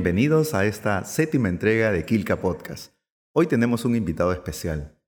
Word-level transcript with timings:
Bienvenidos 0.00 0.54
a 0.54 0.64
esta 0.64 1.04
séptima 1.04 1.50
entrega 1.50 1.92
de 1.92 2.06
Kilka 2.06 2.40
Podcast. 2.40 2.94
Hoy 3.34 3.46
tenemos 3.46 3.84
un 3.84 3.94
invitado 3.94 4.32
especial. 4.32 4.98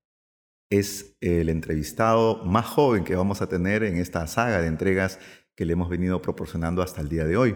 Es 0.69 1.17
el 1.19 1.49
entrevistado 1.49 2.45
más 2.45 2.67
joven 2.67 3.03
que 3.03 3.15
vamos 3.15 3.41
a 3.41 3.49
tener 3.49 3.81
en 3.81 3.97
esta 3.97 4.27
saga 4.27 4.61
de 4.61 4.67
entregas 4.67 5.17
que 5.55 5.65
le 5.65 5.73
hemos 5.73 5.89
venido 5.89 6.21
proporcionando 6.21 6.83
hasta 6.83 7.01
el 7.01 7.09
día 7.09 7.25
de 7.25 7.37
hoy. 7.37 7.55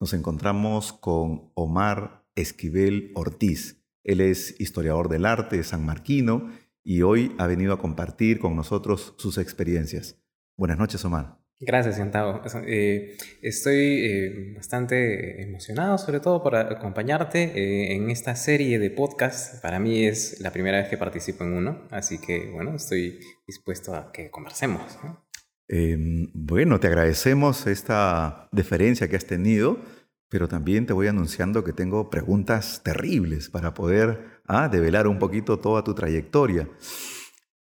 Nos 0.00 0.14
encontramos 0.14 0.94
con 0.94 1.52
Omar 1.52 2.24
Esquivel 2.34 3.12
Ortiz. 3.14 3.84
Él 4.02 4.22
es 4.22 4.58
historiador 4.58 5.10
del 5.10 5.26
arte 5.26 5.62
sanmarquino 5.62 6.48
y 6.82 7.02
hoy 7.02 7.36
ha 7.36 7.46
venido 7.46 7.74
a 7.74 7.78
compartir 7.78 8.40
con 8.40 8.56
nosotros 8.56 9.12
sus 9.18 9.36
experiencias. 9.36 10.18
Buenas 10.56 10.78
noches, 10.78 11.04
Omar. 11.04 11.39
Gracias, 11.62 11.98
Gustavo. 11.98 12.40
Eh, 12.66 13.18
estoy 13.42 13.76
eh, 13.76 14.52
bastante 14.56 15.42
emocionado, 15.42 15.98
sobre 15.98 16.18
todo, 16.18 16.42
por 16.42 16.56
acompañarte 16.56 17.42
eh, 17.42 17.96
en 17.96 18.08
esta 18.08 18.34
serie 18.34 18.78
de 18.78 18.90
podcasts. 18.90 19.60
Para 19.60 19.78
mí 19.78 20.06
es 20.06 20.40
la 20.40 20.52
primera 20.52 20.78
vez 20.78 20.88
que 20.88 20.96
participo 20.96 21.44
en 21.44 21.52
uno, 21.52 21.86
así 21.90 22.18
que, 22.18 22.50
bueno, 22.50 22.74
estoy 22.74 23.20
dispuesto 23.46 23.94
a 23.94 24.10
que 24.10 24.30
conversemos. 24.30 24.98
Em, 25.68 26.30
bueno, 26.32 26.80
te 26.80 26.86
agradecemos 26.86 27.66
esta 27.66 28.48
deferencia 28.52 29.08
que 29.08 29.16
has 29.16 29.26
tenido, 29.26 29.84
pero 30.30 30.48
también 30.48 30.86
te 30.86 30.94
voy 30.94 31.08
anunciando 31.08 31.62
que 31.62 31.74
tengo 31.74 32.08
preguntas 32.08 32.80
terribles 32.82 33.50
para 33.50 33.74
poder 33.74 34.40
ah, 34.46 34.70
develar 34.70 35.06
un 35.06 35.18
poquito 35.18 35.58
toda 35.58 35.84
tu 35.84 35.94
trayectoria. 35.94 36.70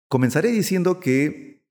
Comenzaré 0.08 0.50
diciendo 0.50 0.98
que 0.98 1.62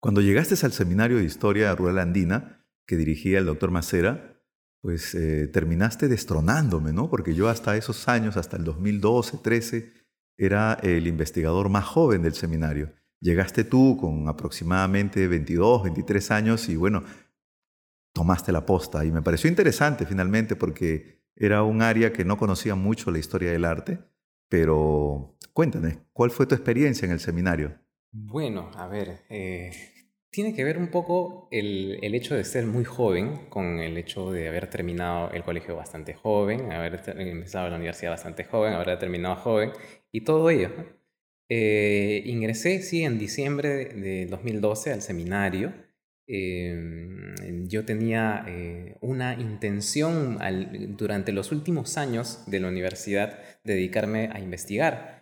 cuando 0.00 0.22
llegaste 0.22 0.54
al 0.64 0.72
Seminario 0.72 1.18
de 1.18 1.24
Historia 1.24 1.74
Rural 1.74 1.98
Andina, 1.98 2.66
que 2.86 2.96
dirigía 2.96 3.38
el 3.38 3.46
doctor 3.46 3.70
Macera, 3.70 4.42
pues 4.80 5.14
eh, 5.14 5.46
terminaste 5.46 6.08
destronándome, 6.08 6.92
¿no? 6.92 7.10
Porque 7.10 7.34
yo 7.34 7.48
hasta 7.48 7.76
esos 7.76 8.08
años, 8.08 8.38
hasta 8.38 8.56
el 8.56 8.64
2012, 8.64 9.38
13, 9.38 9.92
era 10.38 10.78
el 10.82 11.06
investigador 11.06 11.68
más 11.68 11.84
joven 11.84 12.22
del 12.22 12.32
seminario. 12.32 12.94
Llegaste 13.20 13.62
tú 13.64 13.98
con 14.00 14.26
aproximadamente 14.28 15.28
22, 15.28 15.82
23 15.82 16.30
años 16.30 16.68
y 16.70 16.76
bueno, 16.76 17.04
tomaste 18.14 18.52
la 18.52 18.64
posta. 18.64 19.04
Y 19.04 19.12
me 19.12 19.20
pareció 19.20 19.50
interesante 19.50 20.06
finalmente 20.06 20.56
porque 20.56 21.22
era 21.36 21.62
un 21.62 21.82
área 21.82 22.12
que 22.12 22.24
no 22.24 22.38
conocía 22.38 22.74
mucho 22.74 23.10
la 23.10 23.18
historia 23.18 23.52
del 23.52 23.66
arte. 23.66 23.98
Pero 24.48 25.36
cuéntame, 25.52 26.06
¿cuál 26.14 26.30
fue 26.30 26.46
tu 26.46 26.54
experiencia 26.54 27.04
en 27.04 27.12
el 27.12 27.20
seminario? 27.20 27.78
Bueno, 28.12 28.70
a 28.74 28.88
ver, 28.88 29.20
eh, 29.30 29.70
tiene 30.30 30.52
que 30.54 30.64
ver 30.64 30.78
un 30.78 30.88
poco 30.88 31.48
el, 31.52 31.98
el, 32.02 32.14
hecho 32.16 32.34
de 32.34 32.42
ser 32.44 32.66
muy 32.66 32.84
joven 32.84 33.46
con 33.48 33.78
el 33.78 33.96
hecho 33.96 34.32
de 34.32 34.48
haber 34.48 34.68
terminado 34.68 35.30
el 35.30 35.44
colegio 35.44 35.76
bastante 35.76 36.14
joven, 36.14 36.72
haber 36.72 37.00
empezado 37.18 37.68
la 37.70 37.76
universidad 37.76 38.10
bastante 38.10 38.44
joven, 38.44 38.72
haber 38.72 38.98
terminado 38.98 39.36
joven 39.36 39.70
y 40.10 40.22
todo 40.22 40.50
ello. 40.50 40.70
Eh, 41.48 42.22
ingresé, 42.26 42.82
sí, 42.82 43.02
en 43.04 43.18
diciembre 43.18 43.86
de 43.86 44.26
2012 44.26 44.92
al 44.92 45.02
seminario. 45.02 45.72
Em, 46.26 47.66
yo 47.68 47.84
tenía 47.84 48.44
eh, 48.48 48.96
una 49.00 49.34
intención 49.34 50.38
durante 50.96 51.32
los 51.32 51.50
últimos 51.52 51.96
años 51.96 52.44
de 52.46 52.60
la 52.60 52.68
universidad 52.68 53.38
dedicarme 53.64 54.30
a 54.32 54.40
investigar 54.40 55.19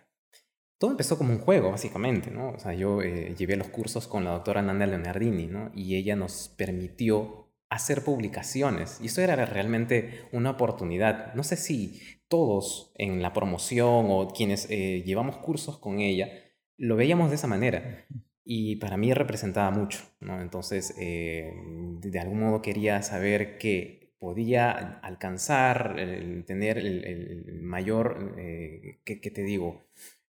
todo 0.79 0.91
empezó 0.91 1.17
como 1.17 1.33
un 1.33 1.39
juego, 1.39 1.71
básicamente, 1.71 2.31
¿no? 2.31 2.51
O 2.51 2.59
sea, 2.59 2.73
yo 2.73 3.01
eh, 3.01 3.35
llevé 3.37 3.57
los 3.57 3.67
cursos 3.67 4.07
con 4.07 4.23
la 4.23 4.31
doctora 4.31 4.61
Nanda 4.61 4.87
Leonardini, 4.87 5.45
¿no? 5.45 5.71
Y 5.75 5.95
ella 5.95 6.15
nos 6.15 6.47
permitió 6.57 7.49
hacer 7.69 8.01
publicaciones. 8.03 8.97
Y 9.01 9.07
eso 9.07 9.21
era 9.21 9.45
realmente 9.45 10.23
una 10.31 10.51
oportunidad. 10.51 11.33
No 11.35 11.43
sé 11.43 11.57
si 11.57 12.01
todos 12.29 12.93
en 12.95 13.21
la 13.21 13.33
promoción 13.33 14.05
o 14.09 14.29
quienes 14.29 14.67
eh, 14.69 15.03
llevamos 15.05 15.37
cursos 15.37 15.77
con 15.77 15.99
ella 15.99 16.29
lo 16.77 16.95
veíamos 16.95 17.29
de 17.29 17.35
esa 17.35 17.47
manera. 17.47 18.05
Y 18.45 18.77
para 18.77 18.95
mí 18.95 19.13
representaba 19.13 19.69
mucho, 19.71 19.99
¿no? 20.21 20.41
Entonces, 20.41 20.95
eh, 20.97 21.51
de 22.01 22.19
algún 22.19 22.39
modo 22.39 22.61
quería 22.61 23.01
saber 23.01 23.57
que 23.57 24.15
podía 24.17 24.71
alcanzar, 24.71 25.95
tener 26.47 26.77
el, 26.77 27.59
mayor, 27.61 28.35
¿qué, 29.03 29.31
te 29.33 29.43
digo? 29.43 29.85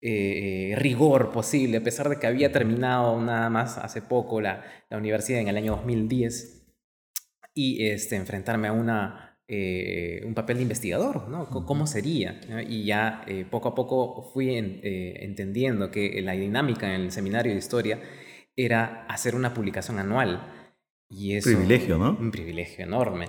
Eh, 0.02 0.74
rigor 0.76 1.32
posible, 1.32 1.78
a 1.78 1.82
pesar 1.82 2.08
de 2.08 2.18
que 2.18 2.26
había 2.26 2.52
terminado 2.52 3.20
nada 3.20 3.48
más 3.48 3.78
hace 3.78 4.02
poco 4.02 4.40
la, 4.40 4.62
la 4.90 4.98
universidad 4.98 5.40
en 5.40 5.48
el 5.48 5.56
año 5.56 5.72
2010 5.76 6.66
y 7.54 7.86
este, 7.86 8.16
enfrentarme 8.16 8.68
a 8.68 8.72
una, 8.72 9.40
eh, 9.48 10.20
un 10.26 10.34
papel 10.34 10.58
de 10.58 10.64
investigador, 10.64 11.28
¿no? 11.28 11.48
¿Cómo 11.48 11.86
sería? 11.86 12.38
Y 12.68 12.84
ya 12.84 13.24
eh, 13.26 13.46
poco 13.50 13.70
a 13.70 13.74
poco 13.74 14.22
fui 14.22 14.54
entendiendo 14.54 15.90
que 15.90 16.20
la 16.20 16.32
dinámica 16.32 16.94
en 16.94 17.00
el 17.00 17.10
seminario 17.10 17.52
de 17.52 17.58
historia 17.58 17.98
era 18.54 19.06
hacer 19.08 19.34
una 19.34 19.54
publicación 19.54 19.98
anual. 19.98 20.52
Y 21.08 21.36
eso, 21.36 21.50
privilegio, 21.50 21.96
¿no? 21.96 22.16
Un 22.18 22.30
privilegio 22.30 22.84
enorme. 22.84 23.28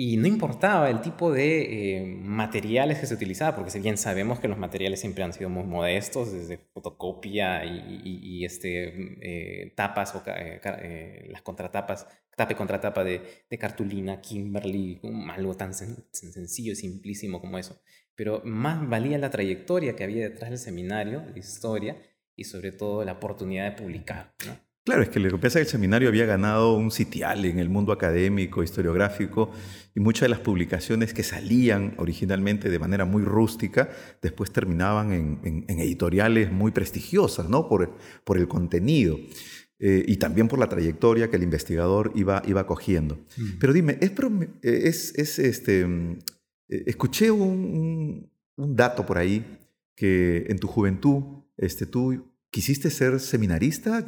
Y 0.00 0.16
no 0.16 0.28
importaba 0.28 0.90
el 0.90 1.00
tipo 1.00 1.32
de 1.32 1.96
eh, 1.96 2.06
materiales 2.06 3.00
que 3.00 3.06
se 3.06 3.14
utilizaba, 3.14 3.56
porque 3.56 3.72
si 3.72 3.80
bien 3.80 3.98
sabemos 3.98 4.38
que 4.38 4.46
los 4.46 4.56
materiales 4.56 5.00
siempre 5.00 5.24
han 5.24 5.32
sido 5.32 5.50
muy 5.50 5.64
modestos, 5.64 6.30
desde 6.32 6.58
fotocopia 6.72 7.64
y, 7.64 8.44
este, 8.44 8.92
eh, 9.20 9.72
tapas 9.74 10.14
o 10.14 10.22
eh, 10.28 11.26
las 11.30 11.42
contratapas, 11.42 12.06
tapa 12.36 12.52
y 12.52 12.54
contratapa 12.54 13.02
de, 13.02 13.42
cartulina, 13.58 14.20
Kimberly, 14.20 15.00
algo 15.32 15.56
tan 15.56 15.74
sencillo 15.74 16.74
y 16.74 16.76
simplísimo 16.76 17.40
como 17.40 17.58
eso. 17.58 17.82
Pero 18.14 18.40
más 18.44 18.88
valía 18.88 19.18
la 19.18 19.30
trayectoria 19.30 19.96
que 19.96 20.04
había 20.04 20.28
detrás 20.28 20.50
del 20.50 20.60
seminario, 20.60 21.24
la 21.28 21.38
historia 21.40 21.96
y 22.36 22.44
sobre 22.44 22.70
todo 22.70 23.04
la 23.04 23.14
oportunidad 23.14 23.64
de 23.64 23.82
publicar. 23.82 24.32
Claro, 24.88 25.02
es 25.02 25.10
que 25.10 25.20
lo 25.20 25.28
que 25.28 25.36
pasa 25.36 25.46
es 25.48 25.52
que 25.52 25.60
el 25.60 25.66
seminario 25.66 26.08
había 26.08 26.24
ganado 26.24 26.72
un 26.72 26.90
sitial 26.90 27.44
en 27.44 27.58
el 27.58 27.68
mundo 27.68 27.92
académico, 27.92 28.62
historiográfico, 28.62 29.50
y 29.94 30.00
muchas 30.00 30.22
de 30.22 30.28
las 30.30 30.38
publicaciones 30.38 31.12
que 31.12 31.22
salían 31.22 31.92
originalmente 31.98 32.70
de 32.70 32.78
manera 32.78 33.04
muy 33.04 33.22
rústica, 33.22 33.90
después 34.22 34.50
terminaban 34.50 35.12
en, 35.12 35.64
editoriales 35.68 36.50
muy 36.50 36.70
prestigiosas, 36.70 37.50
¿no? 37.50 37.68
Por, 37.68 37.98
por 38.24 38.38
el 38.38 38.48
contenido. 38.48 39.18
Eh, 39.78 40.06
y 40.08 40.16
también 40.16 40.48
por 40.48 40.58
la 40.58 40.70
trayectoria 40.70 41.28
que 41.28 41.36
el 41.36 41.42
investigador 41.42 42.10
iba, 42.14 42.42
iba 42.46 42.66
cogiendo. 42.66 43.16
Mm. 43.36 43.58
Pero 43.60 43.74
dime, 43.74 43.98
es, 44.00 45.12
es, 45.18 45.38
este, 45.38 45.82
eh, 45.82 46.84
escuché 46.86 47.30
un, 47.30 48.30
un, 48.56 48.74
dato 48.74 49.04
por 49.04 49.18
ahí 49.18 49.58
que 49.94 50.46
en 50.48 50.58
tu 50.58 50.66
juventud 50.66 51.44
este, 51.58 51.84
tú 51.84 52.24
¿Quisiste 52.50 52.90
ser 52.90 53.20
seminarista? 53.20 54.04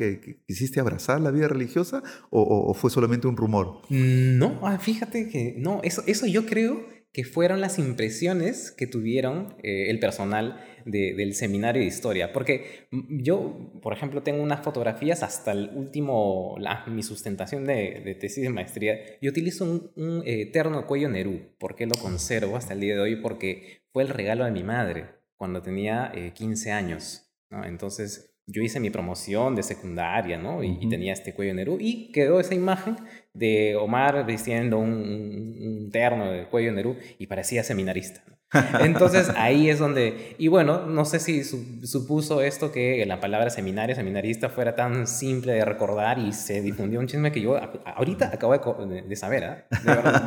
¿Quisiste 0.46 0.80
abrazar 0.80 1.20
la 1.20 1.30
vida 1.30 1.48
religiosa? 1.48 2.02
¿O, 2.30 2.72
fue 2.74 2.90
solamente 2.90 3.26
un 3.26 3.36
rumor? 3.36 3.82
Mm, 3.90 4.38
no, 4.38 4.60
ah, 4.62 4.78
fíjate 4.78 5.28
que 5.28 5.54
no, 5.58 5.80
eso, 5.82 6.02
eso 6.06 6.26
yo 6.26 6.46
creo 6.46 6.86
que 7.12 7.24
fueron 7.24 7.60
las 7.60 7.78
impresiones 7.78 8.70
que 8.70 8.86
tuvieron 8.86 9.56
eh, 9.62 9.90
el 9.90 9.98
personal 9.98 10.64
del 10.84 11.34
seminario 11.34 11.82
de 11.82 11.88
historia. 11.88 12.32
Porque 12.32 12.86
mm, 12.90 13.22
yo, 13.22 13.72
por 13.82 13.92
ejemplo, 13.92 14.22
tengo 14.22 14.42
unas 14.42 14.62
fotografías 14.62 15.22
hasta 15.22 15.52
el 15.52 15.70
último, 15.74 16.56
mi 16.86 17.02
sustentación 17.02 17.64
de, 17.66 18.16
tesis 18.20 18.42
de 18.42 18.50
maestría. 18.50 18.98
Yo 19.20 19.30
utilizo 19.30 19.64
un, 19.64 19.90
un 19.96 20.22
eterno 20.24 20.86
cuello 20.86 21.08
Nerú. 21.08 21.40
¿Por 21.58 21.74
qué 21.74 21.86
lo 21.86 21.94
conservo 21.96 22.56
hasta 22.56 22.74
el 22.74 22.80
día 22.80 22.94
de 22.94 23.00
hoy? 23.00 23.16
Porque 23.16 23.82
fue 23.92 24.02
el 24.02 24.08
regalo 24.08 24.44
de 24.44 24.52
mi 24.52 24.62
madre 24.62 25.08
cuando 25.36 25.62
tenía 25.62 26.12
15 26.34 26.68
eh, 26.68 26.72
años. 26.72 27.30
¿no? 27.50 27.64
Entonces, 27.64 28.29
yo 28.50 28.62
hice 28.62 28.80
mi 28.80 28.90
promoción 28.90 29.54
de 29.54 29.62
secundaria, 29.62 30.38
¿no? 30.38 30.62
Y, 30.62 30.88
tenía 30.88 31.12
este 31.12 31.34
cuello 31.34 31.54
Nerú 31.54 31.78
y 31.80 32.10
quedó 32.12 32.40
esa 32.40 32.54
imagen 32.54 32.96
de 33.32 33.76
Omar 33.76 34.26
vistiendo 34.26 34.78
un, 34.78 35.88
terno 35.92 36.30
de 36.30 36.44
cuello 36.46 36.72
Nerú 36.72 36.96
y 37.18 37.26
parecía 37.26 37.62
seminarista. 37.62 38.22
Entonces 38.80 39.30
ahí 39.36 39.70
es 39.70 39.78
donde, 39.78 40.34
y 40.36 40.48
bueno, 40.48 40.84
no 40.86 41.04
sé 41.04 41.20
si 41.20 41.44
supuso 41.44 42.42
esto 42.42 42.72
que 42.72 43.06
la 43.06 43.20
palabra 43.20 43.48
seminario, 43.48 43.94
seminarista 43.94 44.48
fuera 44.48 44.74
tan 44.74 45.06
simple 45.06 45.52
de 45.52 45.64
recordar 45.64 46.18
y 46.18 46.32
se 46.32 46.60
difundió 46.60 46.98
un 46.98 47.06
chisme 47.06 47.30
que 47.30 47.40
yo 47.40 47.56
ahorita 47.84 48.32
acabo 48.34 48.52
de, 48.86 49.16
saber, 49.16 49.42
¿eh? 49.44 49.76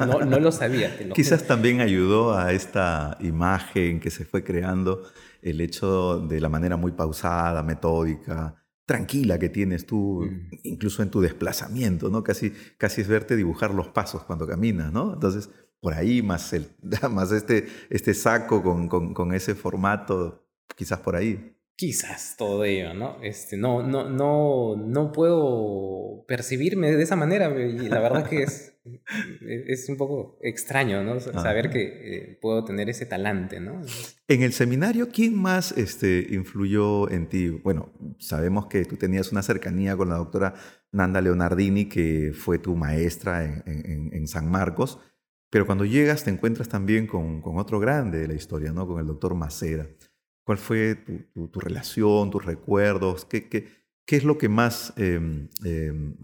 no, 0.07 0.19
no, 0.21 0.39
lo 0.39 0.53
sabía. 0.53 0.95
Quizás 1.13 1.45
también 1.45 1.81
ayudó 1.81 2.37
a 2.37 2.53
esta 2.53 3.17
imagen 3.19 3.99
que 3.99 4.09
se 4.09 4.23
fue 4.23 4.41
creando 4.41 5.03
el 5.43 5.61
hecho 5.61 6.19
de 6.19 6.39
la 6.39 6.49
manera 6.49 6.77
muy 6.77 6.93
pausada, 6.93 7.63
metódica, 7.63 8.55
tranquila 8.85 9.39
que 9.39 9.49
tienes 9.49 9.85
tú, 9.85 10.25
mm. 10.25 10.49
incluso 10.63 11.03
en 11.03 11.09
tu 11.09 11.21
desplazamiento, 11.21 12.09
¿no? 12.09 12.23
Casi, 12.23 12.51
casi 12.77 13.01
es 13.01 13.07
verte 13.07 13.35
dibujar 13.35 13.73
los 13.73 13.89
pasos 13.89 14.23
cuando 14.23 14.47
caminas, 14.47 14.91
¿no? 14.91 15.13
Entonces, 15.13 15.49
por 15.79 15.93
ahí, 15.93 16.21
más, 16.21 16.53
el, 16.53 16.67
más 17.11 17.31
este, 17.31 17.67
este 17.89 18.13
saco 18.13 18.63
con, 18.63 18.87
con, 18.87 19.33
ese 19.33 19.55
formato, 19.55 20.47
quizás 20.75 20.99
por 20.99 21.15
ahí. 21.15 21.52
Quizás 21.75 22.35
todo 22.37 22.63
ello, 22.65 22.93
¿no? 22.93 23.17
Este, 23.23 23.57
no, 23.57 23.81
no, 23.81 24.07
no, 24.07 24.75
no 24.75 25.11
puedo 25.11 26.23
percibirme 26.27 26.91
de 26.91 27.01
esa 27.01 27.15
manera 27.15 27.49
y 27.59 27.89
la 27.89 27.99
verdad 27.99 28.29
que 28.29 28.43
es, 28.43 28.77
es 29.41 29.89
un 29.89 29.97
poco 29.97 30.37
extraño, 30.41 31.03
¿no? 31.03 31.19
Saber 31.19 31.71
que 31.71 31.81
eh, 31.81 32.37
puedo 32.39 32.63
tener 32.63 32.89
ese 32.89 33.07
talante, 33.07 33.59
¿no? 33.59 33.81
En 34.27 34.43
el 34.43 34.53
seminario, 34.53 35.09
¿quién 35.09 35.35
más 35.35 35.71
este, 35.77 36.27
influyó 36.29 37.09
en 37.09 37.27
ti? 37.27 37.49
Bueno, 37.49 37.91
sabemos 38.19 38.67
que 38.67 38.85
tú 38.85 38.97
tenías 38.97 39.31
una 39.31 39.41
cercanía 39.41 39.97
con 39.97 40.09
la 40.09 40.17
doctora 40.17 40.53
Nanda 40.91 41.21
Leonardini, 41.21 41.89
que 41.89 42.33
fue 42.33 42.59
tu 42.59 42.75
maestra 42.75 43.43
en, 43.43 44.11
en, 44.13 44.27
San 44.27 44.49
Marcos, 44.49 44.99
pero 45.49 45.65
cuando 45.65 45.85
llegas 45.85 46.23
te 46.23 46.29
encuentras 46.29 46.69
también 46.69 47.07
con, 47.07 47.41
con 47.41 47.57
otro 47.57 47.79
grande 47.79 48.19
de 48.19 48.27
la 48.27 48.35
historia, 48.35 48.71
¿no? 48.71 48.87
Con 48.87 48.99
el 48.99 49.07
doctor 49.07 49.33
Macera. 49.33 49.87
¿Cuál 50.45 50.57
fue 50.57 50.95
tu, 50.95 51.59
relación, 51.59 52.29
tus 52.29 52.45
recuerdos? 52.45 53.25
¿Qué, 53.25 53.47
qué, 53.47 53.67
qué 54.05 54.15
es 54.17 54.23
lo 54.23 54.37
que 54.37 54.49
más 54.49 54.93
em, 54.97 55.49
em, 55.63 56.17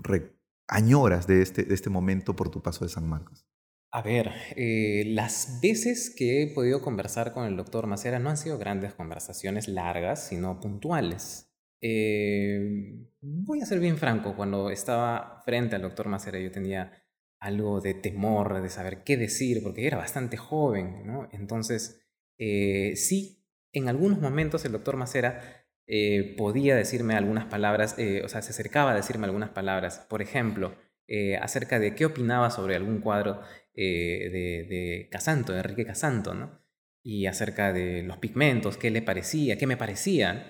añoras 0.67 1.25
de 1.25 1.41
este, 1.41 1.63
de 1.63 1.73
este 1.73 1.89
momento 1.89 2.35
por 2.35 2.49
tu 2.49 2.61
paso 2.61 2.83
de 2.85 2.89
San 2.89 3.07
Marcos? 3.07 3.45
A 3.91 4.03
ver, 4.03 4.31
eh, 4.55 5.03
las 5.07 5.59
veces 5.61 6.13
que 6.15 6.43
he 6.43 6.53
podido 6.53 6.81
conversar 6.81 7.33
con 7.33 7.45
el 7.45 7.57
doctor 7.57 7.87
Macera 7.87 8.19
no 8.19 8.29
han 8.29 8.37
sido 8.37 8.59
grandes 8.59 8.93
conversaciones 8.93 9.67
largas, 9.67 10.27
sino 10.27 10.59
puntuales. 10.59 11.51
Eh, 11.81 13.07
voy 13.21 13.61
a 13.61 13.65
ser 13.65 13.79
bien 13.79 13.97
franco, 13.97 14.35
cuando 14.35 14.69
estaba 14.69 15.41
frente 15.43 15.75
al 15.75 15.81
doctor 15.81 16.07
Macera 16.07 16.39
yo 16.39 16.51
tenía 16.51 16.91
algo 17.39 17.79
de 17.81 17.95
temor, 17.95 18.61
de 18.61 18.69
saber 18.69 19.03
qué 19.03 19.17
decir, 19.17 19.63
porque 19.63 19.87
era 19.87 19.97
bastante 19.97 20.37
joven, 20.37 21.07
¿no? 21.07 21.27
Entonces, 21.31 22.05
eh, 22.37 22.95
sí 22.95 23.38
en 23.73 23.89
algunos 23.89 24.19
momentos 24.19 24.65
el 24.65 24.71
doctor 24.71 24.97
Macera 24.97 25.65
eh, 25.91 26.35
podía 26.37 26.75
decirme 26.75 27.15
algunas 27.15 27.45
palabras, 27.45 27.95
eh, 27.97 28.21
o 28.23 28.29
sea, 28.29 28.43
se 28.43 28.51
acercaba 28.51 28.91
a 28.91 28.95
decirme 28.95 29.25
algunas 29.25 29.49
palabras, 29.49 30.05
por 30.07 30.21
ejemplo, 30.21 30.75
eh, 31.07 31.37
acerca 31.37 31.79
de 31.79 31.95
qué 31.95 32.05
opinaba 32.05 32.51
sobre 32.51 32.75
algún 32.75 33.01
cuadro 33.01 33.41
de, 33.73 34.67
de, 34.69 35.07
Casanto, 35.09 35.55
Enrique 35.55 35.85
Casanto, 35.85 36.33
¿no? 36.35 36.61
Y 37.01 37.27
acerca 37.27 37.73
de 37.73 38.03
los 38.03 38.17
pigmentos, 38.17 38.77
qué 38.77 38.91
le 38.91 39.01
parecía, 39.01 39.57
qué 39.57 39.65
me 39.65 39.77
parecían, 39.77 40.43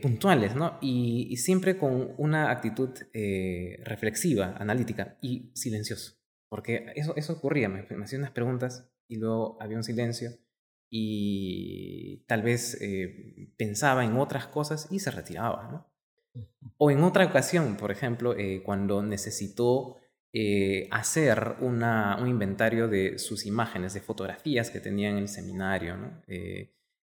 puntuales, 0.00 0.54
¿no? 0.54 0.78
Y, 0.80 1.36
siempre 1.36 1.76
con 1.76 2.14
una 2.16 2.50
actitud 2.50 2.90
reflexiva, 3.84 4.54
analítica 4.56 5.18
y 5.20 5.50
silencioso, 5.54 6.16
porque 6.48 6.86
eso, 6.94 7.14
eso 7.16 7.34
ocurría, 7.34 7.68
me, 7.68 7.84
me 7.90 8.04
hacía 8.04 8.18
unas 8.20 8.30
preguntas 8.30 8.90
y 9.08 9.16
luego 9.16 9.58
había 9.60 9.76
un 9.76 9.84
silencio 9.84 10.30
y 10.90 12.24
tal 12.26 12.42
vez 12.42 12.78
eh, 12.80 13.52
pensaba 13.56 14.04
en 14.04 14.16
otras 14.16 14.46
cosas 14.46 14.88
y 14.90 15.00
se 15.00 15.10
retiraba. 15.10 15.68
¿no? 15.70 16.44
O 16.78 16.90
en 16.90 17.02
otra 17.02 17.24
ocasión, 17.24 17.76
por 17.76 17.90
ejemplo, 17.90 18.36
eh, 18.36 18.62
cuando 18.64 19.02
necesitó 19.02 19.96
eh, 20.32 20.88
hacer 20.90 21.56
una, 21.60 22.18
un 22.20 22.28
inventario 22.28 22.88
de 22.88 23.18
sus 23.18 23.46
imágenes, 23.46 23.94
de 23.94 24.00
fotografías 24.00 24.70
que 24.70 24.80
tenía 24.80 25.10
en 25.10 25.18
el 25.18 25.28
seminario. 25.28 25.96
¿no? 25.96 26.22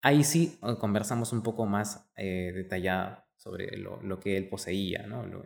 ahí 0.03 0.24
sí 0.24 0.57
conversamos 0.79 1.31
un 1.31 1.44
poco 1.44 1.65
más 1.67 2.12
detallado 2.15 3.24
sobre 3.35 3.77
lo, 3.77 4.01
lo, 4.01 4.19
que 4.19 4.38
él 4.38 4.50
poseía. 4.50 5.06
¿no? 5.06 5.44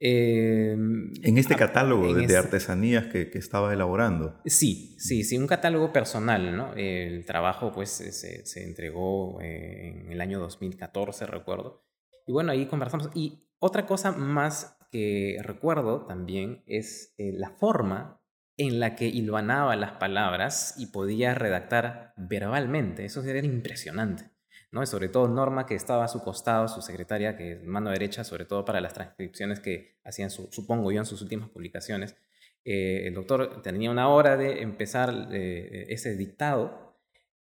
Em, 0.00 1.12
en 1.22 1.38
este 1.38 1.56
catálogo 1.56 2.14
de, 2.14 2.36
artesanías 2.36 3.06
que, 3.06 3.30
estaba 3.34 3.72
elaborando. 3.72 4.40
Sí, 4.44 4.94
sí, 4.98 5.24
sí, 5.24 5.36
un 5.36 5.46
catálogo 5.48 5.92
personal, 5.92 6.56
¿no? 6.56 6.72
El 6.74 7.24
trabajo 7.24 7.72
pues 7.72 7.90
se, 7.90 8.64
entregó 8.64 9.40
eh, 9.40 10.02
en 10.04 10.12
el 10.12 10.20
año 10.20 10.38
2014, 10.38 11.26
recuerdo. 11.26 11.84
Y 12.26 12.32
bueno, 12.32 12.52
ahí 12.52 12.66
conversamos. 12.66 13.10
Y 13.14 13.48
otra 13.58 13.86
cosa 13.86 14.12
más 14.12 14.76
que 14.92 15.38
recuerdo 15.42 16.06
también 16.06 16.62
es 16.66 17.14
eh, 17.18 17.32
la 17.34 17.50
forma 17.50 18.22
en 18.56 18.80
la 18.80 18.96
que 18.96 19.06
hilvanaba 19.06 19.76
las 19.76 19.92
palabras 19.92 20.74
y 20.78 20.86
podía 20.86 21.34
redactar 21.34 22.12
verbalmente. 22.16 23.04
Eso 23.04 23.22
era 23.24 23.38
impresionante. 23.44 24.30
¿No? 24.70 24.84
sobre 24.86 25.08
todo 25.08 25.28
Norma, 25.28 25.66
que 25.66 25.74
estaba 25.74 26.04
a 26.04 26.08
su 26.08 26.20
costado, 26.22 26.68
su 26.68 26.82
secretaria, 26.82 27.36
que 27.36 27.52
es 27.52 27.64
mano 27.64 27.90
derecha, 27.90 28.24
sobre 28.24 28.44
todo 28.44 28.64
para 28.64 28.80
las 28.80 28.94
transcripciones 28.94 29.60
que 29.60 29.98
hacían, 30.04 30.30
supongo 30.30 30.92
yo, 30.92 31.00
en 31.00 31.06
sus 31.06 31.22
últimas 31.22 31.48
publicaciones. 31.48 32.16
Eh, 32.64 33.06
el 33.06 33.14
doctor 33.14 33.62
tenía 33.62 33.90
una 33.90 34.08
hora 34.08 34.36
de 34.36 34.62
empezar 34.62 35.28
eh, 35.32 35.86
ese 35.88 36.16
dictado 36.16 36.88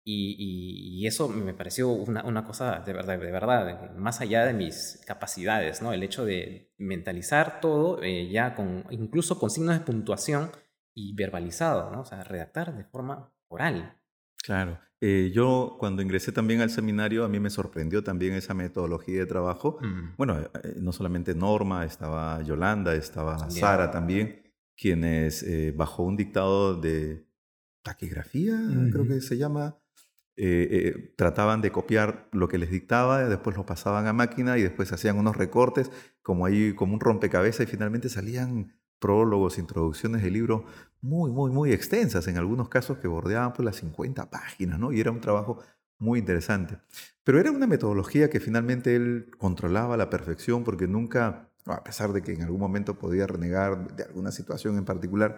y, 0.09 1.05
eso 1.05 1.27
me 1.27 1.53
pareció 1.53 1.89
una, 1.89 2.45
cosa 2.45 2.79
de 2.79 2.93
verdad, 2.93 3.19
de 3.19 3.31
verdad, 3.31 3.93
más 3.95 4.21
allá 4.21 4.45
de 4.45 4.53
mis 4.53 5.01
capacidades, 5.05 5.81
¿no? 5.81 5.91
El 5.91 6.01
hecho 6.01 6.23
de 6.25 6.71
mentalizar 6.77 7.59
todo 7.59 8.01
eh, 8.01 8.29
ya 8.29 8.55
con, 8.55 8.85
incluso 8.89 9.37
con 9.37 9.49
signos 9.49 9.77
de 9.77 9.85
puntuación 9.85 10.51
y 10.93 11.13
verbalizado, 11.13 11.91
¿no? 11.91 12.01
O 12.01 12.05
sea, 12.05 12.23
redactar 12.23 12.75
de 12.75 12.85
forma 12.85 13.33
oral. 13.49 13.97
Claro. 14.43 14.79
Eh, 14.99 15.31
yo 15.33 15.75
cuando 15.79 16.01
ingresé 16.01 16.31
también 16.31 16.61
al 16.61 16.71
seminario, 16.71 17.23
a 17.23 17.29
mí 17.29 17.39
me 17.39 17.51
sorprendió 17.51 18.03
también 18.03 18.33
esa 18.33 18.53
metodología 18.53 19.19
de 19.19 19.25
trabajo. 19.27 19.77
Mm. 19.81 20.15
Bueno, 20.17 20.39
eh, 20.39 20.75
no 20.79 20.91
solamente 20.91 21.35
Norma, 21.35 21.85
estaba 21.85 22.41
Yolanda, 22.41 22.95
estaba 22.95 23.49
Sara 23.49 23.91
también, 23.91 24.41
quienes 24.75 25.43
eh, 25.43 25.71
bajo 25.75 26.03
un 26.03 26.17
dictado 26.17 26.79
de 26.79 27.27
taquigrafía, 27.83 28.59
creo 28.91 29.07
que 29.07 29.21
se 29.21 29.37
llama, 29.37 29.77
trataban 31.15 31.61
de 31.61 31.71
copiar 31.71 32.27
lo 32.33 32.47
que 32.47 32.57
les 32.57 32.69
dictaba, 32.69 33.29
después 33.29 33.55
lo 33.55 33.65
pasaban 33.65 34.07
a 34.07 34.13
máquina 34.13 34.57
y 34.57 34.63
después 34.63 34.91
hacían 34.91 35.17
unos 35.17 35.37
recortes, 35.37 35.89
como 36.21 36.45
ahí, 36.45 36.73
como 36.73 36.95
un 36.95 36.99
rompecabezas 36.99 37.65
y 37.65 37.71
finalmente 37.71 38.09
salían 38.09 38.73
prólogos, 38.99 39.57
introducciones 39.57 40.23
de 40.23 40.31
libros 40.31 40.63
muy, 41.01 41.31
muy, 41.31 41.51
muy 41.51 41.71
extensas, 41.71 42.27
en 42.27 42.37
algunos 42.37 42.69
casos 42.69 42.97
que 42.97 43.07
bordeaban 43.07 43.53
por 43.53 43.65
las 43.65 43.77
50 43.77 44.29
páginas, 44.29 44.79
¿no? 44.79 44.91
Y 44.91 44.99
era 44.99 45.11
un 45.11 45.21
trabajo 45.21 45.59
muy 45.99 46.19
interesante. 46.19 46.77
Pero 47.23 47.39
era 47.39 47.51
una 47.51 47.67
metodología 47.67 48.29
que 48.29 48.39
finalmente 48.39 48.95
él 48.95 49.31
controlaba 49.37 49.95
a 49.95 49.97
la 49.97 50.09
perfección 50.09 50.63
porque 50.63 50.87
nunca, 50.87 51.49
a 51.65 51.83
pesar 51.83 52.13
de 52.13 52.21
que 52.21 52.33
en 52.33 52.43
algún 52.43 52.59
momento 52.59 52.97
podía 52.97 53.27
renegar 53.27 53.95
de 53.95 54.03
alguna 54.03 54.31
situación 54.31 54.77
en 54.77 54.85
particular, 54.85 55.37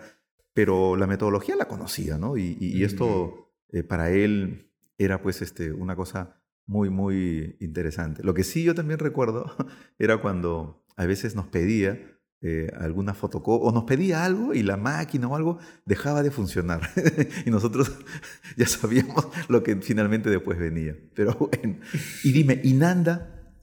pero 0.53 0.95
la 0.95 1.07
metodología 1.07 1.55
la 1.55 1.67
conocía, 1.67 2.17
¿no? 2.17 2.37
Y, 2.37 2.83
esto 2.83 3.53
eh, 3.69 3.83
para 3.83 4.11
él 4.11 4.71
era 4.97 5.21
pues 5.21 5.41
este, 5.41 5.71
una 5.71 5.95
cosa 5.95 6.41
muy, 6.65 6.89
muy 6.89 7.57
interesante. 7.59 8.23
Lo 8.23 8.33
que 8.33 8.43
sí 8.43 8.63
yo 8.63 8.75
también 8.75 8.99
recuerdo 8.99 9.55
era 9.97 10.21
cuando 10.21 10.83
a 10.95 11.05
veces 11.05 11.35
nos 11.35 11.47
pedía 11.47 12.18
eh, 12.41 12.71
alguna 12.77 13.13
fotocopia 13.13 13.67
o 13.67 13.73
nos 13.73 13.83
pedía 13.83 14.23
algo 14.23 14.53
y 14.53 14.63
la 14.63 14.77
máquina 14.77 15.27
o 15.27 15.35
algo 15.35 15.59
dejaba 15.85 16.23
de 16.23 16.31
funcionar. 16.31 16.79
y 17.45 17.49
nosotros 17.49 17.91
ya 18.57 18.65
sabíamos 18.65 19.27
lo 19.49 19.61
que 19.61 19.75
finalmente 19.77 20.29
después 20.29 20.57
venía. 20.57 20.95
Pero 21.15 21.33
bueno, 21.33 21.79
y 22.23 22.31
dime, 22.31 22.61
¿y 22.63 22.73
Nanda? 22.73 23.55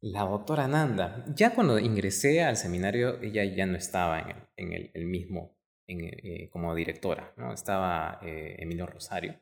La 0.00 0.20
doctora 0.20 0.68
Nanda. 0.68 1.24
Ya 1.34 1.52
cuando 1.52 1.80
ingresé 1.80 2.44
al 2.44 2.56
seminario, 2.56 3.20
ella 3.22 3.44
ya 3.44 3.66
no 3.66 3.76
estaba 3.76 4.50
en 4.56 4.72
el, 4.72 5.06
mismo 5.06 5.58
eh, 5.88 6.48
como 6.50 6.74
directora, 6.76 7.34
¿no? 7.36 7.52
estaba 7.52 8.20
eh, 8.22 8.54
Emilio 8.60 8.86
Rosario. 8.86 9.40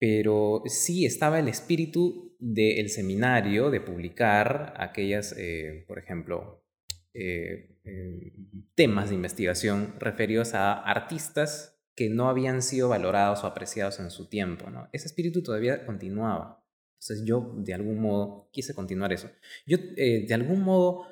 Pero 0.00 0.64
sí 0.66 1.06
estaba 1.06 1.38
el 1.38 1.46
espíritu 1.46 2.36
del 2.40 2.88
seminario 2.90 3.70
de 3.70 3.80
publicar 3.80 4.74
aquellas, 4.76 5.32
por 5.86 6.00
ejemplo, 6.00 6.61
eh, 7.14 7.78
eh, 7.84 8.32
temas 8.74 9.10
de 9.10 9.16
investigación 9.16 9.94
referidos 9.98 10.54
a 10.54 10.72
artistas 10.72 11.78
que 11.94 12.08
no 12.08 12.28
habían 12.28 12.62
sido 12.62 12.88
valorados 12.88 13.44
o 13.44 13.46
apreciados 13.46 14.00
en 14.00 14.10
su 14.10 14.28
tiempo. 14.28 14.66
Ese 14.92 15.06
espíritu 15.06 15.42
todavía 15.42 15.84
continuaba. 15.84 16.64
Entonces 16.94 17.26
yo 17.26 17.54
de 17.58 17.74
algún 17.74 18.00
modo 18.00 18.48
quise 18.52 18.74
continuar 18.74 19.12
eso. 19.12 19.30
Yo 19.66 19.78
eh, 19.96 20.24
de 20.26 20.34
algún 20.34 20.62
modo 20.62 21.06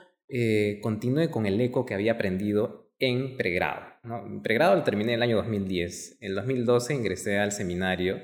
continué 0.81 1.29
con 1.29 1.45
el 1.45 1.61
eco 1.61 1.85
que 1.85 1.95
había 1.95 2.13
aprendido 2.13 2.93
en 3.01 3.37
pregrado. 3.37 3.83
¿no? 4.05 4.41
pregrado 4.45 4.77
lo 4.77 4.85
terminé 4.85 5.15
en 5.15 5.17
el 5.17 5.23
año 5.25 5.37
2010. 5.39 6.19
En 6.21 6.29
el 6.29 6.35
2012 6.37 6.95
ingresé 6.95 7.39
al 7.39 7.51
seminario 7.51 8.21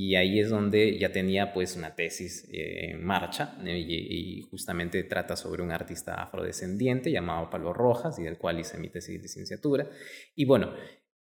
y 0.00 0.14
ahí 0.14 0.38
es 0.38 0.48
donde 0.48 0.96
ya 0.96 1.10
tenía 1.10 1.52
pues 1.52 1.74
una 1.74 1.96
tesis 1.96 2.48
eh, 2.52 2.92
en 2.92 3.04
marcha 3.04 3.58
y, 3.64 4.46
justamente 4.48 5.02
trata 5.02 5.34
sobre 5.34 5.60
un 5.60 5.72
artista 5.72 6.22
afrodescendiente 6.22 7.10
llamado 7.10 7.50
Pablo 7.50 7.72
Rojas 7.72 8.16
y 8.20 8.22
del 8.22 8.38
cual 8.38 8.60
hice 8.60 8.78
mi 8.78 8.90
tesis 8.90 9.16
de 9.16 9.22
licenciatura. 9.22 9.90
Y 10.36 10.44
bueno, 10.44 10.72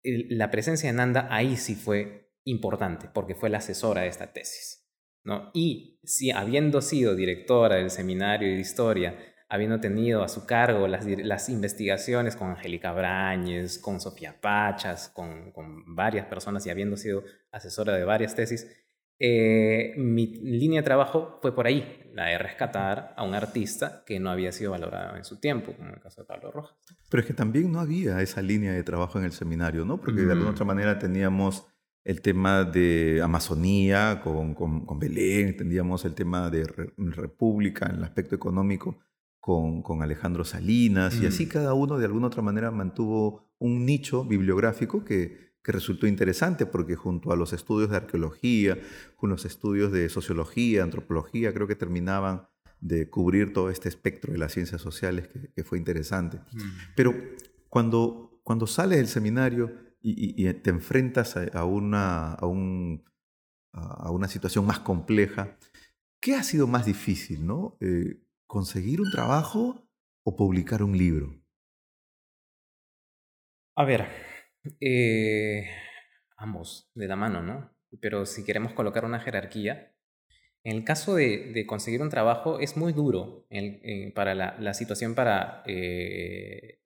la 0.03 0.49
presencia 0.51 0.89
de 0.89 0.95
Nanda 0.95 1.27
ahí 1.29 1.57
sí 1.57 1.75
fue 1.75 2.31
importante 2.45 3.09
porque 3.13 3.35
fue 3.35 3.49
la 3.49 3.57
asesora 3.57 4.03
de 4.03 4.07
esta 4.07 4.31
tesis. 4.31 4.87
¿no? 5.25 5.51
Y 5.53 5.99
si 6.05 6.31
habiendo 6.31 6.81
sido 6.81 7.13
directora 7.13 7.75
del 7.75 7.91
seminario 7.91 8.47
de 8.47 8.61
historia 8.61 9.30
habiendo 9.51 9.81
tenido 9.81 10.23
a 10.23 10.29
su 10.29 10.45
cargo 10.45 10.87
las, 10.87 11.05
las 11.05 11.49
investigaciones 11.49 12.37
con 12.37 12.51
Angélica 12.51 12.93
Brañez, 12.93 13.79
con 13.79 13.99
Sofía 13.99 14.39
Pachas, 14.39 15.09
con, 15.09 15.51
con, 15.51 15.93
varias 15.93 16.25
personas 16.27 16.65
y 16.65 16.69
habiendo 16.69 16.95
sido 16.95 17.25
asesora 17.51 17.93
de 17.93 18.05
varias 18.05 18.33
tesis, 18.33 18.65
eh, 19.19 19.93
mi 19.97 20.27
línea 20.27 20.79
de 20.79 20.85
trabajo 20.85 21.37
fue 21.41 21.53
por 21.53 21.67
ahí, 21.67 22.09
la 22.13 22.27
de 22.27 22.37
rescatar 22.37 23.13
a 23.17 23.23
un 23.25 23.35
artista 23.35 24.03
que 24.05 24.21
no 24.21 24.29
había 24.29 24.53
sido 24.53 24.71
valorado 24.71 25.17
en 25.17 25.25
su 25.25 25.37
tiempo, 25.41 25.73
como 25.73 25.89
en 25.89 25.95
el 25.95 25.99
caso 26.01 26.21
de 26.21 26.27
Pablo 26.27 26.49
Rojas. 26.49 26.77
Pero 27.09 27.19
es 27.19 27.27
que 27.27 27.33
también 27.33 27.73
no 27.73 27.81
había 27.81 28.21
esa 28.21 28.41
línea 28.41 28.71
de 28.71 28.83
trabajo 28.83 29.19
en 29.19 29.25
el 29.25 29.33
seminario, 29.33 29.83
¿no? 29.83 29.99
Porque 29.99 30.21
de 30.21 30.31
alguna 30.31 30.51
otra 30.51 30.63
manera 30.63 30.97
teníamos 30.97 31.67
el 32.05 32.21
tema 32.21 32.63
de 32.63 33.19
Amazonía 33.21 34.21
con, 34.23 34.53
con, 34.55 34.97
Belén, 34.97 35.57
teníamos 35.57 36.05
el 36.05 36.15
tema 36.15 36.49
de 36.49 36.63
República 36.95 37.87
en 37.87 37.97
el 37.97 38.03
aspecto 38.05 38.33
económico 38.33 38.97
con, 39.41 39.81
con 39.81 40.01
Alejandro 40.01 40.45
Salinas, 40.45 41.19
y 41.21 41.25
así 41.25 41.47
cada 41.47 41.73
uno 41.73 41.97
de 41.97 42.05
alguna 42.05 42.27
otra 42.27 42.41
manera 42.41 42.71
mantuvo 42.71 43.51
un 43.59 43.85
nicho 43.85 44.23
bibliográfico 44.23 45.03
que 45.03 45.51
que 45.63 45.71
resultó 45.71 46.07
interesante 46.07 46.65
porque 46.65 46.95
junto 46.95 47.31
a 47.31 47.35
los 47.35 47.53
estudios 47.53 47.91
de 47.91 47.97
arqueología, 47.97 48.79
con 49.15 49.29
los 49.29 49.45
estudios 49.45 49.91
de 49.91 50.09
sociología, 50.09 50.83
antropología, 50.83 51.53
creo 51.53 51.67
que 51.67 51.75
terminaban 51.75 52.47
de 52.79 53.09
cubrir 53.09 53.53
todo 53.53 53.69
este 53.69 53.89
espectro 53.89 54.33
de 54.33 54.39
las 54.39 54.53
ciencias 54.53 54.81
sociales 54.81 55.27
que, 55.27 55.63
fue 55.63 55.77
interesante. 55.77 56.37
Mm. 56.37 56.59
Pero 56.95 57.13
cuando, 57.69 58.41
cuando 58.43 58.65
sales 58.65 58.97
del 58.97 59.07
seminario 59.07 59.71
y, 60.01 60.51
te 60.53 60.71
enfrentas 60.71 61.37
a, 61.37 61.63
una, 61.63 62.33
a, 62.33 62.47
un, 62.47 63.03
a, 63.71 64.09
una 64.09 64.27
situación 64.27 64.65
más 64.65 64.79
compleja, 64.79 65.57
¿qué 66.19 66.33
ha 66.33 66.41
sido 66.41 66.65
más 66.65 66.87
difícil? 66.87 67.45
¿no? 67.45 67.77
Eh, 67.81 68.19
¿Conseguir 68.51 68.99
un 68.99 69.09
trabajo 69.09 69.87
o 70.25 70.35
publicar 70.35 70.83
un 70.83 70.97
libro? 70.97 71.41
A 73.77 73.85
ver, 73.85 74.09
eh, 74.81 75.69
ambos, 76.35 76.91
de 76.93 77.07
la 77.07 77.15
mano, 77.15 77.41
¿no? 77.41 77.73
Pero 78.01 78.25
si 78.25 78.43
queremos 78.43 78.73
colocar 78.73 79.05
una 79.05 79.21
jerarquía, 79.21 79.95
en 80.65 80.75
el 80.75 80.83
caso 80.83 81.15
de, 81.15 81.65
conseguir 81.65 82.01
un 82.01 82.09
trabajo 82.09 82.59
es 82.59 82.75
muy 82.75 82.91
duro 82.91 83.47
eh, 83.51 84.11
para 84.13 84.35
la, 84.35 84.73
situación 84.73 85.15
para 85.15 85.63
eh, 85.65 86.81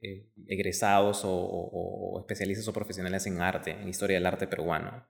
egresados 0.45 1.23
o, 1.25 2.19
especialistas 2.19 2.67
o 2.67 2.73
profesionales 2.73 3.25
en 3.25 3.41
arte, 3.41 3.71
en 3.71 3.89
historia 3.89 4.17
del 4.17 4.27
arte 4.27 4.45
peruano. 4.45 5.07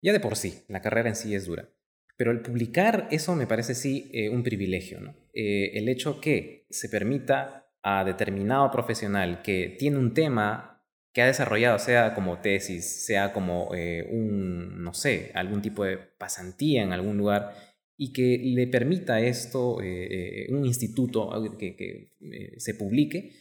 Ya 0.00 0.14
de 0.14 0.20
por 0.20 0.36
sí, 0.36 0.64
la 0.68 0.80
carrera 0.80 1.10
en 1.10 1.16
sí 1.16 1.34
es 1.34 1.44
dura. 1.44 1.68
Pero 2.16 2.30
el 2.30 2.40
publicar, 2.40 3.08
eso 3.10 3.34
me 3.34 3.46
parece 3.46 3.74
sí 3.74 4.10
un 4.30 4.42
privilegio. 4.42 5.00
¿no? 5.00 5.14
el 5.34 5.88
hecho 5.88 6.20
que 6.20 6.66
se 6.70 6.88
permita 6.88 7.62
a 7.82 8.04
determinado 8.04 8.70
profesional 8.70 9.42
que 9.42 9.74
tiene 9.78 9.98
un 9.98 10.14
tema 10.14 10.72
que 11.12 11.20
ha 11.20 11.26
desarrollado, 11.26 11.78
sea 11.78 12.14
como 12.14 12.40
tesis, 12.40 13.04
sea 13.04 13.32
como 13.32 13.74
eh, 13.74 14.08
un, 14.10 14.82
no 14.82 14.94
sé, 14.94 15.30
algún 15.34 15.60
tipo 15.60 15.84
de 15.84 15.98
pasantía 15.98 16.82
en 16.82 16.92
algún 16.92 17.18
lugar, 17.18 17.54
y 17.98 18.12
que 18.12 18.40
le 18.42 18.66
permita 18.66 19.20
esto, 19.20 19.82
eh, 19.82 20.46
eh, 20.46 20.52
un 20.52 20.64
instituto 20.64 21.30
que, 21.58 22.12
se 22.56 22.74
publique, 22.74 23.32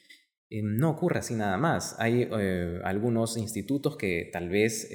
no 0.49 0.89
ocurre 0.89 1.19
así 1.19 1.33
nada 1.33 1.55
más. 1.57 1.95
Hay 1.97 2.27
algunos 2.83 3.37
institutos 3.37 3.95
que 3.95 4.29
tal 4.33 4.49
vez 4.49 4.89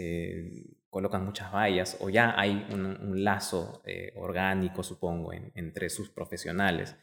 colocan 0.96 1.26
muchas 1.26 1.52
vallas 1.52 1.98
o 2.00 2.08
ya 2.08 2.32
hay 2.40 2.66
un, 2.72 3.22
lazo 3.22 3.82
orgánico, 4.14 4.82
supongo, 4.82 5.30
entre 5.54 5.90
sus 5.90 6.08
profesionales. 6.08 6.96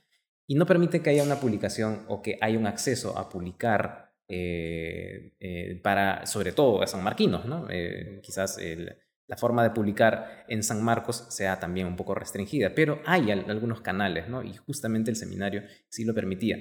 Y 0.48 0.56
no 0.56 0.66
permite 0.66 1.04
que 1.04 1.12
haya 1.12 1.22
una 1.22 1.40
publicación 1.40 2.06
o 2.08 2.24
que 2.24 2.40
haya 2.42 2.58
un 2.58 2.66
acceso 2.66 3.16
a 3.16 3.30
publicar 3.30 4.16
eh, 4.28 5.34
eh, 5.40 5.80
para, 5.84 6.26
sobre 6.26 6.54
todo 6.54 6.82
a 6.82 6.88
San 6.88 7.04
Marquinos, 7.04 7.46
¿no? 7.46 7.68
Eh, 7.70 8.20
quizás 8.24 8.58
la 9.28 9.38
forma 9.38 9.62
de 9.62 9.70
publicar 9.70 10.46
en 10.48 10.64
San 10.64 10.84
Marcos 10.84 11.28
sea 11.30 11.60
también 11.60 11.86
un 11.86 11.96
poco 11.96 12.16
restringida, 12.16 12.74
pero 12.74 13.00
hay 13.06 13.30
algunos 13.30 13.82
canales, 13.82 14.28
¿no? 14.28 14.42
Y 14.42 14.56
justamente 14.56 15.12
el 15.12 15.18
seminario 15.18 15.62
sí 15.88 16.04
lo 16.04 16.16
permitía. 16.16 16.58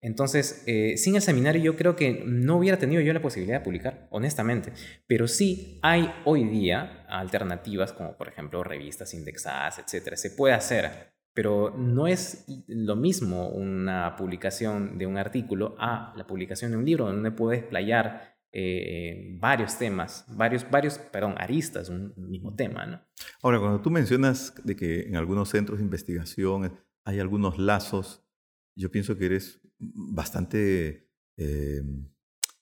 Entonces, 0.00 0.64
sin 0.96 1.16
el 1.16 1.22
seminario 1.22 1.60
yo 1.62 1.76
creo 1.76 1.96
que 1.96 2.22
no 2.24 2.56
hubiera 2.56 2.78
tenido 2.78 3.02
yo 3.02 3.12
la 3.12 3.20
posibilidad 3.22 3.58
de 3.58 3.64
publicar, 3.64 4.06
honestamente. 4.10 4.72
Pero 5.06 5.26
sí 5.26 5.80
hay 5.82 6.12
hoy 6.24 6.44
día 6.44 7.04
alternativas 7.08 7.92
como 7.92 8.16
por 8.16 8.28
ejemplo 8.28 8.62
revistas 8.62 9.12
indexadas, 9.14 9.78
etcétera. 9.78 10.16
Se 10.16 10.30
puede 10.30 10.54
hacer 10.54 11.18
pero 11.38 11.72
no 11.78 12.08
es 12.08 12.46
lo 12.66 12.96
mismo 12.96 13.48
una 13.50 14.16
publicación 14.16 14.98
de 14.98 15.06
un 15.06 15.16
artículo 15.16 15.76
a 15.78 16.12
la 16.16 16.26
publicación 16.26 16.72
de 16.72 16.78
un 16.78 16.84
libro 16.84 17.06
donde 17.06 17.30
puedes 17.30 17.62
playar 17.62 18.36
eh, 18.50 19.36
varios 19.38 19.78
temas, 19.78 20.24
varios, 20.36 20.68
varios, 20.68 20.98
perdón, 20.98 21.36
aristas, 21.38 21.90
un 21.90 22.12
mismo 22.16 22.56
tema, 22.56 22.86
¿no? 22.86 23.00
Ahora, 23.40 23.60
cuando 23.60 23.80
tú 23.80 23.88
mencionas 23.88 24.52
de 24.64 24.74
que 24.74 25.02
en 25.02 25.14
algunos 25.14 25.50
centros 25.50 25.78
de 25.78 25.84
investigación 25.84 26.76
hay 27.04 27.20
algunos 27.20 27.56
lazos, 27.56 28.26
yo 28.74 28.90
pienso 28.90 29.16
que 29.16 29.26
eres 29.26 29.60
bastante 29.78 31.08
eh, 31.36 31.82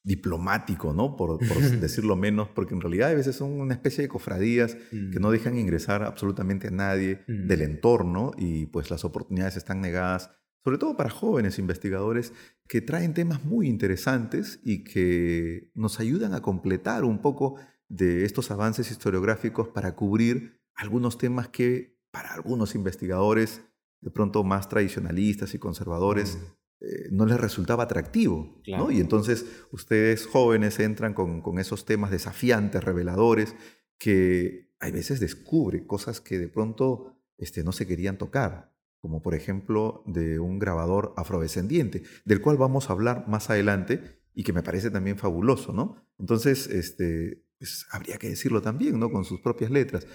diplomático, 0.06 0.92
¿no? 0.92 1.16
Por, 1.16 1.38
decirlo 1.80 2.14
menos, 2.14 2.48
porque 2.48 2.74
en 2.74 2.80
realidad 2.80 3.10
a 3.10 3.14
veces 3.14 3.34
son 3.34 3.60
una 3.60 3.74
especie 3.74 4.02
de 4.02 4.08
cofradías 4.08 4.76
que 4.90 5.18
no 5.18 5.28
mm. 5.28 5.32
dejan 5.32 5.58
ingresar 5.58 6.04
absolutamente 6.04 6.68
a 6.68 6.70
nadie 6.70 7.24
del 7.26 7.58
mm. 7.60 7.62
entorno 7.62 8.30
y 8.38 8.66
pues 8.66 8.88
las 8.90 9.04
oportunidades 9.04 9.56
están 9.56 9.80
negadas, 9.80 10.30
sobre 10.62 10.78
todo 10.78 10.96
para 10.96 11.10
jóvenes 11.10 11.58
investigadores 11.58 12.32
que 12.68 12.80
traen 12.80 13.14
temas 13.14 13.44
muy 13.44 13.68
interesantes 13.68 14.60
y 14.62 14.84
que 14.84 15.72
nos 15.74 15.98
ayudan 15.98 16.34
a 16.34 16.40
completar 16.40 17.04
un 17.04 17.20
poco 17.20 17.56
de 17.88 18.24
estos 18.24 18.52
avances 18.52 18.92
historiográficos 18.92 19.68
para 19.68 19.96
cubrir 19.96 20.60
algunos 20.76 21.18
temas 21.18 21.48
que 21.48 21.98
para 22.12 22.32
algunos 22.32 22.76
investigadores 22.76 23.62
de 24.00 24.10
pronto 24.10 24.44
más 24.44 24.68
tradicionalistas 24.68 25.54
y 25.54 25.58
conservadores 25.58 26.36
mm. 26.36 26.65
Eh, 26.80 27.08
no 27.10 27.24
les 27.24 27.40
resultaba 27.40 27.84
atractivo. 27.84 28.60
¿no? 28.66 28.90
Y 28.90 29.00
entonces 29.00 29.46
ustedes 29.72 30.26
jóvenes 30.26 30.78
entran 30.78 31.14
con, 31.14 31.40
con, 31.40 31.58
esos 31.58 31.84
temas 31.84 32.10
desafiantes, 32.10 32.84
reveladores, 32.84 33.54
que 33.98 34.70
hay 34.78 34.92
veces 34.92 35.20
descubre 35.20 35.86
cosas 35.86 36.20
que 36.20 36.38
de 36.38 36.48
pronto 36.48 37.16
este, 37.38 37.64
no 37.64 37.72
se 37.72 37.86
querían 37.86 38.18
tocar, 38.18 38.74
como 39.00 39.22
por 39.22 39.34
ejemplo 39.34 40.02
de 40.06 40.38
un 40.38 40.58
grabador 40.58 41.14
afrodescendiente, 41.16 42.02
del 42.24 42.40
cual 42.40 42.56
vamos 42.56 42.88
a 42.88 42.92
hablar 42.92 43.26
más 43.26 43.48
adelante 43.48 44.20
y 44.34 44.42
que 44.44 44.52
me 44.52 44.62
parece 44.62 44.90
también 44.90 45.16
fabuloso. 45.16 45.72
¿no? 45.72 45.96
Entonces, 46.18 46.66
este, 46.66 47.42
pues, 47.58 47.86
habría 47.90 48.18
que 48.18 48.28
decirlo 48.28 48.60
también, 48.60 48.98
¿no? 48.98 49.10
con 49.10 49.24
sus 49.24 49.40
propias 49.40 49.70
letras. 49.70 50.06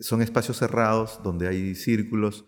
Son 0.00 0.20
espacios 0.20 0.58
cerrados 0.58 1.20
donde 1.22 1.48
hay 1.48 1.74
círculos 1.74 2.46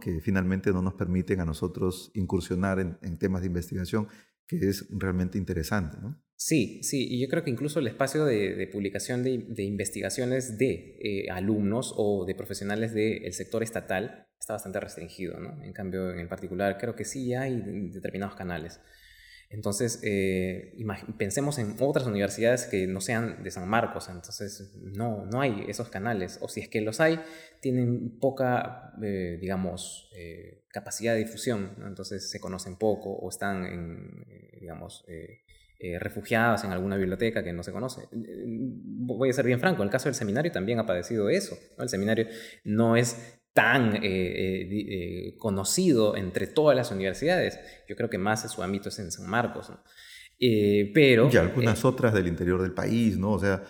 que 0.00 0.20
finalmente 0.20 0.72
no 0.72 0.82
nos 0.82 0.94
permiten 0.94 1.40
a 1.40 1.44
nosotros 1.44 2.10
incursionar 2.14 2.78
en, 2.80 3.18
temas 3.18 3.42
de 3.42 3.48
investigación, 3.48 4.08
que 4.46 4.56
es 4.68 4.86
realmente 4.90 5.38
interesante. 5.38 5.98
¿no? 6.00 6.20
Sí, 6.36 6.80
sí, 6.82 7.06
y 7.08 7.20
yo 7.20 7.28
creo 7.28 7.44
que 7.44 7.50
incluso 7.50 7.78
el 7.78 7.86
espacio 7.86 8.24
de, 8.24 8.68
publicación 8.72 9.22
de, 9.22 9.62
investigaciones 9.62 10.58
de 10.58 10.98
eh, 11.00 11.30
alumnos 11.30 11.94
o 11.96 12.24
de 12.26 12.34
profesionales 12.34 12.94
del 12.94 13.32
sector 13.32 13.62
estatal 13.62 14.28
está 14.38 14.52
bastante 14.52 14.80
restringido, 14.80 15.40
¿no? 15.40 15.62
En 15.62 15.72
cambio, 15.72 16.10
en 16.10 16.20
el 16.20 16.28
particular, 16.28 16.76
creo 16.78 16.94
que 16.94 17.04
sí 17.04 17.34
hay 17.34 17.90
determinados 17.90 18.36
canales. 18.36 18.80
Entonces, 19.48 20.00
eh, 20.02 20.76
pensemos 21.18 21.58
en 21.58 21.76
otras 21.80 22.06
universidades 22.06 22.66
que 22.66 22.86
no 22.86 23.00
sean 23.00 23.44
de 23.44 23.50
San 23.50 23.68
Marcos, 23.68 24.08
entonces 24.08 24.72
no, 24.74 25.24
no 25.26 25.40
hay 25.40 25.64
esos 25.68 25.88
canales, 25.88 26.38
o 26.40 26.48
si 26.48 26.60
es 26.60 26.68
que 26.68 26.80
los 26.80 27.00
hay, 27.00 27.20
tienen 27.60 28.18
poca, 28.18 28.92
eh, 29.02 29.38
digamos, 29.40 30.10
eh, 30.16 30.64
capacidad 30.68 31.14
de 31.14 31.20
difusión, 31.20 31.76
entonces 31.86 32.28
se 32.28 32.40
conocen 32.40 32.76
poco 32.76 33.12
o 33.12 33.28
están, 33.28 33.64
en, 33.66 34.26
digamos, 34.60 35.04
refugiadas 36.00 36.64
en 36.64 36.72
alguna 36.72 36.96
biblioteca 36.96 37.44
que 37.44 37.52
no 37.52 37.62
se 37.62 37.70
conoce. 37.70 38.08
Voy 38.12 39.30
a 39.30 39.32
ser 39.32 39.46
bien 39.46 39.60
franco, 39.60 39.82
el 39.82 39.90
caso 39.90 40.08
del 40.08 40.14
seminario 40.14 40.50
también 40.50 40.80
ha 40.80 40.86
padecido 40.86 41.28
eso. 41.28 41.56
El 41.78 41.88
seminario 41.88 42.26
no 42.64 42.96
es 42.96 43.38
tan 43.56 43.96
eh, 43.96 44.00
eh, 44.02 44.68
eh, 44.70 45.36
conocido 45.38 46.14
entre 46.14 46.46
todas 46.46 46.76
las 46.76 46.90
universidades. 46.90 47.58
Yo 47.88 47.96
creo 47.96 48.10
que 48.10 48.18
más 48.18 48.52
su 48.52 48.62
ámbito 48.62 48.90
es 48.90 48.98
en 48.98 49.10
San 49.10 49.26
Marcos. 49.30 49.72
pero, 50.92 51.30
y 51.32 51.36
algunas 51.38 51.82
otras 51.86 52.12
del 52.12 52.26
interior 52.26 52.60
del 52.60 52.74
país, 52.74 53.16
¿no? 53.16 53.32
O 53.32 53.38
sea, 53.38 53.62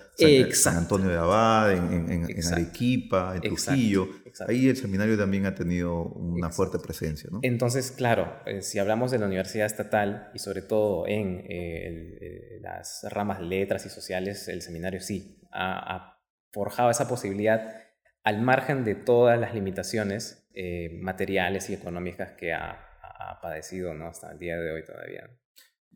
San, 0.50 0.78
Antonio 0.78 1.08
de 1.08 1.14
Abad, 1.14 1.72
en, 1.72 2.26
Arequipa, 2.52 3.36
en 3.36 3.42
Trujillo. 3.42 4.08
Ahí 4.48 4.68
el 4.68 4.76
seminario 4.76 5.16
también 5.16 5.46
ha 5.46 5.54
tenido 5.54 6.02
una 6.02 6.50
fuerte 6.50 6.80
presencia, 6.80 7.30
¿no? 7.30 7.38
Entonces, 7.42 7.92
claro, 7.92 8.40
si 8.62 8.80
hablamos 8.80 9.12
de 9.12 9.20
la 9.20 9.26
universidad 9.26 9.66
estatal 9.66 10.30
y 10.34 10.40
sobre 10.40 10.62
todo 10.62 11.06
en 11.06 11.44
las 12.60 13.06
ramas 13.08 13.40
letras 13.40 13.86
y 13.86 13.88
sociales, 13.88 14.48
el 14.48 14.62
seminario 14.62 15.00
sí 15.00 15.38
ha 15.52 16.18
forjado 16.50 16.90
esa 16.90 17.06
posibilidad 17.06 17.85
al 18.26 18.42
margen 18.42 18.82
de 18.82 18.96
todas 18.96 19.38
las 19.38 19.54
limitaciones 19.54 20.48
eh, 20.52 20.98
materiales 21.00 21.70
y 21.70 21.74
económicas 21.74 22.32
que 22.32 22.52
ha, 22.52 22.82
padecido 23.40 23.94
¿no? 23.94 24.06
hasta 24.06 24.32
el 24.32 24.38
día 24.38 24.56
de 24.58 24.72
hoy 24.72 24.84
todavía. 24.84 25.30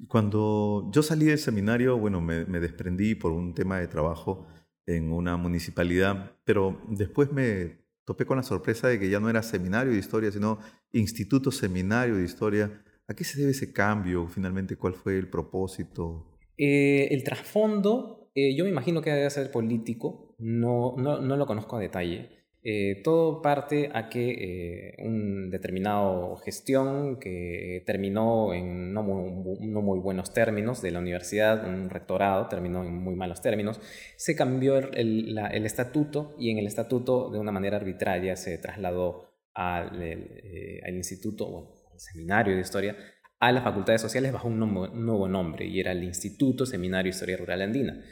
Cuando 0.08 0.88
yo 0.92 1.02
salí 1.02 1.26
del 1.26 1.38
seminario, 1.38 1.98
bueno, 1.98 2.20
me, 2.20 2.44
desprendí 2.44 3.14
por 3.14 3.32
un 3.32 3.54
tema 3.54 3.80
de 3.80 3.88
trabajo 3.88 4.46
en 4.86 5.12
una 5.12 5.36
municipalidad, 5.36 6.36
pero 6.44 6.80
después 6.88 7.32
me 7.32 7.80
topé 8.04 8.24
con 8.26 8.36
la 8.36 8.42
sorpresa 8.44 8.88
de 8.88 9.00
que 9.00 9.10
ya 9.10 9.18
no 9.18 9.28
era 9.28 9.42
seminario 9.42 9.92
de 9.92 9.98
historia, 9.98 10.30
sino 10.30 10.60
Instituto 10.92 11.50
Seminario 11.50 12.16
de 12.16 12.24
Historia. 12.24 12.82
¿A 13.08 13.14
qué 13.14 13.24
se 13.24 13.40
debe 13.40 13.50
ese 13.50 13.72
cambio? 13.72 14.28
Finalmente, 14.28 14.76
¿cuál 14.76 14.94
fue 14.94 15.18
el 15.18 15.28
propósito? 15.28 16.38
Eh, 16.56 17.08
el 17.10 17.24
trasfondo, 17.24 18.19
eh, 18.48 18.56
yo 18.56 18.64
me 18.64 18.70
imagino 18.70 19.02
que 19.02 19.10
debe 19.10 19.30
ser 19.30 19.50
político, 19.50 20.34
no, 20.38 20.94
no, 20.96 21.20
no 21.20 21.36
lo 21.36 21.46
conozco 21.46 21.76
a 21.76 21.80
detalle. 21.80 22.40
Eh, 22.62 23.00
todo 23.02 23.40
parte 23.40 23.90
a 23.94 24.10
que 24.10 24.92
eh, 24.92 24.94
un 24.98 25.48
determinado 25.48 26.36
gestión 26.36 27.18
que 27.18 27.82
terminó 27.86 28.52
en 28.52 28.92
no 28.92 29.02
muy, 29.02 29.98
buenos 29.98 30.34
términos 30.34 30.82
de 30.82 30.90
la 30.90 30.98
universidad, 30.98 31.66
un 31.66 31.88
rectorado 31.88 32.48
terminó 32.48 32.84
en 32.84 32.94
muy 33.02 33.14
malos 33.14 33.40
términos, 33.40 33.80
se 34.16 34.36
cambió 34.36 34.76
el, 34.76 35.38
estatuto 35.64 36.34
y 36.38 36.50
en 36.50 36.58
el 36.58 36.66
estatuto 36.66 37.30
de 37.30 37.38
una 37.38 37.50
manera 37.50 37.78
arbitraria 37.78 38.36
se 38.36 38.58
trasladó 38.58 39.30
al, 39.54 40.02
eh, 40.02 40.82
al 40.84 40.96
instituto, 40.96 41.50
bueno, 41.50 41.70
al 41.90 41.98
seminario 41.98 42.54
de 42.54 42.60
historia, 42.60 42.94
a 43.38 43.52
las 43.52 43.64
facultades 43.64 44.02
sociales 44.02 44.32
bajo 44.32 44.48
un 44.48 44.58
nuevo 44.58 45.28
nombre 45.28 45.64
y 45.64 45.80
era 45.80 45.92
el 45.92 46.04
Instituto 46.04 46.66
Seminario 46.66 47.10
de 47.10 47.16
Historia 47.16 47.38
Rural 47.38 47.62
Andina. 47.62 48.04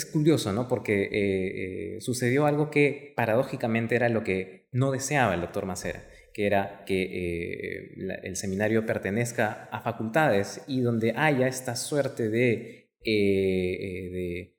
Es 0.00 0.06
curioso, 0.06 0.50
¿no? 0.54 0.66
Porque 0.66 1.02
eh, 1.02 1.10
eh, 1.12 2.00
sucedió 2.00 2.46
algo 2.46 2.70
que 2.70 3.12
paradójicamente 3.14 3.96
era 3.96 4.08
lo 4.08 4.24
que 4.24 4.66
no 4.72 4.92
deseaba 4.92 5.34
el 5.34 5.42
doctor 5.42 5.66
Macera, 5.66 6.08
que 6.32 6.46
era 6.46 6.84
que 6.86 7.02
eh, 7.02 8.18
el 8.22 8.34
seminario 8.36 8.86
pertenezca 8.86 9.68
a 9.70 9.82
facultades 9.82 10.62
y 10.66 10.80
donde 10.80 11.12
haya 11.14 11.48
esta 11.48 11.76
suerte 11.76 12.30
de, 12.30 12.94
de, 13.04 14.56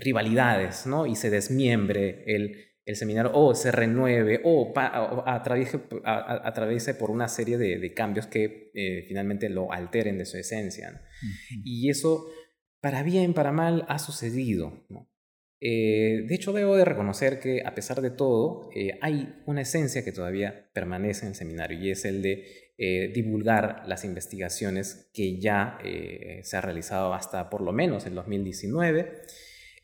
rivalidades, 0.00 0.86
¿no? 0.86 1.04
Y 1.04 1.16
se 1.16 1.28
desmiembre 1.28 2.24
el, 2.28 2.64
el 2.86 2.96
seminario 2.96 3.30
o 3.34 3.54
se 3.54 3.72
renueve 3.72 4.40
o, 4.42 4.72
atraviese, 5.26 6.94
por 6.94 7.10
una 7.10 7.28
serie 7.28 7.58
de, 7.58 7.92
cambios 7.92 8.26
que 8.26 8.70
finalmente 9.06 9.50
lo 9.50 9.70
alteren 9.70 10.16
de 10.16 10.24
su 10.24 10.38
esencia. 10.38 11.02
Y 11.62 11.90
eso 11.90 12.26
para 12.80 13.02
bien, 13.02 13.34
para 13.34 13.52
mal, 13.52 13.84
ha 13.88 13.98
sucedido. 13.98 14.86
Eh, 15.60 16.24
de 16.26 16.34
hecho, 16.34 16.52
debo 16.52 16.76
de 16.76 16.84
reconocer 16.84 17.40
que 17.40 17.62
a 17.64 17.74
pesar 17.74 18.00
de 18.00 18.10
todo, 18.10 18.70
eh, 18.74 18.98
hay 19.02 19.34
una 19.46 19.62
esencia 19.62 20.04
que 20.04 20.12
todavía 20.12 20.70
permanece 20.72 21.22
en 21.22 21.28
el 21.28 21.34
seminario 21.34 21.78
y 21.78 21.90
es 21.90 22.04
el 22.04 22.22
de 22.22 22.72
eh, 22.78 23.12
divulgar 23.14 23.82
las 23.86 24.04
investigaciones 24.04 25.10
que 25.12 25.38
ya 25.38 25.78
se 26.42 26.56
ha 26.56 26.60
realizado 26.62 27.12
hasta 27.12 27.50
por 27.50 27.60
lo 27.60 27.72
menos 27.72 28.06
el 28.06 28.14
2019 28.14 29.20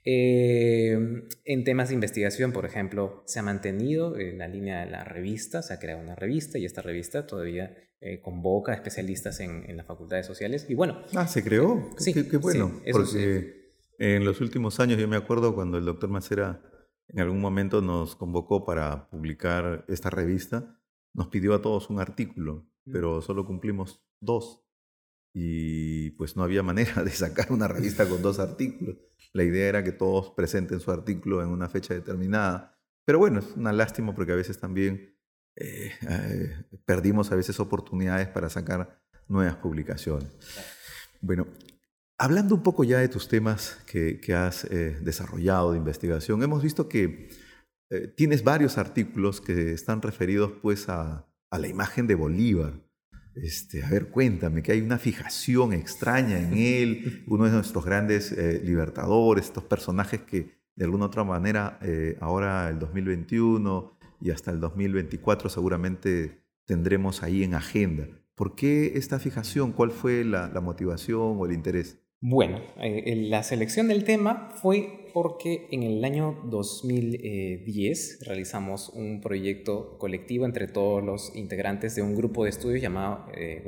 Em, 0.08 1.28
en 1.44 1.64
temas 1.64 1.88
de 1.88 1.94
investigación, 1.94 2.52
por 2.52 2.64
ejemplo, 2.64 3.24
se 3.26 3.40
ha 3.40 3.42
mantenido 3.42 4.16
en 4.16 4.38
la 4.38 4.46
línea 4.46 4.84
de 4.84 4.90
la 4.92 5.02
revista, 5.02 5.62
se 5.62 5.74
ha 5.74 5.80
creado 5.80 6.00
una 6.00 6.14
revista 6.14 6.58
y 6.58 6.64
esta 6.64 6.80
revista 6.80 7.26
todavía 7.26 7.76
eh, 8.06 8.20
convoca 8.20 8.72
especialistas 8.72 9.40
en, 9.40 9.68
en, 9.68 9.76
las 9.76 9.84
facultades 9.84 10.26
sociales. 10.26 10.64
Y 10.68 10.74
bueno. 10.74 11.02
Ah, 11.16 11.26
se 11.26 11.42
creó. 11.42 11.90
Sí, 11.98 12.14
qué, 12.14 12.36
bueno. 12.36 12.80
porque 12.92 13.72
en 13.98 14.24
los 14.24 14.40
últimos 14.40 14.78
años, 14.78 14.96
yo 14.96 15.08
me 15.08 15.16
acuerdo 15.16 15.56
cuando 15.56 15.76
el 15.76 15.84
doctor 15.84 16.08
Macera 16.08 16.62
en 17.08 17.18
algún 17.18 17.40
momento 17.40 17.82
nos 17.82 18.14
convocó 18.14 18.64
para 18.64 19.10
publicar 19.10 19.84
esta 19.88 20.08
revista, 20.08 20.78
nos 21.14 21.26
pidió 21.26 21.52
a 21.52 21.62
todos 21.62 21.90
un 21.90 21.98
artículo, 21.98 22.68
mm. 22.84 22.92
pero 22.92 23.20
solo 23.22 23.44
cumplimos 23.44 24.00
dos 24.20 24.64
y 25.34 26.10
pues 26.12 26.36
no 26.36 26.44
había 26.44 26.62
manera 26.62 27.02
de 27.04 27.10
sacar 27.10 27.50
una 27.50 27.66
revista 27.66 28.08
con 28.08 28.22
dos 28.22 28.38
artículos. 28.38 28.98
La 29.32 29.42
idea 29.42 29.68
era 29.68 29.82
que 29.82 29.90
todos 29.90 30.30
presenten 30.30 30.78
su 30.78 30.92
artículo 30.92 31.42
en 31.42 31.48
una 31.48 31.68
fecha 31.68 31.92
determinada. 31.92 32.78
Pero 33.04 33.18
bueno, 33.18 33.40
es 33.40 33.56
una 33.56 33.72
lástima 33.72 34.14
porque 34.14 34.30
a 34.30 34.36
veces 34.36 34.60
también 34.60 35.15
eh, 35.56 35.92
eh, 36.08 36.64
perdimos 36.84 37.32
a 37.32 37.36
veces 37.36 37.58
oportunidades 37.60 38.28
para 38.28 38.48
sacar 38.48 39.02
nuevas 39.28 39.56
publicaciones. 39.56 40.28
Bueno, 41.20 41.46
hablando 42.18 42.54
un 42.54 42.62
poco 42.62 42.84
ya 42.84 42.98
de 42.98 43.08
tus 43.08 43.28
temas 43.28 43.78
que, 43.86 44.20
has 44.34 44.64
eh, 44.64 44.98
desarrollado 45.00 45.72
de 45.72 45.78
investigación, 45.78 46.42
hemos 46.42 46.62
visto 46.62 46.88
que 46.88 47.30
tienes 48.16 48.42
varios 48.42 48.78
artículos 48.78 49.40
que 49.40 49.72
están 49.72 50.02
referidos 50.02 50.52
pues 50.60 50.88
a, 50.88 51.24
a 51.50 51.58
la 51.58 51.68
imagen 51.68 52.06
de 52.06 52.14
Bolívar. 52.14 52.74
Este, 53.34 53.84
a 53.84 53.90
ver, 53.90 54.08
cuéntame, 54.08 54.62
que 54.62 54.72
hay 54.72 54.80
una 54.80 54.98
fijación 54.98 55.74
extraña 55.74 56.38
en 56.38 56.54
él, 56.54 57.24
uno 57.28 57.44
de 57.44 57.50
nuestros 57.50 57.84
grandes 57.84 58.32
eh, 58.32 58.60
libertadores, 58.64 59.46
estos 59.46 59.64
personajes 59.64 60.22
que 60.22 60.56
de 60.74 60.84
alguna 60.84 61.06
otra 61.06 61.24
manera 61.24 61.78
eh, 61.82 62.16
ahora 62.20 62.68
el 62.68 62.78
2021 62.78 63.95
y 64.26 64.30
hasta 64.32 64.50
el 64.50 64.58
2024 64.58 65.48
seguramente 65.48 66.40
tendremos 66.64 67.22
ahí 67.22 67.44
en 67.44 67.54
agenda. 67.54 68.08
¿Por 68.34 68.56
qué 68.56 68.92
esta 68.96 69.20
fijación? 69.20 69.72
¿Cuál 69.72 69.92
fue 69.92 70.24
la, 70.24 70.48
motivación 70.60 71.36
o 71.38 71.46
el 71.46 71.52
interés? 71.52 72.00
Bueno, 72.20 72.60
eh, 72.80 73.14
la 73.28 73.44
selección 73.44 73.86
del 73.86 74.02
tema 74.02 74.50
fue 74.60 75.10
porque 75.14 75.68
en 75.70 75.84
el 75.84 76.04
año 76.04 76.42
2010 76.44 78.18
realizamos 78.26 78.88
un 78.90 79.20
proyecto 79.20 79.96
colectivo 79.98 80.44
entre 80.44 80.66
todos 80.66 81.04
los 81.04 81.34
integrantes 81.36 81.94
de 81.94 82.02
un 82.02 82.16
grupo 82.16 82.44
de 82.44 82.50
estudios 82.50 82.82
llamado 82.82 83.26
eh, 83.34 83.64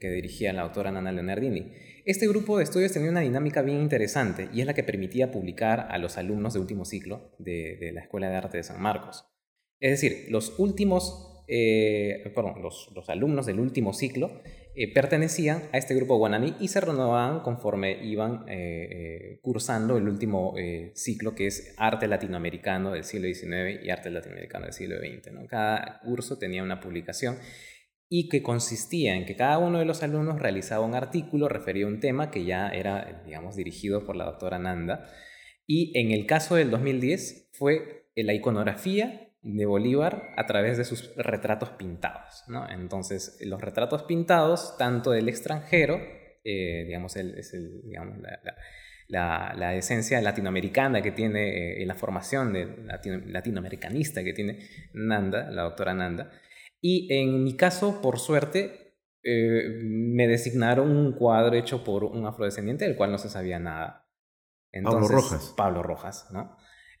que 0.00 0.10
dirigía 0.10 0.52
la 0.52 0.62
autora 0.62 0.90
Nana 0.90 1.12
Leonardini. 1.12 1.72
Este 2.04 2.26
grupo 2.28 2.58
de 2.58 2.64
estudios 2.64 2.92
tenía 2.92 3.10
una 3.10 3.20
dinámica 3.20 3.62
bien 3.62 3.80
interesante 3.80 4.48
y 4.52 4.60
es 4.60 4.66
la 4.66 4.74
que 4.74 4.82
permitía 4.82 5.30
publicar 5.30 5.86
a 5.90 5.98
los 5.98 6.18
alumnos 6.18 6.54
de 6.54 6.60
último 6.60 6.84
ciclo 6.84 7.30
de, 7.38 7.90
la 7.94 8.00
Escuela 8.00 8.28
de 8.28 8.36
Arte 8.36 8.56
de 8.58 8.62
San 8.64 8.82
Marcos. 8.82 9.24
Es 9.80 9.90
decir, 9.90 10.26
los 10.30 10.58
últimos, 10.58 11.44
eh, 11.48 12.22
perdón, 12.34 12.62
los, 12.62 13.08
alumnos 13.08 13.46
del 13.46 13.60
último 13.60 13.92
ciclo 13.92 14.40
eh, 14.74 14.92
pertenecían 14.92 15.62
a 15.72 15.78
este 15.78 15.94
grupo 15.94 16.18
guananí 16.18 16.54
y 16.60 16.68
se 16.68 16.82
renovaban 16.82 17.40
conforme 17.40 18.04
iban 18.04 18.44
eh, 18.46 18.88
eh, 18.90 19.38
cursando 19.40 19.96
el 19.96 20.06
último 20.06 20.54
ciclo 20.94 21.34
que 21.34 21.46
es 21.46 21.74
arte 21.78 22.06
latinoamericano 22.08 22.92
del 22.92 23.04
siglo 23.04 23.26
XIX 23.26 23.82
y 23.82 23.90
arte 23.90 24.10
latinoamericano 24.10 24.66
del 24.66 24.74
siglo 24.74 24.96
XX. 24.98 25.48
Cada 25.48 26.00
curso 26.04 26.38
tenía 26.38 26.62
una 26.62 26.80
publicación 26.80 27.38
y 28.08 28.28
que 28.28 28.42
consistía 28.42 29.14
en 29.14 29.24
que 29.24 29.34
cada 29.34 29.58
uno 29.58 29.78
de 29.78 29.84
los 29.84 30.02
alumnos 30.02 30.40
realizaba 30.40 30.84
un 30.84 30.94
artículo 30.94 31.48
referido 31.48 31.88
a 31.88 31.92
un 31.92 32.00
tema 32.00 32.30
que 32.30 32.44
ya 32.44 32.68
era, 32.68 33.22
digamos, 33.24 33.56
dirigido 33.56 34.04
por 34.04 34.14
la 34.14 34.26
doctora 34.26 34.58
Nanda. 34.58 35.10
Y 35.66 35.98
en 35.98 36.12
el 36.12 36.26
caso 36.26 36.54
del 36.54 36.70
2010 36.70 37.50
fue 37.52 38.10
la 38.14 38.34
iconografía 38.34 39.25
de 39.46 39.64
Bolívar 39.64 40.32
a 40.36 40.44
través 40.46 40.76
de 40.76 40.84
sus 40.84 41.14
retratos 41.16 41.70
pintados. 41.70 42.42
¿no? 42.48 42.68
Entonces, 42.68 43.38
los 43.42 43.60
retratos 43.60 44.02
pintados, 44.02 44.76
tanto 44.76 45.12
del 45.12 45.28
extranjero, 45.28 46.00
eh, 46.42 46.84
digamos, 46.86 47.14
es 47.16 47.52
digamos, 47.84 48.18
la, 49.08 49.54
la, 49.56 49.74
esencia 49.76 50.20
latinoamericana 50.20 51.00
que 51.00 51.12
tiene, 51.12 51.82
eh, 51.82 51.86
la 51.86 51.94
formación 51.94 52.52
de 52.52 52.66
latinoamericanista 53.26 54.24
que 54.24 54.32
tiene 54.32 54.68
Nanda, 54.92 55.48
la 55.50 55.62
doctora 55.62 55.94
Nanda. 55.94 56.32
Y 56.80 57.12
en 57.14 57.44
mi 57.44 57.56
caso, 57.56 58.02
por 58.02 58.18
suerte, 58.18 58.96
eh, 59.22 59.80
me 59.80 60.26
designaron 60.26 60.90
un 60.90 61.12
cuadro 61.12 61.56
hecho 61.56 61.84
por 61.84 62.02
un 62.04 62.26
afrodescendiente 62.26 62.84
del 62.84 62.96
cual 62.96 63.12
no 63.12 63.18
se 63.18 63.28
sabía 63.28 63.60
nada. 63.60 64.08
Pablo 64.82 65.06
Rojas. 65.06 65.54
Pablo 65.56 65.82
Rojas, 65.84 66.28
¿no? 66.32 66.56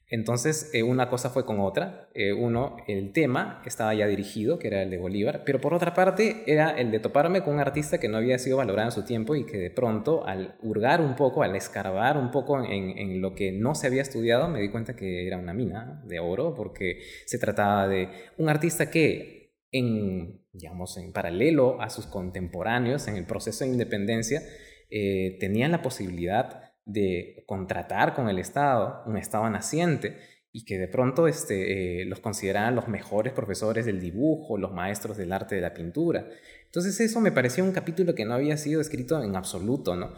Entonces, 0.08 0.70
eh, 0.72 0.84
una 0.84 1.08
cosa 1.08 1.30
fue 1.30 1.44
con 1.44 1.58
otra. 1.58 2.08
Eh, 2.14 2.32
uno, 2.32 2.76
el 2.86 3.12
tema 3.12 3.60
estaba 3.66 3.92
ya 3.92 4.06
dirigido, 4.06 4.58
que 4.58 4.68
era 4.68 4.82
el 4.82 4.90
de 4.90 4.98
Bolívar, 4.98 5.42
pero 5.44 5.60
por 5.60 5.74
otra 5.74 5.94
parte 5.94 6.44
era 6.46 6.70
el 6.70 6.92
de 6.92 7.00
toparme 7.00 7.42
con 7.42 7.54
un 7.54 7.60
artista 7.60 7.98
que 7.98 8.08
no 8.08 8.16
había 8.16 8.38
sido 8.38 8.58
valorado 8.58 8.88
en 8.88 8.92
su 8.92 9.04
tiempo 9.04 9.34
y 9.34 9.44
que 9.44 9.58
de 9.58 9.70
pronto, 9.70 10.24
al 10.24 10.56
hurgar 10.62 11.00
un 11.00 11.16
poco, 11.16 11.42
al 11.42 11.56
escarbar 11.56 12.16
un 12.18 12.30
poco 12.30 12.62
en, 12.62 13.20
lo 13.20 13.34
que 13.34 13.50
no 13.50 13.74
se 13.74 13.88
había 13.88 14.02
estudiado, 14.02 14.48
me 14.48 14.60
di 14.60 14.70
cuenta 14.70 14.94
que 14.94 15.26
era 15.26 15.38
una 15.38 15.54
mina 15.54 16.02
de 16.06 16.20
oro, 16.20 16.54
porque 16.54 17.00
se 17.24 17.38
trataba 17.38 17.88
de 17.88 18.08
un 18.38 18.48
artista 18.48 18.90
que, 18.90 19.56
en, 19.72 20.40
digamos, 20.52 20.96
en 20.98 21.12
paralelo 21.12 21.80
a 21.80 21.90
sus 21.90 22.06
contemporáneos 22.06 23.08
en 23.08 23.16
el 23.16 23.26
proceso 23.26 23.64
de 23.64 23.70
independencia, 23.70 24.40
eh, 24.88 25.36
tenían 25.40 25.72
la 25.72 25.82
posibilidad 25.82 26.65
de 26.86 27.44
contratar 27.46 28.14
con 28.14 28.30
el 28.30 28.38
Estado, 28.38 29.02
un 29.04 29.18
Estado 29.18 29.50
naciente, 29.50 30.16
y 30.52 30.64
que 30.64 30.78
de 30.78 30.88
pronto 30.88 31.28
este, 31.28 32.00
eh, 32.00 32.04
los 32.06 32.20
consideraban 32.20 32.74
los 32.74 32.88
mejores 32.88 33.34
profesores 33.34 33.84
del 33.84 34.00
dibujo, 34.00 34.56
los 34.56 34.72
maestros 34.72 35.18
del 35.18 35.32
arte 35.32 35.54
de 35.54 35.60
la 35.60 35.74
pintura. 35.74 36.26
Entonces 36.64 36.98
eso 37.00 37.20
me 37.20 37.30
parecía 37.30 37.62
un 37.62 37.72
capítulo 37.72 38.14
que 38.14 38.24
no 38.24 38.32
había 38.32 38.56
sido 38.56 38.80
escrito 38.80 39.22
en 39.22 39.36
absoluto, 39.36 39.96
¿no? 39.96 40.14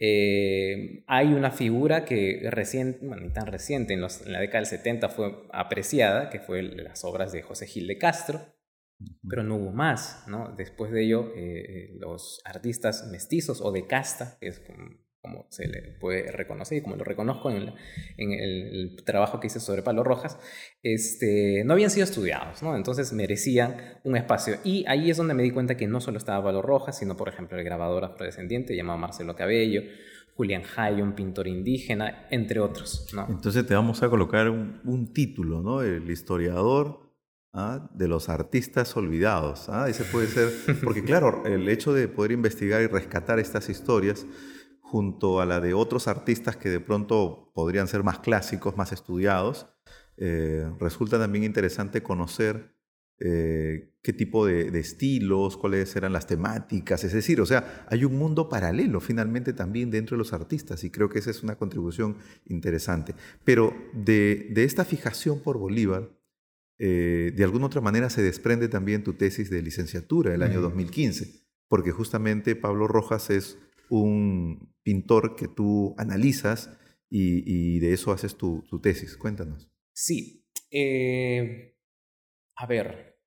Eh, 0.00 1.04
hay 1.06 1.32
una 1.32 1.52
figura 1.52 2.04
que 2.04 2.48
recién, 2.50 2.98
bueno, 3.00 3.22
ni 3.22 3.32
tan 3.32 3.46
reciente, 3.46 3.94
en, 3.94 4.00
la 4.00 4.40
década 4.40 4.58
del 4.58 4.66
70 4.66 5.08
fue 5.08 5.46
apreciada, 5.52 6.30
que 6.30 6.40
fue 6.40 6.62
las 6.62 7.04
obras 7.04 7.30
de 7.30 7.42
José 7.42 7.66
Gil 7.66 7.86
de 7.86 7.96
Castro, 7.96 8.40
pero 9.28 9.44
no 9.44 9.54
hubo 9.54 9.70
más, 9.70 10.24
¿no? 10.26 10.52
Después 10.56 10.90
de 10.90 11.04
ello, 11.04 11.32
eh, 11.36 11.94
los 11.98 12.40
artistas 12.44 13.08
mestizos 13.12 13.60
o 13.60 13.70
de 13.70 13.86
casta, 13.86 14.36
que 14.40 14.48
es 14.48 14.60
como 15.26 15.46
se 15.50 15.66
le 15.66 15.82
puede 16.00 16.30
reconocer 16.30 16.78
y 16.78 16.82
como 16.82 16.96
lo 16.96 17.04
reconozco 17.04 17.50
en, 17.50 17.72
el, 18.16 18.96
trabajo 19.04 19.40
que 19.40 19.48
hice 19.48 19.60
sobre 19.60 19.82
Palo 19.82 20.04
Rojas, 20.04 20.38
este, 20.82 21.64
no 21.64 21.72
habían 21.72 21.90
sido 21.90 22.04
estudiados, 22.04 22.62
¿no? 22.62 22.76
Entonces 22.76 23.12
merecían 23.12 23.76
un 24.04 24.16
espacio. 24.16 24.56
Y 24.62 24.84
ahí 24.86 25.10
es 25.10 25.16
donde 25.16 25.34
me 25.34 25.42
di 25.42 25.50
cuenta 25.50 25.76
que 25.76 25.86
no 25.86 26.00
solo 26.00 26.18
estaba 26.18 26.44
Palo 26.44 26.62
Rojas, 26.62 26.98
sino, 26.98 27.16
por 27.16 27.28
ejemplo, 27.28 27.58
el 27.58 27.64
grabador 27.64 28.04
afrodescendiente 28.04 28.76
llamado 28.76 28.98
Marcelo 28.98 29.34
Cabello, 29.34 29.82
Julián 30.34 30.62
Jaya, 30.62 31.02
un 31.02 31.14
pintor 31.14 31.48
indígena, 31.48 32.26
entre 32.30 32.60
otros. 32.60 33.08
¿no? 33.14 33.26
Entonces 33.28 33.66
te 33.66 33.74
vamos 33.74 34.02
a 34.02 34.08
colocar 34.08 34.48
un, 34.50 35.12
título, 35.12 35.62
¿no? 35.62 35.82
El 35.82 36.08
historiador 36.10 37.00
¿ah? 37.52 37.90
de 37.94 38.06
los 38.06 38.28
artistas 38.28 38.96
olvidados. 38.96 39.68
¿ah? 39.68 39.88
Ese 39.88 40.04
puede 40.04 40.28
ser, 40.28 40.50
porque 40.84 41.02
claro, 41.02 41.44
el 41.46 41.68
hecho 41.68 41.92
de 41.92 42.06
poder 42.06 42.32
investigar 42.32 42.82
y 42.82 42.86
rescatar 42.86 43.38
estas 43.38 43.68
historias 43.68 44.26
junto 44.88 45.40
a 45.40 45.46
la 45.46 45.60
de 45.60 45.74
otros 45.74 46.06
artistas 46.06 46.56
que 46.56 46.68
de 46.68 46.78
pronto 46.78 47.50
podrían 47.54 47.88
ser 47.88 48.04
más 48.04 48.20
clásicos, 48.20 48.76
más 48.76 48.92
estudiados, 48.92 49.66
eh, 50.16 50.70
resulta 50.78 51.18
también 51.18 51.42
interesante 51.42 52.04
conocer 52.04 52.76
eh, 53.18 53.94
qué 54.00 54.12
tipo 54.12 54.46
de, 54.46 54.68
estilos, 54.78 55.56
cuáles 55.56 55.96
eran 55.96 56.12
las 56.12 56.28
temáticas, 56.28 57.02
es 57.02 57.12
decir, 57.12 57.40
o 57.40 57.46
sea, 57.46 57.84
hay 57.90 58.04
un 58.04 58.16
mundo 58.16 58.48
paralelo 58.48 59.00
finalmente 59.00 59.52
también 59.52 59.90
dentro 59.90 60.16
de 60.16 60.18
los 60.18 60.32
artistas 60.32 60.84
y 60.84 60.90
creo 60.90 61.08
que 61.08 61.18
esa 61.18 61.30
es 61.30 61.42
una 61.42 61.56
contribución 61.56 62.18
interesante. 62.44 63.16
Pero 63.42 63.74
de, 63.92 64.52
esta 64.54 64.84
fijación 64.84 65.40
por 65.40 65.58
Bolívar, 65.58 66.16
eh, 66.78 67.32
de 67.34 67.42
alguna 67.42 67.66
otra 67.66 67.80
manera 67.80 68.08
se 68.08 68.22
desprende 68.22 68.68
también 68.68 69.02
tu 69.02 69.14
tesis 69.14 69.50
de 69.50 69.62
licenciatura 69.62 70.30
del 70.30 70.44
año 70.44 70.60
2015, 70.60 71.44
porque 71.66 71.90
justamente 71.90 72.54
Pablo 72.54 72.86
Rojas 72.86 73.30
es 73.30 73.58
un 73.90 74.74
pintor 74.82 75.36
que 75.36 75.48
tú 75.48 75.94
analizas 75.98 76.78
y, 77.08 77.78
de 77.78 77.92
eso 77.92 78.12
haces 78.12 78.36
tu, 78.36 78.62
tesis. 78.82 79.16
Cuéntanos. 79.16 79.68
Sí. 79.92 80.44
Eh, 80.70 81.76
a 82.56 82.66
ver, 82.66 83.18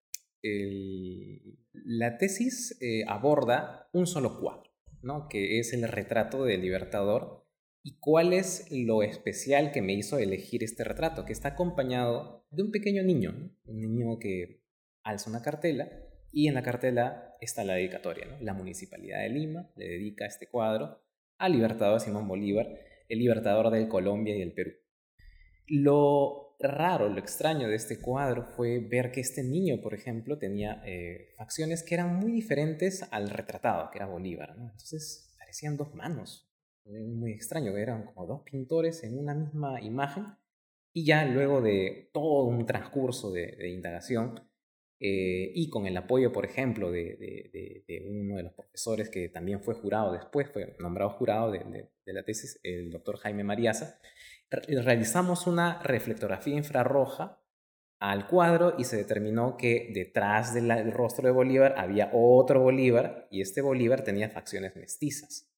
la 1.74 2.18
tesis 2.18 2.78
eh, 2.82 3.04
aborda 3.08 3.90
un 3.94 4.08
solo 4.08 4.40
cuadro, 4.40 4.72
¿no? 5.02 5.28
que 5.30 5.60
es 5.60 5.74
el 5.74 5.88
retrato 5.88 6.44
del 6.46 6.62
libertador. 6.62 7.48
¿Y 7.82 7.98
cuál 8.00 8.34
es 8.34 8.68
lo 8.72 9.04
especial 9.04 9.72
que 9.72 9.82
me 9.82 9.94
hizo 9.94 10.20
elegir 10.20 10.64
este 10.64 10.84
retrato? 10.84 11.26
Que 11.26 11.32
está 11.32 11.50
acompañado 11.50 12.46
de 12.52 12.64
un 12.64 12.72
pequeño 12.72 13.04
niño, 13.04 13.56
un 13.66 13.80
niño 13.80 14.20
que 14.20 14.62
alza 15.04 15.30
una 15.30 15.42
cartela 15.42 16.09
y 16.32 16.48
en 16.48 16.54
la 16.54 16.64
cartela 16.64 17.36
está 17.42 17.64
la 17.64 17.74
dedicatoria. 17.74 18.38
La 18.42 18.54
Municipalidad 18.54 19.22
de 19.22 19.30
Lima 19.30 19.70
le 19.76 19.88
dedica 19.88 20.26
este 20.26 20.48
cuadro 20.48 21.02
al 21.38 21.54
libertador 21.54 22.00
Simón 22.00 22.28
Bolívar, 22.28 22.68
el 23.08 23.20
libertador 23.20 23.72
de 23.72 23.88
Colombia 23.88 24.36
y 24.36 24.40
del 24.40 24.54
Perú. 24.54 24.72
Lo 25.68 26.50
raro, 26.60 27.08
lo 27.10 27.20
extraño 27.20 27.70
de 27.70 27.76
este 27.76 28.00
cuadro 28.00 28.44
fue 28.44 28.80
ver 28.80 29.12
que 29.12 29.22
este 29.22 29.44
niño, 29.44 29.82
por 29.82 29.94
ejemplo, 29.94 30.38
tenía 30.38 30.82
eh, 30.86 31.34
facciones 31.38 31.84
que 31.84 31.96
eran 31.96 32.18
muy 32.18 32.32
diferentes 32.32 33.08
al 33.12 33.30
retratado, 33.30 33.90
que 33.92 33.98
era 33.98 34.08
Bolívar. 34.08 34.56
Entonces 34.58 35.34
parecían 35.38 35.78
dos 35.78 35.94
manos. 35.96 36.46
Muy 36.86 37.32
extraño, 37.32 37.78
eran 37.78 38.04
como 38.04 38.26
dos 38.26 38.42
pintores 38.44 39.04
en 39.04 39.18
una 39.18 39.34
misma 39.36 39.80
imagen. 39.82 40.26
Y 40.92 41.06
ya 41.06 41.24
luego 41.26 41.62
de 41.62 42.10
todo 42.14 42.46
un 42.46 42.66
transcurso 42.66 43.32
de, 43.32 43.70
indagación, 43.70 44.42
eh, 45.02 45.52
y 45.56 45.70
con 45.70 45.86
el 45.86 45.96
apoyo, 45.96 46.34
por 46.34 46.46
ejemplo, 46.46 46.92
de, 46.92 47.16
de, 47.88 48.06
uno 48.10 48.36
de 48.36 48.44
los 48.44 48.54
profesores 48.54 49.10
que 49.10 49.30
también 49.30 49.62
fue 49.62 49.74
jurado 49.74 50.12
después, 50.12 50.50
fue 50.52 50.76
nombrado 50.80 51.12
jurado 51.12 51.52
de, 51.52 51.90
la 52.06 52.24
tesis, 52.24 52.60
el 52.64 52.92
doctor 52.92 53.18
Jaime 53.18 53.44
Mariaza, 53.44 54.00
realizamos 54.50 55.48
una 55.48 55.82
reflectografía 55.84 56.56
infrarroja 56.56 57.40
al 58.00 58.28
cuadro 58.28 58.76
y 58.78 58.86
se 58.86 58.98
determinó 58.98 59.56
que 59.58 59.92
detrás 59.94 60.54
del 60.54 60.92
rostro 60.92 61.28
de 61.28 61.34
Bolívar 61.34 61.76
había 61.78 62.10
otro 62.14 62.62
Bolívar 62.62 63.28
y 63.30 63.42
este 63.42 63.62
Bolívar 63.62 64.04
tenía 64.04 64.30
facciones 64.30 64.76
mestizas. 64.76 65.50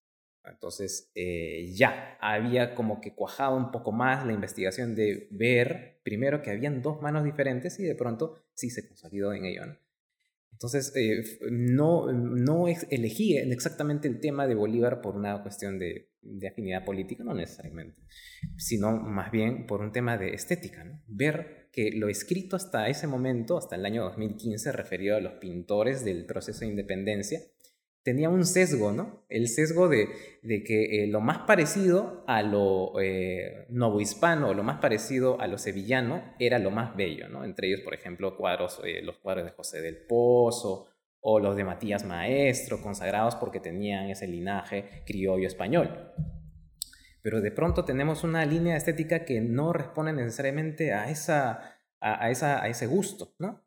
Entonces 0.46 1.12
eh, 1.16 1.72
ya 1.74 2.18
había 2.20 2.74
como 2.76 3.00
que 3.00 3.14
cuajado 3.14 3.56
un 3.56 3.72
poco 3.72 3.92
más 3.92 4.26
la 4.26 4.34
investigación 4.34 4.96
de 4.96 5.28
ver 5.32 6.00
primero 6.04 6.42
que 6.42 6.52
habían 6.52 6.82
dos 6.82 7.02
manos 7.02 7.24
diferentes 7.24 7.80
y 7.80 7.84
de 7.84 7.96
pronto 7.96 8.44
sí 8.54 8.70
se 8.70 8.88
consolidó 8.88 9.34
en 9.34 9.46
ello. 9.46 9.64
Entonces, 10.62 10.94
eh, 10.96 11.24
no, 11.50 12.12
no 12.12 12.68
elegí 12.68 13.36
exactamente 13.36 14.08
el 14.08 14.20
tema 14.20 14.46
de 14.46 14.54
Bolívar 14.54 15.02
por 15.02 15.16
una 15.16 15.42
cuestión 15.42 15.80
de, 15.80 16.12
de, 16.22 16.48
afinidad 16.48 16.86
política, 16.86 17.24
no 17.24 17.34
necesariamente, 17.34 18.00
sino 18.58 18.92
más 18.92 19.32
bien 19.32 19.66
por 19.66 19.82
un 19.82 19.92
tema 19.92 20.20
de 20.20 20.36
estética. 20.36 20.84
¿no? 20.84 21.02
Ver 21.08 21.70
que 21.72 21.92
lo 21.92 22.10
escrito 22.10 22.56
hasta 22.56 22.90
ese 22.90 23.08
momento, 23.08 23.58
hasta 23.58 23.76
el 23.76 23.86
año 23.88 24.04
2015, 24.04 24.72
referido 24.72 25.16
a 25.16 25.22
los 25.22 25.34
pintores 25.34 26.06
del 26.06 26.26
proceso 26.28 26.60
de 26.60 26.68
independencia, 26.68 27.40
tenía 28.04 28.30
un 28.30 28.46
sesgo, 28.46 28.92
¿no? 28.92 29.24
El 29.30 29.48
sesgo 29.48 29.88
de, 29.88 30.08
que 30.44 31.04
eh, 31.04 31.08
lo 31.08 31.22
más 31.22 31.40
parecido 31.40 32.24
a 32.28 32.42
lo 32.42 33.00
eh, 33.00 33.66
novohispano 33.70 34.50
o 34.50 34.54
lo 34.54 34.64
más 34.64 34.80
parecido 34.80 35.40
a 35.40 35.48
lo 35.48 35.58
sevillano 35.58 36.24
era 36.40 36.60
lo 36.60 36.72
más 36.72 36.96
bello, 36.96 37.28
¿no? 37.30 37.44
Entre 37.44 37.68
ellos, 37.68 37.82
por 37.82 37.94
ejemplo, 37.94 38.36
cuadros, 38.38 38.82
eh, 38.84 39.02
los 39.04 39.18
cuadros 39.18 39.46
de 39.46 39.52
José 39.52 39.82
del 39.82 39.98
Pozo 39.98 40.88
o 41.20 41.40
los 41.40 41.56
de 41.56 41.64
Matías 41.64 42.04
Maestro, 42.04 42.82
consagrados 42.82 43.36
porque 43.36 43.60
tenían 43.60 44.10
ese 44.10 44.28
linaje 44.28 45.04
criollo 45.06 45.48
español. 45.48 46.12
Pero 47.22 47.42
de 47.42 47.52
pronto 47.52 47.86
tenemos 47.86 48.24
una 48.24 48.44
línea 48.46 48.76
estética 48.76 49.26
que 49.26 49.42
no 49.42 49.74
responde 49.74 50.14
necesariamente 50.14 50.94
a, 50.94 51.12
esa, 51.12 51.78
a, 52.00 52.32
esa, 52.32 52.64
a 52.64 52.68
ese 52.68 52.88
gusto, 52.88 53.36
¿no? 53.38 53.62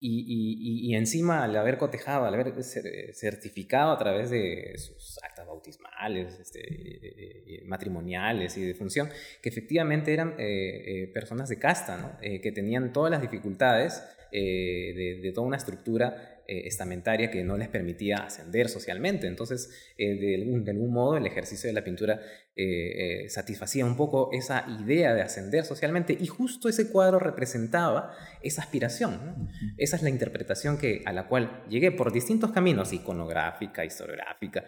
Y, 0.00 0.88
y, 0.88 0.94
encima, 0.94 1.42
al 1.42 1.56
haber 1.56 1.76
cotejado, 1.76 2.24
al 2.24 2.32
haber 2.32 2.54
certificado 2.62 3.90
a 3.90 3.98
través 3.98 4.30
de 4.30 4.74
sus 4.76 5.18
actas 5.24 5.44
bautismales, 5.44 6.38
este, 6.38 6.60
eh, 6.60 7.44
eh, 7.46 7.62
matrimoniales 7.64 8.56
y 8.56 8.62
de 8.62 8.74
función, 8.74 9.08
que 9.42 9.48
efectivamente 9.48 10.12
eran 10.12 10.36
eh, 10.38 11.10
personas 11.12 11.48
de 11.48 11.58
casta, 11.58 11.96
¿no? 11.96 12.16
que 12.20 12.52
tenían 12.52 12.92
todas 12.92 13.10
las 13.10 13.20
dificultades 13.20 14.04
de, 14.30 15.20
de, 15.20 15.32
toda 15.32 15.46
una 15.48 15.56
estructura 15.56 16.37
eh, 16.50 16.66
estamentaria 16.66 17.30
que 17.30 17.44
no 17.44 17.58
les 17.58 17.68
permitía 17.68 18.16
ascender 18.16 18.70
socialmente. 18.70 19.26
Entonces, 19.26 19.70
eh, 19.98 20.14
de, 20.14 20.70
algún, 20.70 20.90
modo, 20.90 21.18
el 21.18 21.26
ejercicio 21.26 21.68
de 21.68 21.74
la 21.74 21.84
pintura 21.84 22.22
eh, 22.56 23.26
satisfacía 23.28 23.84
un 23.84 23.98
poco 23.98 24.30
esa 24.32 24.64
idea 24.80 25.12
de 25.12 25.20
ascender 25.20 25.66
socialmente 25.66 26.16
y 26.18 26.26
justo 26.26 26.70
ese 26.70 26.90
cuadro 26.90 27.18
representaba 27.18 28.16
esa 28.42 28.62
aspiración. 28.62 29.50
Esa 29.76 29.96
es 29.96 30.02
la 30.02 30.08
interpretación 30.08 30.78
que, 30.78 31.02
a 31.04 31.12
la 31.12 31.28
cual 31.28 31.64
llegué 31.68 31.92
por 31.92 32.14
distintos 32.14 32.50
caminos, 32.50 32.94
iconográfica, 32.94 33.84
historiográfica, 33.84 34.64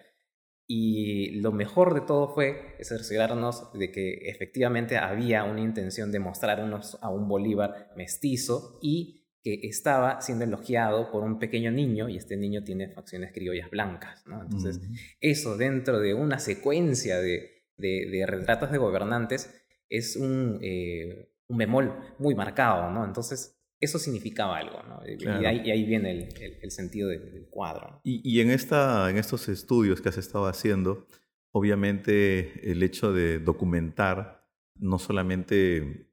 y 0.73 1.41
lo 1.41 1.51
mejor 1.51 1.95
de 1.95 2.03
todo 2.03 2.33
fue 2.33 2.77
cerciorarnos 2.81 3.73
de 3.73 3.91
que 3.91 4.31
efectivamente 4.31 4.99
había 4.99 5.43
una 5.43 5.63
intención 5.63 6.13
de 6.13 6.21
mostrarnos 6.21 6.97
a 7.01 7.09
un 7.09 7.27
Bolívar 7.27 7.91
mestizo 7.97 8.79
y 8.81 9.20
que 9.43 9.61
estaba 9.63 10.21
siendo 10.21 10.45
elogiado 10.45 11.11
por 11.11 11.23
un 11.23 11.39
pequeño 11.39 11.71
niño 11.71 12.09
y 12.09 12.17
este 12.17 12.37
niño 12.37 12.63
tiene 12.63 12.89
facciones 12.89 13.33
criollas 13.33 13.71
blancas. 13.71 14.23
¿no? 14.27 14.43
Entonces, 14.43 14.81
eso 15.21 15.57
dentro 15.57 15.99
de 16.01 16.15
una 16.15 16.39
secuencia 16.39 17.19
de, 17.21 17.65
de, 17.77 18.25
retratos 18.27 18.71
de 18.71 18.79
gobernantes 18.79 19.65
es 19.89 20.17
un, 20.17 20.59
eh, 20.63 21.33
un, 21.49 21.57
bemol 21.57 22.15
muy 22.19 22.35
marcado. 22.35 22.91
¿no? 22.91 23.05
Entonces, 23.05 23.59
eso 23.81 23.99
significaba 23.99 24.59
algo. 24.59 24.83
¿no? 24.83 25.01
Y, 25.07 25.27
ahí, 25.47 25.85
viene 25.85 26.11
el, 26.11 26.29
el, 26.61 26.71
sentido 26.71 27.09
del, 27.09 27.47
cuadro. 27.49 28.01
Y, 28.05 28.21
y, 28.23 28.41
en, 28.41 28.51
esta, 28.51 29.09
en 29.09 29.17
estos 29.17 29.49
estudios 29.49 30.03
que 30.03 30.11
has 30.11 30.19
estado 30.19 30.47
haciendo, 30.47 31.07
obviamente 31.51 32.71
el 32.71 32.83
hecho 32.83 33.15
de 33.15 33.39
documentar 33.39 34.47
no 34.75 34.99
solamente 34.99 36.10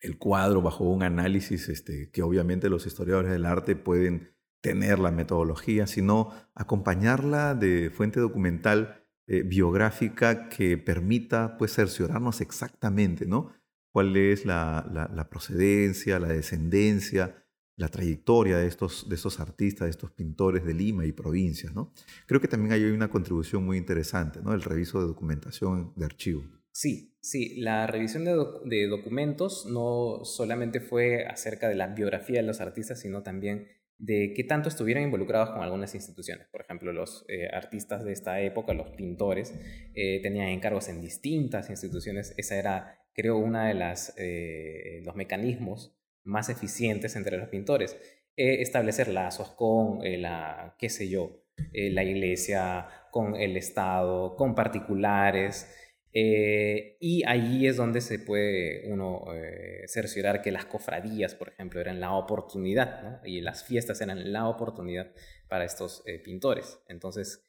el 0.00 0.18
cuadro 0.18 0.62
bajo 0.62 0.84
un 0.84 1.02
análisis 1.02 1.68
este, 1.68 2.10
que 2.10 2.22
obviamente 2.22 2.68
los 2.68 2.86
historiadores 2.86 3.30
del 3.30 3.46
arte 3.46 3.76
pueden 3.76 4.32
tener 4.60 4.98
la 4.98 5.10
metodología, 5.10 5.86
sino 5.86 6.32
acompañarla 6.54 7.54
de 7.54 7.90
fuente 7.90 8.20
documental 8.20 9.06
eh, 9.26 9.42
biográfica 9.42 10.48
que 10.48 10.76
permita 10.76 11.56
pues 11.56 11.74
cerciorarnos 11.74 12.40
exactamente, 12.40 13.26
¿no? 13.26 13.52
Cuál 13.92 14.16
es 14.16 14.44
la, 14.44 15.28
procedencia, 15.30 16.18
la 16.18 16.28
descendencia, 16.28 17.44
la 17.76 17.88
trayectoria 17.88 18.58
de 18.58 18.66
estos, 18.66 19.08
de 19.08 19.14
estos 19.14 19.40
artistas, 19.40 19.86
de 19.86 19.90
estos 19.90 20.12
pintores 20.12 20.64
de 20.64 20.74
Lima 20.74 21.06
y 21.06 21.12
provincias, 21.12 21.74
¿no? 21.74 21.92
Creo 22.26 22.40
que 22.40 22.48
también 22.48 22.72
hay 22.72 22.84
una 22.84 23.08
contribución 23.08 23.64
muy 23.64 23.78
interesante, 23.78 24.40
¿no? 24.42 24.52
El 24.52 24.62
reviso 24.62 25.00
de 25.00 25.06
documentación 25.06 25.92
de 25.96 26.04
archivo. 26.04 26.44
Sí, 26.72 27.16
sí, 27.20 27.60
la 27.60 27.86
revisión 27.86 28.24
de, 28.24 28.86
documentos 28.86 29.66
no 29.66 30.24
solamente 30.24 30.80
fue 30.80 31.24
acerca 31.26 31.68
de 31.68 31.74
la 31.74 31.88
biografía 31.88 32.40
de 32.40 32.46
los 32.46 32.60
artistas, 32.60 33.00
sino 33.00 33.22
también 33.22 33.66
de 33.98 34.32
qué 34.34 34.44
tanto 34.44 34.68
estuvieron 34.68 35.02
involucrados 35.02 35.50
con 35.50 35.62
algunas 35.62 35.94
instituciones. 35.94 36.46
Por 36.48 36.62
ejemplo, 36.62 36.92
los 36.92 37.26
eh, 37.28 37.48
artistas 37.52 38.04
de 38.04 38.12
esta 38.12 38.40
época, 38.40 38.72
los 38.72 38.90
pintores, 38.90 39.52
eh, 39.94 40.20
tenían 40.22 40.48
encargos 40.48 40.88
en 40.88 41.00
distintas 41.02 41.68
instituciones. 41.70 42.34
Esa 42.38 42.56
era, 42.56 42.98
creo, 43.14 43.36
uno 43.36 43.62
de 43.62 43.74
las, 43.74 44.14
eh, 44.16 45.02
los 45.04 45.16
mecanismos 45.16 45.98
más 46.24 46.48
eficientes 46.48 47.16
entre 47.16 47.36
los 47.36 47.48
pintores. 47.48 47.96
establecer 48.36 49.08
lazos 49.08 49.50
con 49.50 49.98
la, 50.02 50.74
qué 50.78 50.88
sé 50.88 51.10
yo, 51.10 51.44
la 51.72 52.04
iglesia, 52.04 52.86
con 53.10 53.34
el 53.36 53.56
Estado, 53.56 54.34
con 54.36 54.54
particulares. 54.54 55.66
Eh, 56.12 56.96
y 56.98 57.22
allí 57.24 57.68
es 57.68 57.76
donde 57.76 58.00
se 58.00 58.18
puede 58.18 58.90
uno 58.90 59.26
eh, 59.32 59.84
cerciorar 59.86 60.42
que 60.42 60.50
las 60.50 60.64
cofradías, 60.64 61.34
por 61.34 61.48
ejemplo, 61.48 61.80
eran 61.80 62.00
la 62.00 62.14
oportunidad, 62.14 63.02
¿no? 63.02 63.20
y 63.24 63.40
las 63.40 63.64
fiestas 63.64 64.00
eran 64.00 64.32
la 64.32 64.48
oportunidad 64.48 65.12
para 65.48 65.64
estos 65.64 66.02
eh, 66.06 66.18
pintores. 66.18 66.80
Entonces, 66.88 67.46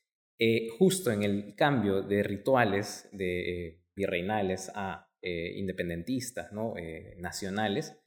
justo 0.80 1.12
en 1.12 1.22
el 1.22 1.54
cambio 1.56 2.02
de 2.02 2.24
rituales 2.24 3.08
de 3.12 3.84
virreinales 3.96 4.72
a 4.74 5.08
independentistas, 5.22 6.52
¿no? 6.52 6.74
nacionales, 7.18 8.01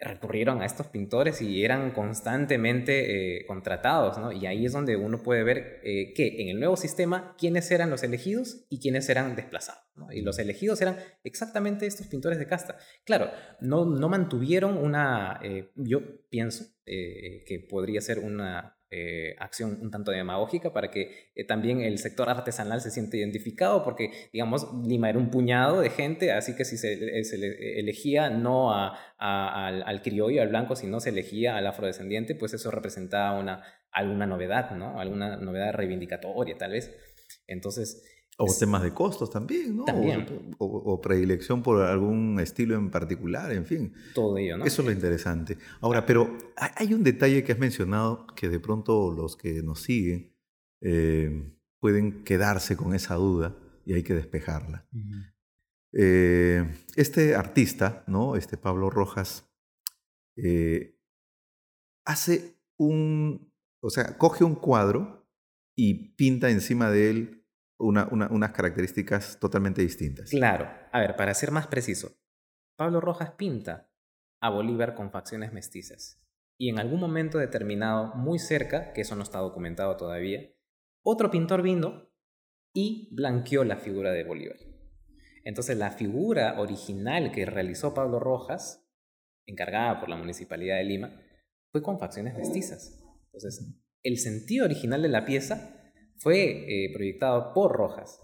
recurrieron 0.00 0.62
a 0.62 0.66
estos 0.66 0.86
pintores 0.86 1.42
y 1.42 1.64
eran 1.64 1.92
constantemente 1.92 3.38
eh, 3.40 3.46
contratados, 3.46 4.18
¿no? 4.18 4.32
Y 4.32 4.46
ahí 4.46 4.64
es 4.64 4.72
donde 4.72 4.96
uno 4.96 5.22
puede 5.22 5.42
ver 5.44 5.80
eh, 5.84 6.14
que 6.14 6.40
en 6.42 6.48
el 6.48 6.58
nuevo 6.58 6.76
sistema, 6.76 7.34
quiénes 7.38 7.70
eran 7.70 7.90
los 7.90 8.02
elegidos 8.02 8.66
y 8.70 8.80
quiénes 8.80 9.08
eran 9.08 9.36
desplazados. 9.36 9.82
Y 10.12 10.22
los 10.22 10.38
elegidos 10.38 10.80
eran 10.80 10.96
exactamente 11.24 11.86
estos 11.86 12.06
pintores 12.06 12.38
de 12.38 12.46
casta. 12.46 12.78
Claro, 13.04 13.30
no, 13.60 13.84
no 13.84 14.08
mantuvieron 14.08 14.78
una, 14.78 15.38
eh, 15.42 15.70
yo 15.74 16.00
pienso 16.30 16.64
que 16.86 17.64
podría 17.68 18.00
ser 18.00 18.18
una 18.18 18.79
eh, 18.92 19.36
acción 19.38 19.78
un 19.80 19.92
tanto 19.92 20.10
demagógica 20.10 20.72
para 20.72 20.90
que 20.90 21.30
eh, 21.36 21.44
también 21.44 21.80
el 21.80 21.98
sector 21.98 22.28
artesanal 22.28 22.80
se 22.80 22.90
siente 22.90 23.18
identificado, 23.18 23.84
porque, 23.84 24.10
digamos, 24.32 24.66
Lima 24.84 25.08
era 25.08 25.18
un 25.18 25.30
puñado 25.30 25.80
de 25.80 25.90
gente, 25.90 26.32
así 26.32 26.56
que 26.56 26.64
si 26.64 26.76
se, 26.76 26.94
eh, 26.94 27.78
elegía 27.78 28.30
no 28.30 28.72
a, 28.74 28.98
al, 29.16 30.02
criollo, 30.02 30.42
al 30.42 30.48
blanco, 30.48 30.74
sino 30.74 30.98
se 30.98 31.10
elegía 31.10 31.56
al 31.56 31.68
afrodescendiente, 31.68 32.34
pues 32.34 32.52
eso 32.52 32.72
representaba 32.72 33.38
una, 33.38 33.62
alguna 33.92 34.26
novedad, 34.26 34.72
¿no? 34.72 34.98
Alguna 34.98 35.36
novedad 35.36 35.72
reivindicatoria, 35.72 36.56
tal 36.58 36.72
vez. 36.72 36.92
Entonces, 37.46 38.02
o 38.42 38.58
temas 38.58 38.82
de 38.82 38.92
costos 38.92 39.30
también, 39.30 39.76
¿no? 39.76 39.84
También. 39.84 40.26
O, 40.58 41.00
predilección 41.00 41.62
por 41.62 41.82
algún 41.82 42.40
estilo 42.40 42.74
en 42.74 42.90
particular, 42.90 43.52
en 43.52 43.66
fin. 43.66 43.92
Todo 44.14 44.38
ello, 44.38 44.56
¿no? 44.56 44.64
Eso 44.64 44.82
es 44.82 44.86
lo 44.86 44.92
interesante. 44.92 45.58
Ahora, 45.80 46.06
pero 46.06 46.38
hay 46.56 46.94
un 46.94 47.02
detalle 47.02 47.44
que 47.44 47.52
has 47.52 47.58
mencionado 47.58 48.26
que 48.34 48.48
de 48.48 48.58
pronto 48.58 49.12
los 49.12 49.36
que 49.36 49.62
nos 49.62 49.82
siguen 49.82 50.34
eh, 50.80 51.54
pueden 51.80 52.24
quedarse 52.24 52.76
con 52.76 52.94
esa 52.94 53.16
duda 53.16 53.56
y 53.84 53.92
hay 53.92 54.02
que 54.02 54.14
despejarla. 54.14 54.88
Eh, 55.92 56.64
este 56.96 57.34
artista, 57.34 58.04
¿no? 58.06 58.36
Este 58.36 58.56
Pablo 58.56 58.88
Rojas, 58.88 59.50
eh, 60.36 60.98
hace 62.06 62.56
un, 62.78 63.52
o 63.82 63.90
sea, 63.90 64.16
coge 64.16 64.44
un 64.44 64.54
cuadro 64.54 65.28
y 65.76 66.14
pinta 66.14 66.50
encima 66.50 66.90
de 66.90 67.10
él 67.10 67.39
unas 67.80 68.52
características 68.52 69.38
totalmente 69.40 69.82
distintas. 69.82 70.30
Claro. 70.30 70.70
A 70.92 71.00
ver, 71.00 71.16
para 71.16 71.34
ser 71.34 71.50
más 71.50 71.66
preciso, 71.66 72.12
Pablo 72.76 73.00
Rojas 73.00 73.32
pinta 73.32 73.90
a 74.40 74.50
Bolívar 74.50 74.94
con 74.94 75.10
facciones 75.10 75.52
mestizas. 75.52 76.22
Y 76.58 76.68
en 76.68 76.78
algún 76.78 77.00
momento 77.00 77.38
determinado, 77.38 78.14
muy 78.14 78.38
cerca, 78.38 78.92
que 78.92 79.00
eso 79.00 79.16
no 79.16 79.22
está 79.22 79.38
documentado 79.38 79.96
todavía, 79.96 80.40
otro 81.02 81.30
pintor 81.30 81.62
vino 81.62 82.10
y 82.74 83.08
blanqueó 83.14 83.64
la 83.64 83.78
figura 83.78 84.12
de 84.12 84.24
Bolívar. 84.24 84.58
Entonces 85.44 85.76
la 85.78 85.90
figura 85.90 86.60
original 86.60 87.32
que 87.32 87.46
realizó 87.46 87.94
Pablo 87.94 88.20
Rojas, 88.20 88.86
encargada 89.46 89.98
por 90.00 90.10
la 90.10 90.16
Municipalidad 90.16 90.76
de 90.76 90.84
Lima, 90.84 91.22
fue 91.72 91.82
con 91.82 91.98
facciones 91.98 92.36
mestizas. 92.36 93.02
Entonces, 93.32 93.74
el 94.02 94.18
sentido 94.18 94.66
original 94.66 95.00
de 95.02 95.08
la 95.08 95.24
pieza 95.24 95.79
fue 96.20 96.84
eh, 96.84 96.92
proyectado 96.92 97.52
por 97.52 97.72
Rojas, 97.72 98.20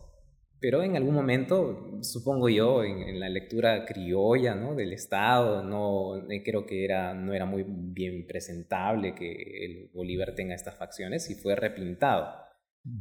pero 0.61 0.83
en 0.83 0.97
algún 0.97 1.15
momento, 1.15 1.99
supongo 2.03 2.49
yo, 2.49 2.83
en, 2.83 3.21
la 3.21 3.29
lectura 3.29 3.85
criolla 3.85 4.55
¿no? 4.55 4.75
del 4.75 4.93
Estado, 4.93 5.63
no 5.63 6.17
eh, 6.31 6.43
creo 6.43 6.65
que 6.67 6.85
era, 6.85 7.15
no 7.15 7.35
era 7.35 7.45
muy 7.45 7.65
bien 7.67 8.27
presentable 8.27 9.15
que 9.15 9.65
el 9.65 9.91
Bolívar 9.93 10.35
tenga 10.35 10.55
estas 10.55 10.77
facciones 10.77 11.31
y 11.31 11.35
fue 11.35 11.57
repintado. 11.57 12.47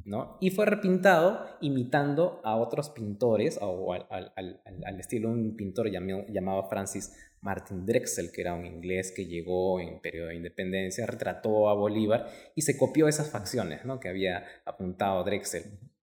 ¿no? 0.03 0.37
Y 0.41 0.49
fue 0.49 0.65
repintado 0.65 1.45
imitando 1.61 2.41
a 2.43 2.55
otros 2.55 2.89
pintores, 2.89 3.59
o 3.61 3.93
al, 3.93 4.99
estilo 4.99 5.29
de 5.29 5.35
un 5.35 5.55
pintor 5.55 5.91
llamado, 5.91 6.25
llamado 6.29 6.67
Francis 6.69 7.15
Martin 7.45 7.85
Drexel, 7.85 8.31
que 8.31 8.41
era 8.41 8.55
un 8.55 8.65
inglés 8.65 9.13
que 9.15 9.27
llegó 9.27 9.79
en 9.79 10.01
periodo 10.01 10.29
de 10.29 10.35
independencia, 10.35 11.05
retrató 11.05 11.69
a 11.69 11.75
Bolívar 11.75 12.27
y 12.55 12.63
se 12.63 12.75
copió 12.75 13.07
esas 13.07 13.29
facciones 13.29 13.85
¿no? 13.85 13.99
que 13.99 14.09
había 14.09 14.43
apuntado 14.65 15.23
Drexel. 15.23 15.77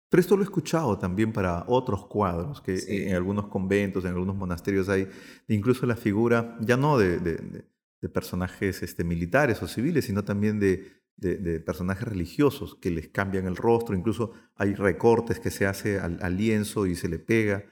Pero 0.09 0.21
esto 0.21 0.37
lo 0.37 0.43
he 0.43 0.45
escuchado 0.45 0.97
también 0.97 1.33
para 1.33 1.65
otros 1.67 2.07
cuadros, 2.07 2.61
que 2.61 3.09
en 3.09 3.17
algunos 3.17 3.49
conventos, 3.49 4.05
en 4.05 4.13
algunos 4.13 4.37
monasterios 4.37 4.89
hay 4.89 5.09
incluso 5.49 5.85
la 5.85 5.97
figura, 5.97 6.57
ya 6.61 6.77
no 6.77 6.97
de, 6.97 7.19
de, 7.19 8.09
personajes 8.15 8.85
este, 8.85 9.03
militares 9.03 9.61
o 9.65 9.67
civiles, 9.67 10.05
sino 10.05 10.25
también 10.25 10.61
de, 10.61 10.93
de, 11.17 11.59
personajes 11.59 12.07
religiosos 12.07 12.77
que 12.77 12.93
les 12.93 13.09
cambian 13.09 13.49
el 13.49 13.57
rostro, 13.57 13.97
incluso 13.97 14.31
hay 14.55 14.75
recortes 14.75 15.41
que 15.41 15.51
se 15.51 15.67
hace 15.67 15.99
al, 15.99 16.21
al 16.23 16.37
lienzo 16.37 16.87
y 16.87 16.95
se 16.95 17.09
le 17.09 17.19
pega. 17.19 17.65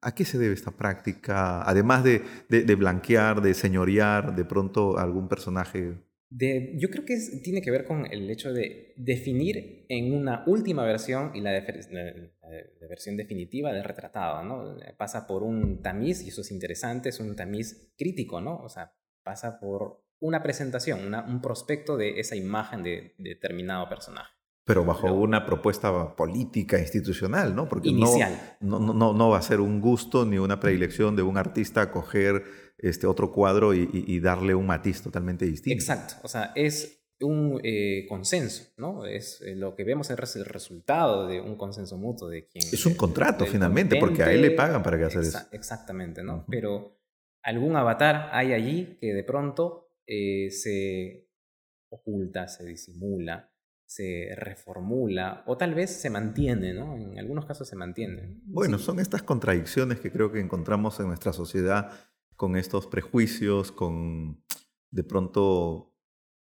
¿A 0.00 0.14
qué 0.14 0.24
se 0.24 0.38
debe 0.38 0.54
esta 0.54 0.70
práctica? 0.70 1.62
Además 1.62 2.04
de, 2.04 2.22
blanquear, 2.76 3.40
de 3.40 3.54
señorear 3.54 4.34
de 4.34 4.44
pronto 4.44 4.98
algún 4.98 5.28
personaje. 5.28 5.94
Yo 6.30 6.88
creo 6.90 7.04
que 7.04 7.18
tiene 7.42 7.60
que 7.60 7.70
ver 7.70 7.84
con 7.84 8.06
el 8.06 8.30
hecho 8.30 8.52
de 8.52 8.94
definir 8.96 9.84
en 9.88 10.14
una 10.14 10.44
última 10.46 10.84
versión 10.84 11.32
y 11.34 11.40
la, 11.40 11.52
versión 12.88 13.16
definitiva 13.16 13.72
del 13.72 13.84
retratado, 13.84 14.42
¿no? 14.42 14.76
Pasa 14.96 15.26
por 15.26 15.42
un 15.42 15.82
tamiz, 15.82 16.22
y 16.22 16.28
eso 16.28 16.40
es 16.40 16.50
interesante, 16.50 17.10
es 17.10 17.20
un 17.20 17.36
tamiz 17.36 17.92
crítico, 17.96 18.40
¿no? 18.40 18.56
O 18.62 18.68
sea, 18.68 18.94
pasa 19.22 19.60
por 19.60 20.02
una 20.20 20.42
presentación, 20.42 21.14
un 21.14 21.42
prospecto 21.42 21.96
de 21.96 22.20
esa 22.20 22.36
imagen 22.36 22.82
de 22.82 23.14
determinado 23.18 23.88
personaje. 23.88 24.32
Pero 24.64 24.84
bajo 24.84 25.12
una 25.12 25.44
propuesta 25.44 26.14
política, 26.14 26.78
institucional, 26.78 27.54
¿no? 27.54 27.68
Porque 27.68 27.88
Inicial. 27.88 28.56
No, 28.60 28.78
no, 28.78 29.12
no, 29.12 29.30
va 29.30 29.38
a 29.38 29.42
ser 29.42 29.60
un 29.60 29.80
gusto 29.80 30.24
ni 30.24 30.38
una 30.38 30.60
predilección 30.60 31.16
de 31.16 31.22
un 31.22 31.36
artista 31.36 31.90
coger 31.90 32.44
este 32.78 33.06
otro 33.06 33.32
cuadro 33.32 33.74
y, 33.74 34.20
darle 34.20 34.54
un 34.54 34.66
matiz 34.66 35.02
totalmente 35.02 35.44
distinto. 35.46 35.74
Exacto. 35.74 36.14
O 36.22 36.28
sea, 36.28 36.52
es 36.54 37.02
un 37.20 37.60
eh, 37.62 38.06
consenso, 38.08 38.72
¿no? 38.76 39.04
Es 39.06 39.40
eh, 39.42 39.54
lo 39.54 39.74
que 39.74 39.84
vemos 39.84 40.10
es 40.10 40.36
el 40.36 40.44
resultado 40.44 41.26
de 41.26 41.40
un 41.40 41.56
consenso 41.56 41.96
mutuo 41.96 42.28
de 42.28 42.46
quien... 42.46 42.64
Es 42.64 42.86
un 42.86 42.94
contrato 42.94 43.46
finalmente, 43.46 43.96
porque 43.98 44.22
a 44.22 44.32
él 44.32 44.42
le 44.42 44.50
pagan 44.52 44.82
para 44.82 44.98
que 44.98 45.04
haga 45.04 45.20
eso. 45.20 45.38
Exactamente, 45.52 46.22
¿no? 46.22 46.44
Pero 46.48 47.00
algún 47.42 47.76
avatar 47.76 48.30
hay 48.32 48.52
allí 48.52 48.98
que 49.00 49.14
de 49.14 49.24
pronto 49.24 49.92
eh, 50.06 50.50
se 50.50 51.28
oculta, 51.88 52.48
se 52.48 52.64
disimula 52.64 53.51
se 53.94 54.34
reformula 54.36 55.44
o 55.46 55.56
tal 55.56 55.74
vez 55.74 55.90
se 55.90 56.10
mantiene, 56.10 56.72
¿no? 56.74 56.96
En 56.96 57.18
algunos 57.18 57.46
casos 57.46 57.68
se 57.68 57.76
mantiene. 57.76 58.40
Bueno, 58.44 58.78
son 58.78 59.00
estas 59.00 59.22
contradicciones 59.22 60.00
que 60.00 60.10
creo 60.10 60.32
que 60.32 60.40
encontramos 60.40 60.98
en 61.00 61.08
nuestra 61.08 61.32
sociedad 61.32 61.92
con 62.36 62.56
estos 62.56 62.86
prejuicios, 62.86 63.72
con 63.72 64.42
de 64.90 65.04
pronto, 65.04 65.94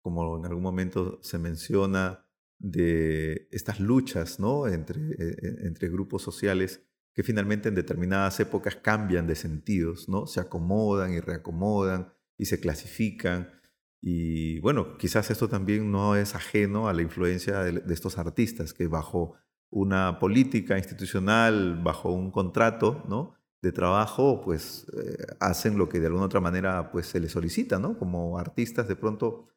como 0.01 0.39
en 0.39 0.47
algún 0.47 0.63
momento 0.63 1.19
se 1.23 1.39
menciona, 1.39 2.27
de 2.59 3.49
estas 3.51 3.81
luchas, 3.81 4.41
¿no? 4.41 4.67
Entre, 4.67 5.01
e, 5.01 5.67
entre 5.67 5.89
grupos 5.89 6.23
sociales 6.23 6.83
que 7.13 7.23
finalmente 7.23 7.69
en 7.69 7.75
determinadas 7.75 8.41
épocas 8.41 8.77
cambian 8.77 9.27
de 9.27 9.35
sentidos, 9.35 10.09
¿no? 10.09 10.27
Se 10.27 10.41
acomodan 10.41 11.13
y 11.13 11.21
reacomodan 11.21 12.13
y 12.37 12.47
se 12.47 12.61
clasifican 12.61 13.51
y 14.01 14.61
bueno, 14.61 14.97
quizás 14.99 15.31
esto 15.31 15.49
también 15.49 15.91
no 15.91 16.17
es 16.17 16.35
ajeno 16.35 16.89
a 16.89 16.93
la 16.93 17.03
influencia 17.03 17.63
de, 17.63 17.93
estos 17.93 18.19
artistas 18.19 18.73
que 18.73 18.87
bajo 18.87 19.35
una 19.71 20.19
política 20.19 20.79
institucional, 20.79 21.81
bajo 21.83 22.13
un 22.13 22.31
contrato 22.31 23.05
¿no? 23.09 23.35
de 23.63 23.73
trabajo, 23.73 24.43
pues 24.43 24.87
eh, 24.97 25.17
hacen 25.41 25.79
lo 25.79 25.89
que 25.89 25.99
de 25.99 26.07
alguna 26.07 26.27
otra 26.27 26.41
manera 26.41 26.93
pues, 26.93 27.07
se 27.07 27.21
les 27.21 27.33
solicita, 27.33 27.79
¿no? 27.79 27.99
Como 27.99 28.39
artistas 28.39 28.87
de 28.87 28.97
pronto 28.97 29.49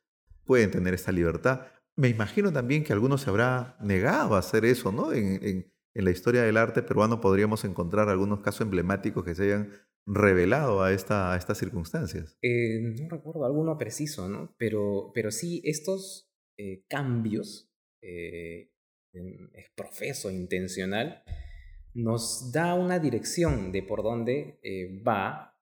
pueden 0.46 0.72
tener 0.72 0.94
esta 0.94 1.12
libertad. 1.12 1.68
Me 1.96 2.08
imagino 2.08 2.52
también 2.52 2.84
que 2.84 2.94
algunos 2.94 3.22
se 3.22 3.30
habrá 3.30 3.78
negado 3.82 4.36
a 4.36 4.40
hacer 4.40 4.66
eso, 4.66 4.92
¿no? 4.92 5.12
En, 5.12 5.44
en, 5.46 5.74
en 5.94 6.06
la 6.06 6.12
historia 6.12 6.44
del 6.44 6.58
arte 6.58 6.82
peruano 6.82 7.22
podríamos 7.22 7.66
encontrar 7.66 8.10
algunos 8.10 8.40
casos 8.40 8.62
emblemáticos 8.62 9.24
que 9.24 9.36
se 9.36 9.44
hayan 9.44 9.72
revelado 10.10 10.82
a, 10.82 10.92
esta, 10.92 11.38
estas 11.38 11.58
circunstancias? 11.58 12.38
Eh, 12.42 12.80
no 12.82 13.10
recuerdo 13.10 13.46
alguno 13.46 13.78
preciso, 13.78 14.28
¿no? 14.28 14.56
Pero, 14.58 15.12
pero 15.14 15.32
sí, 15.32 15.62
estos 15.64 16.32
eh, 16.58 16.84
cambios, 16.90 17.72
eh, 18.02 18.72
es 19.14 19.70
profeso, 19.76 20.32
intencional, 20.32 21.24
nos 21.94 22.52
da 22.52 22.74
una 22.76 23.00
dirección 23.00 23.72
de 23.72 23.84
por 23.84 24.04
dónde 24.04 24.60
va 25.08 25.58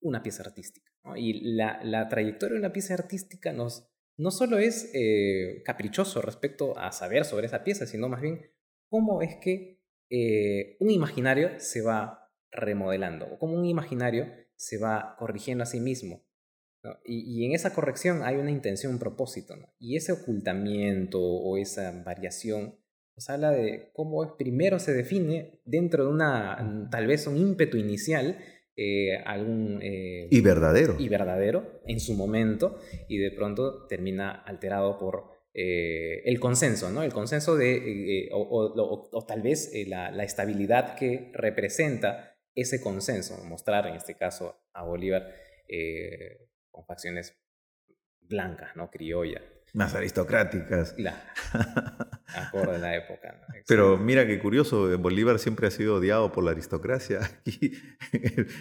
una 0.00 0.22
pieza 0.22 0.42
artística. 0.42 0.90
Y 1.16 1.54
la, 1.54 2.08
trayectoria 2.10 2.54
de 2.54 2.60
una 2.60 2.72
pieza 2.72 2.92
artística 2.92 3.52
no 3.52 4.30
solo 4.30 4.58
es 4.58 4.92
caprichoso 5.64 6.20
respecto 6.20 6.78
a 6.78 6.92
saber 6.92 7.24
sobre 7.24 7.46
esa 7.46 7.64
pieza, 7.64 7.86
sino 7.86 8.10
más 8.10 8.20
bien 8.20 8.42
cómo 8.90 9.22
es 9.22 9.36
que 9.40 9.80
un 10.78 10.90
imaginario 10.90 11.58
se 11.58 11.80
va 11.80 12.17
remodelando, 12.52 13.26
o 13.26 13.38
como 13.38 13.54
un 13.54 13.64
imaginario 13.64 14.26
se 14.56 14.78
va 14.78 15.16
corrigiendo 15.18 15.62
a 15.62 15.66
sí 15.66 15.80
mismo. 15.80 16.22
Y, 17.04 17.44
en 17.44 17.52
esa 17.52 17.74
corrección 17.74 18.22
hay 18.22 18.36
una 18.36 18.50
intención, 18.50 18.92
un 18.92 18.98
propósito. 18.98 19.54
Y 19.78 19.96
ese 19.96 20.12
ocultamiento 20.12 21.20
o 21.20 21.56
esa 21.56 22.02
variación 22.04 22.76
nos 23.16 23.28
habla 23.30 23.50
de 23.50 23.90
cómo 23.94 24.36
primero 24.36 24.78
se 24.78 24.94
define 24.94 25.60
dentro 25.64 26.04
de 26.04 26.12
una, 26.12 26.88
tal 26.90 27.08
vez 27.08 27.26
un 27.26 27.36
ímpetu 27.36 27.76
inicial, 27.76 28.38
eh, 28.76 29.18
algún... 29.26 29.80
Eh, 29.82 30.28
y 30.30 30.40
verdadero. 30.40 30.94
Y 31.00 31.08
verdadero 31.08 31.82
en 31.84 31.98
su 31.98 32.14
momento, 32.14 32.78
y 33.08 33.18
de 33.18 33.32
pronto 33.32 33.86
termina 33.88 34.30
alterado 34.30 34.98
por 34.98 35.24
eh, 35.52 36.22
el 36.26 36.38
consenso, 36.38 36.90
¿no? 36.90 37.02
El 37.02 37.12
consenso 37.12 37.56
de, 37.56 38.28
o, 38.30 39.24
tal 39.26 39.42
vez 39.42 39.72
la, 39.88 40.12
la, 40.12 40.22
estabilidad 40.22 40.94
que 40.94 41.32
representa 41.34 42.37
ese 42.54 42.80
consenso, 42.80 43.42
mostrar 43.44 43.86
en 43.86 43.94
este 43.94 44.16
caso 44.16 44.60
a 44.72 44.82
Bolívar 44.82 45.32
eh, 45.68 46.48
con 46.70 46.84
facciones 46.84 47.36
blancas, 48.20 48.76
¿no? 48.76 48.90
Criolla. 48.90 49.42
Más 49.74 49.94
aristocráticas. 49.94 50.94
La, 50.98 51.30
acorde 52.34 52.76
a 52.76 52.78
la 52.78 52.96
época. 52.96 53.46
Pero 53.66 53.98
mira 53.98 54.26
qué 54.26 54.38
curioso, 54.38 54.96
Bolívar 54.98 55.38
siempre 55.38 55.66
ha 55.66 55.70
sido 55.70 55.96
odiado 55.96 56.32
por 56.32 56.44
la 56.44 56.52
aristocracia. 56.52 57.20
Aquí 57.46 57.72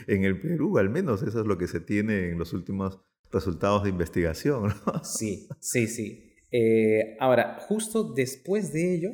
en 0.07 0.25
el, 0.25 0.39
Perú, 0.41 0.77
al 0.77 0.89
menos, 0.89 1.23
eso 1.23 1.41
es 1.41 1.47
lo 1.47 1.57
que 1.57 1.67
se 1.67 1.79
tiene 1.79 2.29
en 2.29 2.37
los 2.37 2.53
últimos 2.53 2.99
resultados 3.31 3.83
de 3.83 3.89
investigación. 3.89 4.73
Sí, 5.03 5.47
sí, 5.59 5.87
sí. 5.87 6.35
Eh, 6.51 7.17
ahora, 7.19 7.57
justo 7.59 8.13
después 8.13 8.71
de 8.73 8.95
ello, 8.95 9.09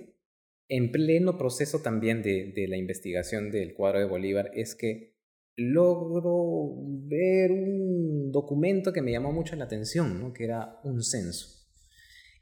en 0.70 0.92
pleno 0.92 1.38
proceso 1.38 1.82
también 1.82 2.22
de, 2.22 2.54
la 2.68 2.78
investigación 2.78 3.52
del 3.52 3.74
cuadro 3.74 4.00
de 4.00 4.06
Bolívar 4.06 4.52
es 4.54 4.76
que 4.76 5.14
logro 5.56 6.74
ver 7.08 7.52
un 7.52 8.32
documento 8.32 8.92
que 8.92 9.02
me 9.02 9.12
llamó 9.12 9.32
mucho 9.32 9.56
la 9.56 9.66
atención, 9.66 10.34
que 10.34 10.46
era 10.46 10.80
un 10.84 11.04
censo. 11.04 11.48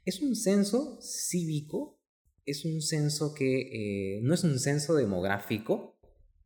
Es 0.04 0.20
un 0.22 0.34
censo 0.34 0.98
cívico, 1.00 2.00
es 2.46 2.64
un 2.64 2.80
censo 2.80 3.34
que 3.34 4.16
eh, 4.16 4.20
no 4.22 4.34
es 4.34 4.44
un 4.44 4.58
censo 4.58 4.94
demográfico, 4.94 5.98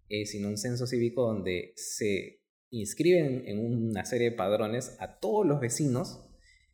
eh, 0.09 0.27
sino 0.27 0.49
un 0.49 0.59
censo 0.59 0.87
cívico 0.87 1.27
donde 1.27 1.73
se 1.77 2.43
inscriben 2.71 3.45
en 3.47 3.59
una 3.59 4.05
serie 4.05 4.31
de 4.31 4.37
padrones 4.37 4.97
a 4.99 5.19
todos 5.19 5.47
los 5.47 5.61
vecinos 5.61 6.27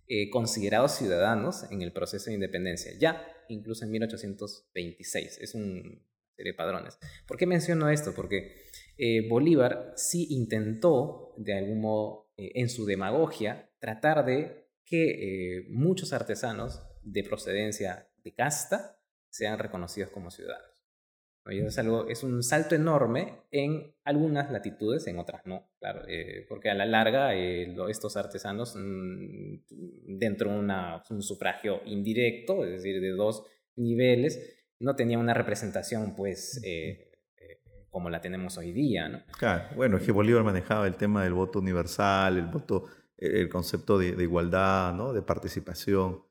eh, 0.08 0.30
considerados 0.30 0.92
ciudadanos 0.96 1.64
en 1.70 1.80
el 1.80 1.92
proceso 1.92 2.26
de 2.26 2.34
independencia. 2.34 2.92
Ya 2.98 3.26
incluso 3.52 3.84
en 3.84 3.90
1826. 3.92 5.38
Es 5.40 5.54
un 5.54 6.02
serie 6.36 6.52
de 6.52 6.56
padrones. 6.56 6.98
¿Por 7.26 7.36
qué 7.36 7.46
menciono 7.46 7.88
esto? 7.88 8.14
Porque 8.14 8.56
eh, 8.96 9.28
Bolívar 9.28 9.92
sí 9.96 10.26
intentó, 10.30 11.34
de 11.36 11.56
algún 11.56 11.80
modo, 11.80 12.32
eh, 12.36 12.52
en 12.54 12.68
su 12.68 12.86
demagogia, 12.86 13.70
tratar 13.78 14.24
de 14.24 14.68
que 14.84 15.58
eh, 15.58 15.66
muchos 15.70 16.12
artesanos 16.12 16.82
de 17.02 17.22
procedencia 17.24 18.08
de 18.22 18.34
casta 18.34 18.98
sean 19.28 19.58
reconocidos 19.58 20.10
como 20.10 20.30
ciudadanos. 20.30 20.71
Es, 21.46 21.78
algo, 21.78 22.08
es 22.08 22.22
un 22.22 22.42
salto 22.42 22.76
enorme 22.76 23.40
en 23.50 23.94
algunas 24.04 24.50
latitudes, 24.52 25.06
en 25.08 25.18
otras 25.18 25.44
no, 25.44 25.72
claro, 25.80 26.02
porque 26.48 26.70
a 26.70 26.74
la 26.74 26.86
larga 26.86 27.34
estos 27.34 28.16
artesanos, 28.16 28.76
mm, 28.76 30.18
dentro 30.18 30.52
de 30.52 30.58
un 31.10 31.22
sufragio 31.22 31.80
indirecto, 31.84 32.64
es 32.64 32.70
decir, 32.70 33.00
de 33.00 33.10
dos 33.10 33.44
niveles, 33.74 34.62
no 34.82 34.96
tenía 34.96 35.18
una 35.18 35.32
representación, 35.32 36.14
pues, 36.14 36.60
eh, 36.64 37.10
eh, 37.38 37.60
como 37.88 38.10
la 38.10 38.20
tenemos 38.20 38.58
hoy 38.58 38.72
día, 38.72 39.08
¿no? 39.08 39.22
Claro, 39.38 39.74
bueno, 39.76 39.96
es 39.96 40.02
que 40.02 40.12
Bolívar 40.12 40.42
manejaba 40.42 40.86
el 40.86 40.96
tema 40.96 41.24
del 41.24 41.32
voto 41.32 41.60
universal, 41.60 42.36
el 42.36 42.46
voto, 42.46 42.86
el 43.16 43.48
concepto 43.48 43.98
de, 43.98 44.22
igualdad, 44.22 44.92
¿no? 44.92 45.12
De 45.12 45.22
participación. 45.22 46.22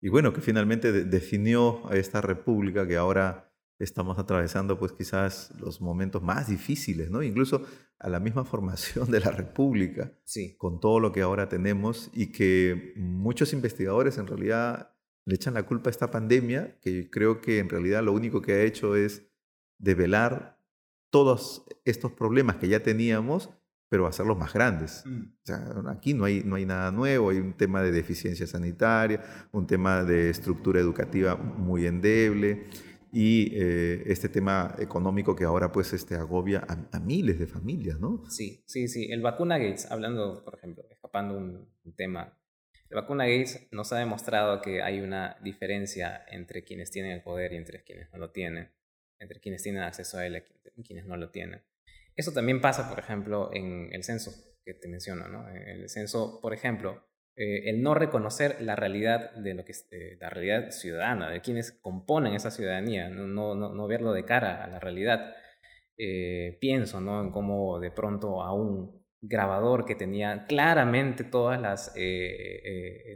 Y 0.00 0.08
bueno, 0.08 0.32
que 0.32 0.40
finalmente 0.40 0.92
definió 0.92 1.88
a 1.90 1.96
esta 1.96 2.20
república 2.20 2.86
que 2.86 2.96
ahora 2.96 3.47
estamos 3.78 4.18
atravesando, 4.18 4.78
pues 4.78 4.92
quizás 4.92 5.52
los 5.60 5.80
momentos 5.80 6.22
más 6.22 6.48
difíciles, 6.48 7.10
¿no? 7.10 7.22
Incluso 7.22 7.64
a 7.98 8.08
la 8.08 8.20
misma 8.20 8.44
formación 8.44 9.10
de 9.10 9.20
la 9.20 9.30
república, 9.30 10.12
sí. 10.24 10.56
con 10.56 10.80
todo 10.80 11.00
lo 11.00 11.12
que 11.12 11.22
ahora 11.22 11.48
tenemos 11.48 12.10
y 12.12 12.32
que 12.32 12.92
muchos 12.96 13.52
investigadores 13.52 14.18
en 14.18 14.26
realidad 14.26 14.94
le 15.24 15.34
echan 15.34 15.54
la 15.54 15.64
culpa 15.64 15.90
a 15.90 15.92
esta 15.92 16.10
pandemia, 16.10 16.78
que 16.80 17.10
creo 17.10 17.40
que 17.40 17.58
en 17.58 17.68
realidad 17.68 18.02
lo 18.02 18.12
único 18.12 18.40
que 18.40 18.52
ha 18.52 18.62
hecho 18.62 18.96
es 18.96 19.22
develar 19.78 20.58
todos 21.10 21.64
estos 21.84 22.12
problemas 22.12 22.56
que 22.56 22.68
ya 22.68 22.82
teníamos, 22.82 23.50
pero 23.88 24.06
hacerlos 24.06 24.36
más 24.36 24.52
grandes. 24.52 25.04
Mm. 25.06 25.88
aquí 25.88 26.12
no 26.12 26.24
hay, 26.24 26.42
no 26.44 26.56
hay 26.56 26.66
nada 26.66 26.90
nuevo, 26.90 27.30
hay 27.30 27.38
un 27.38 27.54
tema 27.54 27.82
de 27.82 27.92
deficiencia 27.92 28.46
sanitaria, 28.46 29.22
un 29.52 29.66
tema 29.66 30.02
de 30.02 30.30
estructura 30.30 30.80
educativa 30.80 31.36
muy 31.36 31.86
endeble 31.86 32.66
y 33.12 33.52
eh, 33.54 34.02
este 34.06 34.28
tema 34.28 34.74
económico 34.78 35.34
que 35.34 35.44
ahora 35.44 35.72
pues 35.72 35.92
este, 35.92 36.14
agobia 36.14 36.66
a, 36.68 37.00
miles 37.00 37.38
de 37.38 37.46
familias, 37.46 37.98
¿no? 38.00 38.24
Sí, 38.28 38.62
sí, 38.66 38.88
sí. 38.88 39.10
El 39.10 39.22
vacuna 39.22 39.58
Gates, 39.58 39.90
hablando, 39.90 40.44
por 40.44 40.56
ejemplo, 40.56 40.84
escapando 40.90 41.36
un, 41.36 41.68
un 41.84 41.92
tema 41.94 42.38
la 42.90 43.02
vacuna 43.02 43.26
Gates 43.26 43.68
nos 43.70 43.92
ha 43.92 43.98
demostrado 43.98 44.62
que 44.62 44.82
hay 44.82 45.00
una 45.00 45.36
diferencia 45.42 46.24
entre 46.28 46.64
quienes 46.64 46.90
tienen 46.90 47.12
el 47.12 47.22
poder 47.22 47.52
y 47.52 47.56
entre 47.56 47.82
quienes 47.84 48.10
no 48.12 48.18
lo 48.18 48.30
tienen, 48.30 48.72
entre 49.18 49.40
quienes 49.40 49.62
tienen 49.62 49.82
acceso 49.82 50.18
a 50.18 50.26
él 50.26 50.42
y 50.74 50.82
quienes 50.82 51.04
no 51.04 51.16
lo 51.16 51.30
tienen. 51.30 51.62
Eso 52.16 52.32
también 52.32 52.60
pasa, 52.60 52.88
por 52.88 52.98
ejemplo, 52.98 53.50
en 53.52 53.90
el 53.92 54.04
censo 54.04 54.32
que 54.64 54.72
te 54.72 54.88
menciono, 54.88 55.28
¿no? 55.28 55.48
El 55.48 55.88
censo, 55.90 56.40
por 56.40 56.54
ejemplo, 56.54 57.07
eh, 57.40 57.70
el 57.70 57.82
no 57.82 57.94
reconocer 57.94 58.60
la 58.62 58.74
realidad 58.74 59.30
de 59.36 59.54
lo 59.54 59.64
que 59.64 59.70
es 59.70 59.86
eh, 59.92 60.18
la 60.20 60.28
realidad 60.28 60.72
ciudadana, 60.72 61.30
de 61.30 61.40
quienes 61.40 61.70
componen 61.70 62.34
esa 62.34 62.50
ciudadanía, 62.50 63.10
no, 63.10 63.54
no, 63.54 63.72
no 63.72 63.86
verlo 63.86 64.12
de 64.12 64.24
cara 64.24 64.64
a 64.64 64.66
la 64.66 64.80
realidad. 64.80 65.36
Eh, 65.96 66.58
pienso 66.60 67.00
¿no? 67.00 67.22
en 67.22 67.30
cómo 67.30 67.78
de 67.78 67.92
pronto 67.92 68.42
aún 68.42 69.04
grabador 69.20 69.84
que 69.84 69.94
tenía 69.94 70.46
claramente 70.46 71.22
todas 71.22 71.60
las 71.60 71.94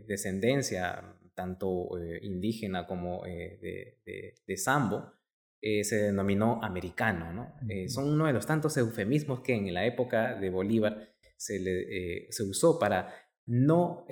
descendencia, 0.07 1.17
tanto 1.35 1.91
indígena 2.23 2.87
como 2.87 3.25
de, 3.25 3.99
de, 4.47 4.57
Sambo, 4.57 5.15
se 5.61 5.97
denominó 5.97 6.61
americano. 6.63 7.33
¿no? 7.33 7.55
son 7.89 8.09
uno 8.09 8.27
de 8.27 8.33
los 8.33 8.47
tantos 8.47 8.77
eufemismos 8.77 9.41
que 9.41 9.55
en 9.55 9.73
la 9.75 9.85
época 9.85 10.35
de 10.35 10.51
Bolívar 10.51 11.09
se, 11.37 11.61
le, 11.61 12.27
se 12.31 12.43
usó 12.43 12.81
para 12.81 13.22
no 13.47 14.07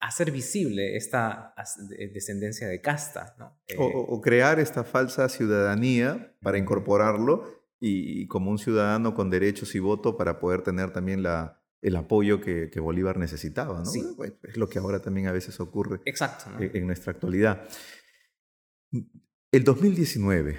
hacer 0.00 0.30
visible 0.30 0.96
esta 0.96 1.54
descendencia 2.12 2.68
de 2.68 2.80
casta. 2.80 3.34
¿no? 3.38 3.58
o, 3.78 4.20
crear 4.20 4.60
esta 4.60 4.84
falsa 4.84 5.28
ciudadanía 5.28 6.34
para 6.42 6.58
incorporarlo 6.58 7.44
y, 7.80 8.26
como 8.28 8.50
un 8.50 8.58
ciudadano 8.58 9.14
con 9.14 9.30
derechos 9.30 9.74
y 9.74 9.78
voto 9.78 10.16
para 10.16 10.38
poder 10.38 10.62
tener 10.62 10.92
también 10.92 11.22
la, 11.22 11.62
el 11.82 11.96
apoyo 11.96 12.40
que, 12.40 12.70
que 12.70 12.80
Bolívar 12.80 13.18
necesitaba. 13.18 13.82
¿no? 13.82 14.24
es 14.42 14.56
lo 14.56 14.68
que 14.68 14.78
ahora 14.78 15.00
también 15.00 15.26
a 15.26 15.32
veces 15.32 15.58
ocurre 15.60 16.00
Exacto, 16.04 16.50
en, 16.60 16.86
nuestra 16.86 17.12
actualidad. 17.12 17.68
El 19.50 19.64
2019 19.64 20.56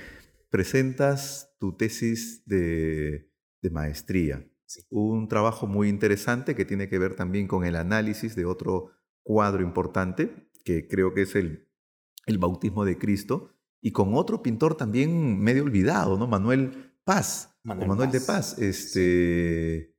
presentas 0.49 1.55
tu 1.59 1.75
tesis 1.75 2.43
de, 2.45 3.31
de 3.61 3.69
maestría. 3.69 4.45
Un 4.89 5.27
trabajo 5.27 5.67
muy 5.67 5.89
interesante 5.89 6.55
que 6.55 6.65
tiene 6.65 6.89
que 6.89 6.99
ver 6.99 7.15
también 7.15 7.47
con 7.47 7.63
el 7.63 7.75
análisis 7.75 8.35
de 8.35 8.45
otro 8.45 8.91
cuadro 9.23 9.63
importante, 9.63 10.49
que 10.63 10.87
creo 10.87 11.13
que 11.13 11.23
es 11.23 11.35
el, 11.35 11.67
el 12.25 12.37
bautismo 12.37 12.85
de 12.85 12.97
Cristo, 12.97 13.53
y 13.81 13.91
con 13.91 14.15
otro 14.15 14.41
pintor 14.41 14.75
también 14.75 15.39
medio 15.39 15.63
olvidado, 15.63 16.17
¿no? 16.17 16.27
Manuel 16.27 16.93
Paz, 17.03 17.57
Manuel, 17.63 18.11
de 18.11 18.21
Paz. 18.21 18.57
Este, 18.59 19.95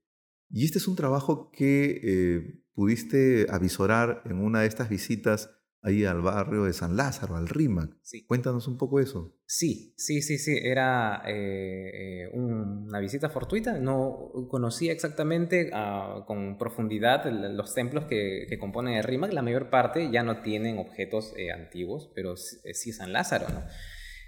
y 0.50 0.64
este 0.64 0.78
es 0.78 0.88
un 0.88 0.96
trabajo 0.96 1.50
que 1.50 2.00
eh, 2.02 2.62
pudiste 2.72 3.46
avisorar 3.50 4.22
en 4.26 4.38
una 4.38 4.60
de 4.60 4.66
estas 4.66 4.88
visitas 4.88 5.57
ahí 5.88 6.04
al 6.04 6.20
barrio 6.20 6.64
de 6.64 6.72
San 6.72 6.96
Lázaro, 6.96 7.36
al 7.36 7.48
RIMAC. 7.48 7.90
Sí. 8.02 8.24
Cuéntanos 8.24 8.68
un 8.68 8.78
poco 8.78 9.00
eso. 9.00 9.34
Sí, 9.46 9.94
sí, 9.96 10.22
sí, 10.22 10.38
sí. 10.38 10.56
Era 10.62 11.22
eh, 11.26 12.24
eh, 12.24 12.30
una 12.32 13.00
visita 13.00 13.28
fortuita. 13.28 13.78
No 13.78 14.30
conocía 14.48 14.92
exactamente 14.92 15.70
ah, 15.72 16.24
con 16.26 16.58
profundidad 16.58 17.24
los 17.30 17.74
templos 17.74 18.04
que, 18.04 18.46
que, 18.48 18.58
componen 18.58 18.94
el 18.94 19.04
RIMAC. 19.04 19.32
La 19.32 19.42
mayor 19.42 19.70
parte 19.70 20.10
ya 20.10 20.22
no 20.22 20.42
tienen 20.42 20.78
objetos 20.78 21.34
eh, 21.36 21.50
antiguos, 21.50 22.10
pero 22.14 22.36
sí 22.36 22.92
San 22.92 23.12
Lázaro, 23.12 23.48
¿no? 23.48 23.62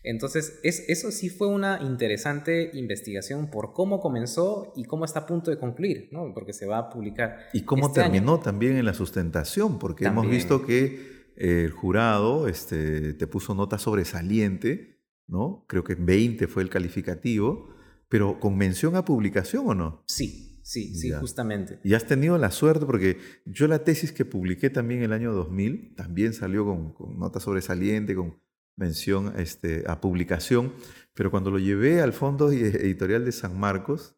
Entonces, 0.03 0.59
es, 0.63 0.89
eso 0.89 1.11
sí 1.11 1.29
fue 1.29 1.49
una 1.49 1.81
interesante 1.83 2.71
investigación 2.73 3.51
por 3.51 3.73
cómo 3.73 4.01
comenzó 4.01 4.73
y 4.75 4.85
cómo 4.85 5.05
está 5.05 5.21
a 5.21 5.27
punto 5.27 5.51
de 5.51 5.59
concluir, 5.59 6.09
¿no? 6.11 6.33
Porque 6.33 6.53
se 6.53 6.67
va 6.67 6.79
a 6.79 6.91
publicar. 6.91 7.49
Y 7.53 7.63
cómo 7.63 7.89
este 7.89 8.01
terminó 8.01 8.41
también 8.41 8.77
en 8.77 8.87
la 8.87 8.95
sustentación, 8.95 9.79
porque 9.79 10.07
hemos 10.07 10.29
visto 10.29 10.65
que 10.65 11.20
el 11.41 11.71
jurado 11.71 12.49
este, 12.49 13.15
te 13.15 13.27
puso 13.27 13.55
nota 13.55 13.79
sobresaliente, 13.79 15.01
¿no? 15.27 15.65
Creo 15.69 15.83
que 15.85 15.95
20 15.95 16.47
fue 16.49 16.63
el 16.63 16.69
calificativo, 16.69 17.75
pero 18.09 18.39
con 18.39 18.59
mención 18.59 18.95
a 18.95 19.05
publicación 19.05 19.67
o 19.69 19.75
no? 19.75 20.05
Sí, 20.07 20.61
sí, 20.63 20.95
sí, 20.95 21.11
justamente. 21.13 21.81
Y 21.83 21.95
has 21.95 22.07
tenido 22.07 22.37
la 22.37 22.51
suerte, 22.51 22.85
porque 22.85 23.19
yo 23.47 23.67
la 23.69 23.85
tesis 23.85 24.13
que 24.13 24.27
publiqué 24.27 24.69
también 24.69 25.03
el 25.03 25.15
año 25.15 25.33
2000, 25.33 25.95
también 25.97 26.35
salió 26.35 26.67
con, 26.67 26.93
con 26.93 27.19
nota 27.19 27.41
sobresaliente, 27.41 28.15
con 28.15 28.39
mención 28.77 29.33
este, 29.39 29.85
a 29.87 30.01
publicación, 30.01 30.75
pero 31.15 31.31
cuando 31.31 31.51
lo 31.51 31.59
llevé 31.59 32.01
al 32.03 32.13
fondo 32.13 32.51
editorial 32.51 33.25
de 33.25 33.33
San 33.33 33.59
Marcos, 33.59 34.17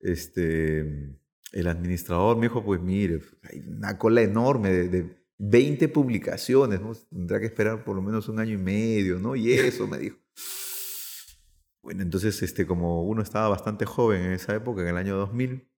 este, 0.00 1.18
el 1.52 1.66
administrador 1.66 2.36
me 2.36 2.44
dijo, 2.46 2.64
pues 2.64 2.80
mire, 2.80 3.20
hay 3.42 3.60
una 3.60 3.98
cola 3.98 4.22
enorme 4.22 4.70
de, 4.70 5.21
20 5.38 5.88
publicaciones, 5.88 6.80
tendrá 7.10 7.40
que 7.40 7.46
esperar 7.46 7.84
por 7.84 7.96
lo 7.96 8.02
menos 8.02 8.28
un 8.28 8.38
año 8.38 8.54
y 8.54 8.58
medio, 8.58 9.18
¿no? 9.18 9.34
Y 9.36 9.52
eso 9.52 9.86
me 9.86 9.98
dijo. 9.98 10.18
Bueno, 11.82 12.02
entonces, 12.02 12.40
este, 12.42 12.66
como 12.66 13.02
uno 13.04 13.22
estaba 13.22 13.48
bastante 13.48 13.84
joven 13.84 14.22
en 14.22 14.32
esa 14.32 14.54
época, 14.54 14.82
en 14.82 14.88
el 14.88 14.96
año 14.96 15.16
2000, 15.16 15.68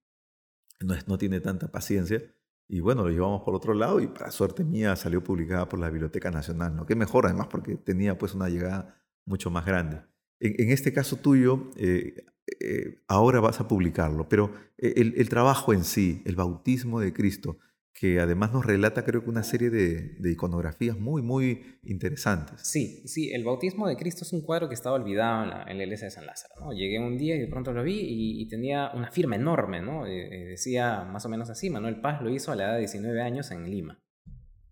no, 0.80 0.94
no 1.06 1.18
tiene 1.18 1.40
tanta 1.40 1.72
paciencia, 1.72 2.22
y 2.68 2.80
bueno, 2.80 3.04
lo 3.04 3.10
llevamos 3.10 3.42
por 3.42 3.54
otro 3.54 3.74
lado 3.74 4.00
y 4.00 4.06
para 4.06 4.30
suerte 4.30 4.64
mía 4.64 4.96
salió 4.96 5.22
publicada 5.22 5.68
por 5.68 5.78
la 5.78 5.90
Biblioteca 5.90 6.30
Nacional, 6.30 6.74
¿no? 6.74 6.86
Que 6.86 6.96
mejor 6.96 7.26
además 7.26 7.48
porque 7.48 7.76
tenía 7.76 8.16
pues 8.16 8.34
una 8.34 8.48
llegada 8.48 9.02
mucho 9.26 9.50
más 9.50 9.66
grande. 9.66 10.02
En, 10.40 10.70
este 10.70 10.92
caso 10.92 11.16
tuyo, 11.16 11.70
eh, 11.76 12.24
eh, 12.60 13.02
ahora 13.06 13.40
vas 13.40 13.60
a 13.60 13.68
publicarlo, 13.68 14.28
pero 14.28 14.52
el, 14.76 15.14
el, 15.16 15.28
trabajo 15.28 15.72
en 15.72 15.84
sí, 15.84 16.22
el 16.26 16.36
bautismo 16.36 17.00
de 17.00 17.12
Cristo, 17.12 17.58
que 17.94 18.18
además 18.18 18.52
nos 18.52 18.66
relata 18.66 19.04
creo 19.04 19.22
que 19.22 19.30
una 19.30 19.44
serie 19.44 19.70
de, 19.70 20.16
iconografías 20.30 20.98
muy, 20.98 21.22
muy 21.22 21.78
interesantes. 21.84 22.60
Sí, 22.64 23.06
sí, 23.06 23.32
el 23.32 23.44
bautismo 23.44 23.86
de 23.86 23.96
Cristo 23.96 24.24
es 24.24 24.32
un 24.32 24.42
cuadro 24.42 24.68
que 24.68 24.74
estaba 24.74 24.96
olvidado 24.96 25.44
en 25.68 25.78
la, 25.78 25.84
iglesia 25.84 26.06
de 26.06 26.10
San 26.10 26.26
Lázaro. 26.26 26.54
¿no? 26.60 26.72
Llegué 26.72 26.98
un 26.98 27.16
día 27.16 27.36
y 27.36 27.38
de 27.38 27.46
pronto 27.46 27.72
lo 27.72 27.84
vi 27.84 28.00
y, 28.00 28.48
tenía 28.48 28.90
una 28.94 29.10
firma 29.10 29.36
enorme, 29.36 29.80
¿no? 29.80 30.06
Eh, 30.06 30.26
eh, 30.26 30.44
decía 30.50 31.04
más 31.04 31.24
o 31.24 31.28
menos 31.28 31.48
así, 31.50 31.70
Manuel 31.70 32.00
Paz 32.00 32.20
lo 32.20 32.30
hizo 32.30 32.52
a 32.52 32.56
la 32.56 32.64
edad 32.64 32.72
de 32.74 32.80
19 32.80 33.22
años 33.22 33.50
en 33.52 33.70
Lima. 33.70 34.00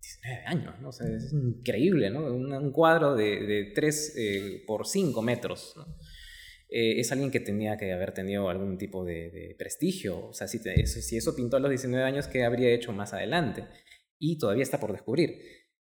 19 0.01 0.45
años, 0.45 0.81
¿no? 0.81 0.89
es 0.89 1.33
increíble, 1.33 2.09
¿no? 2.09 2.25
Un, 2.25 2.71
cuadro 2.71 3.15
de, 3.15 3.41
de 3.45 3.71
3 3.73 4.15
eh, 4.17 4.63
por 4.67 4.85
5 4.85 5.21
metros, 5.21 5.73
¿no? 5.77 5.85
Eh, 6.75 6.99
es 6.99 7.11
alguien 7.11 7.29
que 7.29 7.39
tenía 7.39 7.77
que 7.77 7.93
haber 7.93 8.15
tenido 8.15 8.49
algún 8.49 8.79
tipo 8.79 9.05
de, 9.05 9.55
prestigio. 9.59 10.29
O 10.29 10.33
sea, 10.33 10.47
si, 10.47 10.57
si, 10.57 11.17
eso 11.17 11.35
pintó 11.35 11.57
a 11.57 11.59
los 11.59 11.69
19 11.69 12.03
años, 12.03 12.27
¿qué 12.27 12.43
habría 12.43 12.71
hecho 12.71 12.91
más 12.91 13.13
adelante? 13.13 13.65
Y 14.17 14.39
todavía 14.39 14.63
está 14.63 14.79
por 14.79 14.91
descubrir. 14.91 15.39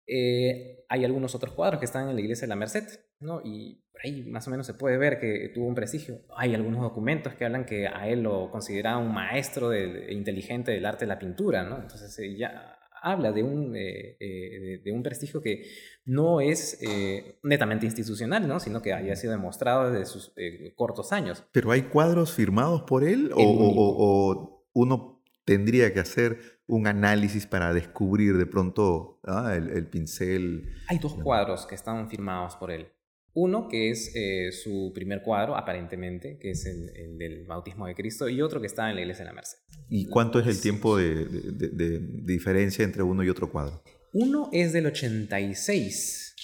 Eh, 0.07 0.83
hay 0.89 1.05
algunos 1.05 1.35
otros 1.35 1.53
cuadros 1.53 1.79
que 1.79 1.85
están 1.85 2.09
en 2.09 2.15
la 2.15 2.21
iglesia 2.21 2.47
de 2.47 2.49
la 2.49 2.55
Merced, 2.55 2.87
¿no? 3.19 3.41
Y 3.45 3.85
por 3.91 4.01
ahí 4.03 4.23
más 4.23 4.47
o 4.47 4.49
menos 4.49 4.65
se 4.65 4.73
puede 4.73 4.97
ver 4.97 5.19
que 5.19 5.51
tuvo 5.53 5.67
un 5.67 5.75
prestigio. 5.75 6.25
Hay 6.35 6.55
algunos 6.55 6.81
documentos 6.81 7.35
que 7.35 7.45
hablan 7.45 7.63
que 7.65 7.87
a 7.87 8.09
él 8.09 8.23
lo 8.23 8.49
consideraba 8.49 8.97
un 8.97 9.13
maestro 9.13 9.69
de, 9.69 10.11
inteligente 10.11 10.71
del 10.71 10.87
arte 10.87 11.05
de 11.05 11.09
la 11.09 11.19
pintura, 11.19 11.63
¿no? 11.63 11.79
Entonces 11.79 12.19
ya 12.35 12.79
habla 13.01 13.31
de 13.31 13.43
un, 13.43 13.75
eh, 13.75 14.17
eh, 14.19 14.81
de, 14.83 14.91
un 14.91 15.03
prestigio 15.03 15.41
que 15.41 15.65
no 16.05 16.39
es 16.41 16.77
eh, 16.81 17.39
netamente 17.43 17.85
institucional, 17.85 18.47
¿no? 18.47 18.59
sino 18.59 18.81
que 18.81 18.93
haya 18.93 19.15
sido 19.15 19.33
demostrado 19.33 19.91
desde 19.91 20.05
sus 20.05 20.33
cortos 20.75 21.11
años. 21.11 21.43
¿Pero 21.51 21.71
hay 21.71 21.83
cuadros 21.83 22.33
firmados 22.33 22.83
por 22.83 23.03
él 23.03 23.31
o, 23.35 24.65
uno 24.73 25.21
tendría 25.43 25.93
que 25.93 25.99
hacer 25.99 26.61
un 26.65 26.87
análisis 26.87 27.45
para 27.45 27.73
descubrir 27.73 28.37
de 28.37 28.45
pronto 28.45 29.19
ah, 29.25 29.53
el, 29.55 29.69
el, 29.69 29.87
pincel? 29.87 30.69
Hay 30.87 30.99
dos 30.99 31.15
cuadros 31.15 31.65
que 31.65 31.75
están 31.75 32.09
firmados 32.09 32.55
por 32.55 32.71
él. 32.71 32.87
Uno 33.33 33.69
que 33.69 33.89
es 33.89 34.11
eh, 34.15 34.51
su 34.51 34.91
primer 34.93 35.21
cuadro, 35.21 35.55
aparentemente, 35.55 36.37
que 36.37 36.51
es 36.51 36.65
el, 36.65 37.17
del 37.17 37.45
bautismo 37.45 37.87
de 37.87 37.95
Cristo, 37.95 38.27
y 38.27 38.41
otro 38.41 38.59
que 38.59 38.67
está 38.67 38.89
en 38.89 38.95
la 38.95 39.01
iglesia 39.01 39.23
de 39.23 39.29
la 39.29 39.35
Merced. 39.35 39.57
¿Y 39.89 40.07
cuánto 40.07 40.39
es 40.39 40.47
el 40.47 40.59
tiempo 40.59 40.97
de, 40.97 41.25
diferencia 42.23 42.83
entre 42.83 43.03
uno 43.03 43.23
y 43.23 43.29
otro 43.29 43.51
cuadro? 43.51 43.83
Uno 44.13 44.49
es 44.51 44.73
del 44.73 44.87
86 44.87 46.35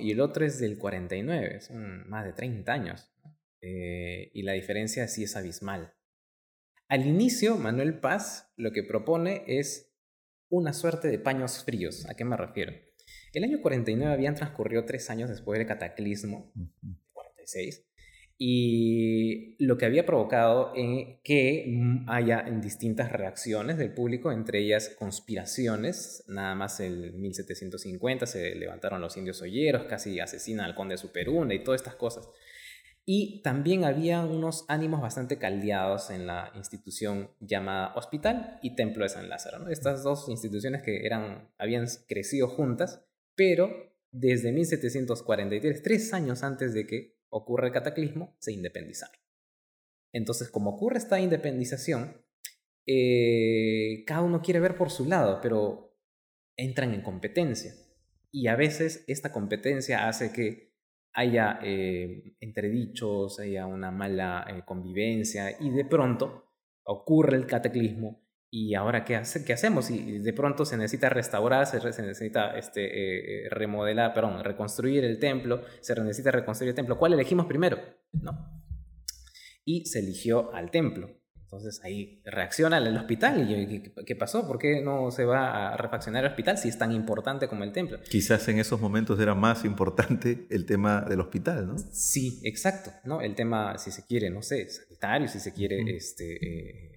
y 0.00 0.10
el 0.10 0.20
otro 0.20 0.44
es 0.44 0.58
del 0.58 0.78
49, 0.78 1.60
son 1.60 2.08
más 2.08 2.24
de 2.24 2.32
30 2.32 2.72
años. 2.72 3.12
Eh, 3.60 4.30
y 4.34 4.42
la 4.42 4.52
diferencia 4.52 5.06
sí 5.08 5.22
es 5.24 5.36
abismal. 5.36 5.94
Al 6.88 7.06
inicio, 7.06 7.56
Manuel 7.56 7.98
Paz 7.98 8.52
lo 8.56 8.72
que 8.72 8.82
propone 8.82 9.44
es 9.46 9.94
una 10.48 10.72
suerte 10.72 11.08
de 11.08 11.18
paños 11.18 11.64
fríos. 11.64 12.06
¿A 12.08 12.14
qué 12.14 12.24
me 12.24 12.36
refiero? 12.36 12.72
El 13.34 13.44
año 13.44 13.60
49 13.60 14.12
habían 14.12 14.36
transcurrido 14.36 14.84
tres 14.84 15.10
años 15.10 15.28
después 15.28 15.58
del 15.58 15.66
cataclismo, 15.66 16.52
46, 17.12 17.84
y 18.38 19.56
lo 19.64 19.76
que 19.76 19.86
había 19.86 20.06
provocado 20.06 20.72
en 20.76 21.20
que 21.22 21.66
haya 22.06 22.42
distintas 22.62 23.10
reacciones 23.10 23.76
del 23.76 23.92
público, 23.92 24.30
entre 24.30 24.60
ellas 24.60 24.94
conspiraciones. 24.96 26.24
Nada 26.28 26.54
más 26.54 26.78
en 26.78 27.20
1750 27.20 28.26
se 28.26 28.54
levantaron 28.54 29.00
los 29.00 29.16
indios 29.16 29.42
olleros, 29.42 29.84
casi 29.84 30.20
asesinan 30.20 30.66
al 30.66 30.76
conde 30.76 30.94
de 30.94 30.98
Superuna 30.98 31.54
y 31.54 31.64
todas 31.64 31.80
estas 31.80 31.96
cosas. 31.96 32.28
Y 33.06 33.42
también 33.42 33.84
había 33.84 34.22
unos 34.22 34.64
ánimos 34.68 35.02
bastante 35.02 35.38
caldeados 35.38 36.08
en 36.10 36.26
la 36.26 36.50
institución 36.54 37.30
llamada 37.38 37.94
Hospital 37.96 38.58
y 38.62 38.76
Templo 38.76 39.02
de 39.02 39.10
San 39.10 39.28
Lázaro. 39.28 39.68
Estas 39.68 40.02
dos 40.02 40.28
instituciones 40.30 40.82
que 40.82 41.04
eran, 41.04 41.50
habían 41.58 41.86
crecido 42.08 42.48
juntas 42.48 43.03
pero 43.34 43.94
desde 44.10 44.52
1743, 44.52 45.82
tres 45.82 46.12
años 46.14 46.42
antes 46.42 46.72
de 46.72 46.86
que 46.86 47.18
ocurra 47.28 47.66
el 47.66 47.72
cataclismo, 47.72 48.36
se 48.38 48.52
independizaron. 48.52 49.16
Entonces, 50.12 50.48
como 50.48 50.70
ocurre 50.70 50.98
esta 50.98 51.18
independización, 51.18 52.24
eh, 52.86 54.04
cada 54.06 54.22
uno 54.22 54.40
quiere 54.40 54.60
ver 54.60 54.76
por 54.76 54.90
su 54.90 55.06
lado, 55.06 55.40
pero 55.42 55.96
entran 56.56 56.94
en 56.94 57.02
competencia. 57.02 57.72
Y 58.30 58.46
a 58.46 58.56
veces 58.56 59.04
esta 59.08 59.32
competencia 59.32 60.08
hace 60.08 60.32
que 60.32 60.74
haya 61.12 61.58
eh, 61.62 62.36
entredichos, 62.40 63.38
haya 63.40 63.66
una 63.66 63.90
mala 63.90 64.44
eh, 64.48 64.62
convivencia 64.64 65.56
y 65.60 65.70
de 65.70 65.84
pronto 65.84 66.52
ocurre 66.84 67.36
el 67.36 67.46
cataclismo 67.46 68.23
¿Y 68.56 68.76
ahora 68.76 69.04
qué, 69.04 69.16
hace, 69.16 69.44
qué 69.44 69.52
hacemos? 69.52 69.90
Y 69.90 70.20
de 70.20 70.32
pronto 70.32 70.64
se 70.64 70.76
necesita 70.76 71.08
restaurar, 71.08 71.66
se, 71.66 71.78
necesita 72.02 72.56
este, 72.56 72.84
eh, 72.84 73.46
eh, 73.46 73.48
remodelar, 73.50 74.14
perdón, 74.14 74.44
reconstruir 74.44 75.04
el 75.04 75.18
templo, 75.18 75.62
se 75.80 75.92
necesita 76.00 76.30
reconstruir 76.30 76.68
el 76.68 76.76
templo. 76.76 76.96
¿Cuál 76.96 77.14
elegimos 77.14 77.46
primero? 77.46 77.80
¿No? 78.12 78.62
Y 79.64 79.86
se 79.86 79.98
eligió 79.98 80.54
al 80.54 80.70
templo. 80.70 81.10
Entonces 81.42 81.80
ahí 81.84 82.20
reacciona 82.24 82.78
el 82.78 82.96
hospital 82.96 83.48
y 83.48 83.82
¿qué 84.04 84.16
pasó? 84.16 84.46
¿Por 84.46 84.58
qué 84.58 84.80
no 84.82 85.10
se 85.10 85.24
va 85.24 85.72
a 85.72 85.76
refaccionar 85.76 86.24
el 86.24 86.30
hospital 86.30 86.56
si 86.56 86.68
es 86.68 86.78
tan 86.78 86.92
importante 86.92 87.48
como 87.48 87.64
el 87.64 87.72
templo? 87.72 87.98
Quizás 88.08 88.46
en 88.48 88.58
esos 88.58 88.80
momentos 88.80 89.18
era 89.20 89.34
más 89.34 89.64
importante 89.64 90.46
el 90.50 90.64
tema 90.64 91.00
del 91.02 91.20
hospital, 91.20 91.66
¿no? 91.66 91.78
Sí, 91.92 92.40
exacto, 92.44 92.92
¿no? 93.04 93.20
El 93.20 93.34
tema, 93.34 93.78
si 93.78 93.90
se 93.90 94.04
quiere, 94.04 94.30
no 94.30 94.42
sé, 94.42 94.68
sanitario, 94.68 95.28
si 95.28 95.38
se 95.38 95.52
quiere, 95.52 95.96
este, 95.96 96.34
eh, 96.34 96.93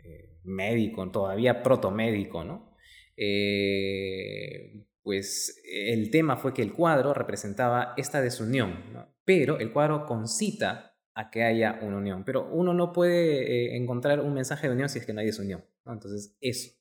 médico, 0.47 1.09
todavía 1.11 1.61
protomédico, 1.61 2.43
¿no? 2.43 2.73
Eh, 3.15 4.85
pues 5.03 5.61
el 5.63 6.11
tema 6.11 6.37
fue 6.37 6.53
que 6.53 6.61
el 6.61 6.73
cuadro 6.73 7.13
representaba 7.13 7.93
esta 7.97 8.21
desunión, 8.21 8.83
pero 9.23 9.59
el 9.59 9.71
cuadro 9.71 10.05
concita 10.05 10.97
a 11.13 11.31
que 11.31 11.43
haya 11.43 11.79
una 11.81 11.97
unión, 11.97 12.23
pero 12.25 12.47
uno 12.51 12.73
no 12.73 12.91
puede 12.91 13.41
eh, 13.41 13.77
encontrar 13.77 14.19
un 14.19 14.33
mensaje 14.33 14.67
de 14.67 14.73
unión 14.73 14.89
si 14.89 14.99
es 14.99 15.05
que 15.05 15.13
no 15.13 15.21
hay 15.21 15.25
desunión, 15.25 15.65
¿no? 15.85 15.93
entonces 15.93 16.35
eso. 16.41 16.71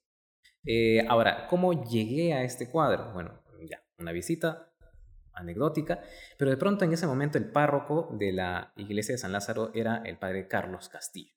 Eh, 0.65 1.07
ahora, 1.09 1.47
¿cómo 1.49 1.85
llegué 1.85 2.35
a 2.35 2.43
este 2.43 2.69
cuadro? 2.69 3.13
Bueno, 3.13 3.43
ya, 3.71 3.83
una 3.99 4.13
visita 4.13 4.73
anecdótica, 5.33 6.01
pero 6.37 6.51
de 6.51 6.57
pronto 6.57 6.85
en 6.85 6.93
ese 6.93 7.07
momento 7.07 7.39
el 7.39 7.51
párroco 7.51 8.09
de 8.19 8.33
la 8.33 8.73
iglesia 8.77 9.15
de 9.15 9.19
San 9.19 9.33
Lázaro 9.33 9.71
era 9.75 10.03
el 10.05 10.19
padre 10.19 10.49
Carlos 10.49 10.89
Castillo. 10.89 11.36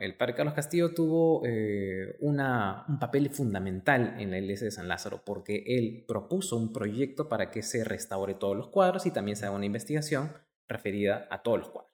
El 0.00 0.14
padre 0.14 0.34
Carlos 0.34 0.54
Castillo 0.54 0.92
tuvo 0.92 1.42
eh, 1.46 2.16
una, 2.20 2.84
un 2.88 2.98
papel 2.98 3.30
fundamental 3.30 4.16
en 4.18 4.30
la 4.30 4.38
iglesia 4.38 4.66
de 4.66 4.70
San 4.72 4.88
Lázaro 4.88 5.22
porque 5.24 5.64
él 5.66 6.04
propuso 6.06 6.58
un 6.58 6.72
proyecto 6.72 7.28
para 7.28 7.50
que 7.50 7.62
se 7.62 7.82
restaure 7.82 8.34
todos 8.34 8.56
los 8.56 8.68
cuadros 8.68 9.06
y 9.06 9.10
también 9.10 9.36
se 9.36 9.46
haga 9.46 9.56
una 9.56 9.64
investigación 9.64 10.32
referida 10.68 11.26
a 11.30 11.42
todos 11.42 11.60
los 11.60 11.70
cuadros. 11.70 11.90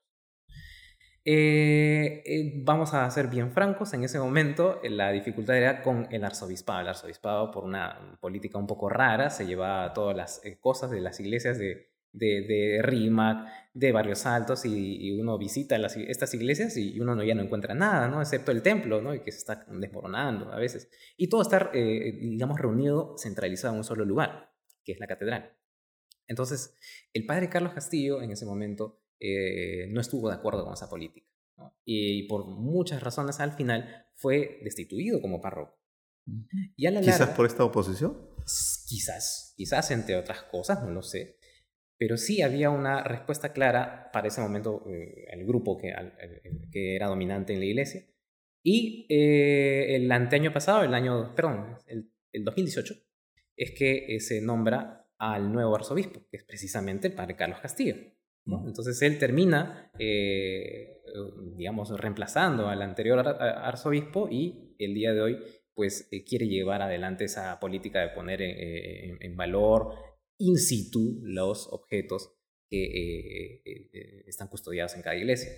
Eh, 1.24 2.22
eh, 2.24 2.53
vamos 2.64 2.95
a 2.95 3.09
ser 3.11 3.28
bien 3.28 3.51
francos, 3.51 3.93
en 3.95 4.05
ese 4.05 4.18
momento 4.20 4.80
la 4.84 5.11
dificultad 5.11 5.57
era 5.57 5.82
con 5.82 6.09
el 6.11 6.24
arzobispado. 6.24 6.80
El 6.80 6.89
arzobispado, 6.89 7.51
por 7.51 7.64
una 7.64 8.18
política 8.20 8.59
un 8.59 8.66
poco 8.66 8.89
rara, 8.89 9.30
se 9.30 9.47
llevaba 9.47 9.93
todas 9.93 10.16
las 10.16 10.41
cosas 10.61 10.91
de 10.91 11.01
las 11.01 11.18
iglesias 11.20 11.59
de, 11.59 11.89
de, 12.12 12.43
de 12.43 12.80
RIMAC, 12.82 13.47
de 13.77 13.93
Barrios 13.93 14.24
Altos, 14.24 14.64
y, 14.64 15.20
uno 15.20 15.37
visita 15.37 15.77
estas 15.77 16.33
iglesias 16.33 16.79
y 16.79 16.99
uno 16.99 17.14
no, 17.14 17.22
ya 17.22 17.35
no 17.35 17.43
encuentra 17.43 17.74
nada, 17.74 18.09
¿no? 18.09 18.22
Excepto 18.22 18.51
el 18.51 18.62
templo, 18.62 19.03
¿no? 19.03 19.14
Y 19.14 19.20
que 19.20 19.31
se 19.31 19.39
está 19.39 19.66
desmoronando 19.70 20.51
a 20.51 20.57
veces. 20.57 20.89
Y 21.18 21.29
todo 21.29 21.43
está, 21.43 21.70
eh, 21.74 22.18
digamos, 22.18 22.59
reunido, 22.59 23.16
centralizado 23.18 23.74
en 23.74 23.79
un 23.79 23.85
solo 23.85 24.07
lugar, 24.07 24.51
que 24.83 24.93
es 24.93 24.99
la 24.99 25.07
catedral. 25.07 25.55
Entonces, 26.27 26.74
el 27.12 27.27
padre 27.27 27.51
Carlos 27.51 27.74
Castillo 27.74 28.22
en 28.22 28.31
ese 28.31 28.47
momento 28.47 29.03
eh, 29.20 29.89
no 29.91 30.01
estuvo 30.01 30.31
de 30.31 30.37
acuerdo 30.37 30.64
con 30.64 30.72
esa 30.72 30.89
política. 30.89 31.29
Y 31.85 32.27
por 32.29 32.47
muchas 32.47 33.03
razones 33.03 33.41
al 33.41 33.53
final 33.53 34.07
fue 34.14 34.59
destituido 34.62 35.20
como 35.20 35.43
párroco. 35.43 35.79
Y 36.77 36.89
quizás 37.03 37.29
por 37.31 37.45
esta 37.45 37.62
oposición. 37.62 38.16
Quizás, 38.89 39.53
quizás 39.55 39.91
entre 39.91 40.16
otras 40.16 40.45
cosas, 40.45 40.83
no 40.83 40.91
lo 40.91 41.03
sé. 41.03 41.39
Pero 41.99 42.17
sí 42.17 42.43
había 42.43 42.71
una 42.71 43.03
respuesta 43.03 43.53
clara 43.53 44.11
para 44.13 44.29
ese 44.29 44.41
momento, 44.41 44.85
eh, 44.89 45.27
el 45.31 45.47
grupo 45.47 45.79
que, 45.79 45.95
que, 46.71 46.95
era 46.95 47.09
dominante 47.09 47.55
en 47.55 47.61
la 47.61 47.65
iglesia. 47.67 48.03
Y 48.63 49.07
eh, 49.09 49.97
el 49.97 50.11
anteaño 50.13 50.53
pasado, 50.53 50.83
el 50.83 50.93
año, 50.93 51.35
perdón, 51.35 51.79
el, 51.87 52.13
el 52.33 52.45
2018, 52.45 52.95
es 53.57 53.71
que 53.71 54.17
eh, 54.17 54.21
se 54.21 54.43
nombra 54.43 55.09
al 55.19 55.51
nuevo 55.51 55.75
arzobispo, 55.75 56.21
que 56.31 56.37
es 56.37 56.45
precisamente 56.45 57.09
el 57.09 57.15
padre 57.15 57.37
Carlos 57.37 57.61
Castillo. 57.61 57.97
¿no? 58.45 58.65
Entonces 58.67 59.01
él 59.01 59.19
termina, 59.19 59.91
digamos, 61.57 61.99
reemplazando 61.99 62.69
al 62.69 62.83
anterior 62.83 63.19
arzobispo 63.19 64.29
y 64.31 64.77
el 64.79 64.95
día 64.95 65.13
de 65.15 65.23
hoy 65.23 65.39
pues 65.75 66.09
quiere 66.29 66.47
llevar 66.47 66.81
adelante 66.83 67.25
esa 67.25 67.59
política 67.59 68.01
de 68.01 68.11
poner 68.11 68.43
en, 68.43 69.19
en 69.21 69.37
valor 69.37 69.95
in 70.39 70.57
situ 70.57 71.20
los 71.22 71.68
objetos 71.72 72.32
que 72.68 72.84
eh, 72.84 73.62
eh, 73.64 73.91
eh, 73.93 74.24
están 74.26 74.49
custodiados 74.49 74.95
en 74.95 75.03
cada 75.03 75.16
iglesia. 75.16 75.51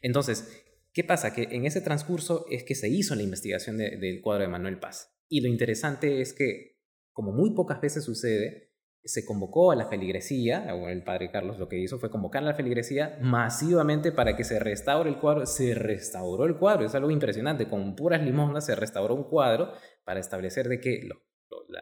Entonces, 0.00 0.64
¿qué 0.92 1.04
pasa? 1.04 1.34
Que 1.34 1.42
en 1.50 1.66
ese 1.66 1.80
transcurso 1.80 2.46
es 2.50 2.64
que 2.64 2.74
se 2.74 2.88
hizo 2.88 3.14
la 3.14 3.22
investigación 3.22 3.78
del 3.78 4.20
cuadro 4.20 4.42
de 4.42 4.48
Manuel 4.48 4.78
Paz. 4.78 5.12
Y 5.28 5.40
lo 5.40 5.48
interesante 5.48 6.20
es 6.20 6.32
que, 6.32 6.80
como 7.12 7.32
muy 7.32 7.54
pocas 7.54 7.80
veces 7.80 8.04
sucede, 8.04 8.72
se 9.04 9.24
convocó 9.24 9.72
a 9.72 9.76
la 9.76 9.86
feligresía, 9.86 10.72
o 10.74 10.88
el 10.88 11.02
padre 11.02 11.30
Carlos 11.32 11.58
lo 11.58 11.68
que 11.68 11.78
hizo 11.78 11.98
fue 11.98 12.10
convocar 12.10 12.42
a 12.42 12.46
la 12.46 12.54
feligresía 12.54 13.18
masivamente 13.20 14.12
para 14.12 14.36
que 14.36 14.44
se 14.44 14.60
restaure 14.60 15.10
el 15.10 15.18
cuadro. 15.18 15.46
Se 15.46 15.74
restauró 15.74 16.44
el 16.44 16.56
cuadro, 16.56 16.86
es 16.86 16.94
algo 16.94 17.10
impresionante. 17.10 17.68
Con 17.68 17.96
puras 17.96 18.22
limosnas 18.22 18.66
se 18.66 18.76
restauró 18.76 19.14
un 19.14 19.24
cuadro 19.24 19.72
para 20.04 20.20
establecer 20.20 20.68
de 20.68 20.80
que 20.80 21.00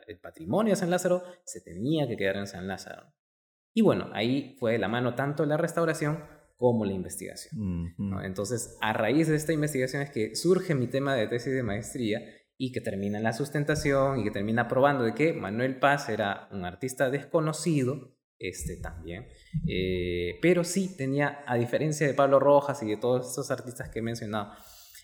el 0.06 0.18
patrimonio 0.18 0.72
de 0.72 0.76
San 0.76 0.90
Lázaro 0.90 1.22
se 1.44 1.60
tenía 1.60 2.06
que 2.06 2.16
quedar 2.16 2.36
en 2.36 2.46
San 2.46 2.66
Lázaro. 2.66 3.12
Y 3.72 3.82
bueno, 3.82 4.10
ahí 4.12 4.56
fue 4.58 4.72
de 4.72 4.78
la 4.78 4.88
mano 4.88 5.14
tanto 5.14 5.46
la 5.46 5.56
restauración 5.56 6.24
como 6.56 6.84
la 6.84 6.92
investigación. 6.92 7.94
Entonces, 8.22 8.76
a 8.82 8.92
raíz 8.92 9.28
de 9.28 9.36
esta 9.36 9.52
investigación 9.52 10.02
es 10.02 10.10
que 10.10 10.36
surge 10.36 10.74
mi 10.74 10.88
tema 10.88 11.14
de 11.14 11.26
tesis 11.26 11.54
de 11.54 11.62
maestría 11.62 12.20
y 12.58 12.72
que 12.72 12.82
termina 12.82 13.16
en 13.16 13.24
la 13.24 13.32
sustentación 13.32 14.20
y 14.20 14.24
que 14.24 14.30
termina 14.30 14.68
probando 14.68 15.04
de 15.04 15.14
que 15.14 15.32
Manuel 15.32 15.78
Paz 15.78 16.10
era 16.10 16.48
un 16.52 16.66
artista 16.66 17.08
desconocido, 17.08 18.14
este 18.38 18.76
también, 18.76 19.28
eh, 19.66 20.38
pero 20.42 20.62
sí 20.64 20.94
tenía, 20.94 21.42
a 21.46 21.56
diferencia 21.56 22.06
de 22.06 22.12
Pablo 22.12 22.38
Rojas 22.38 22.82
y 22.82 22.88
de 22.88 22.98
todos 22.98 23.32
esos 23.32 23.50
artistas 23.50 23.88
que 23.88 24.00
he 24.00 24.02
mencionado, 24.02 24.52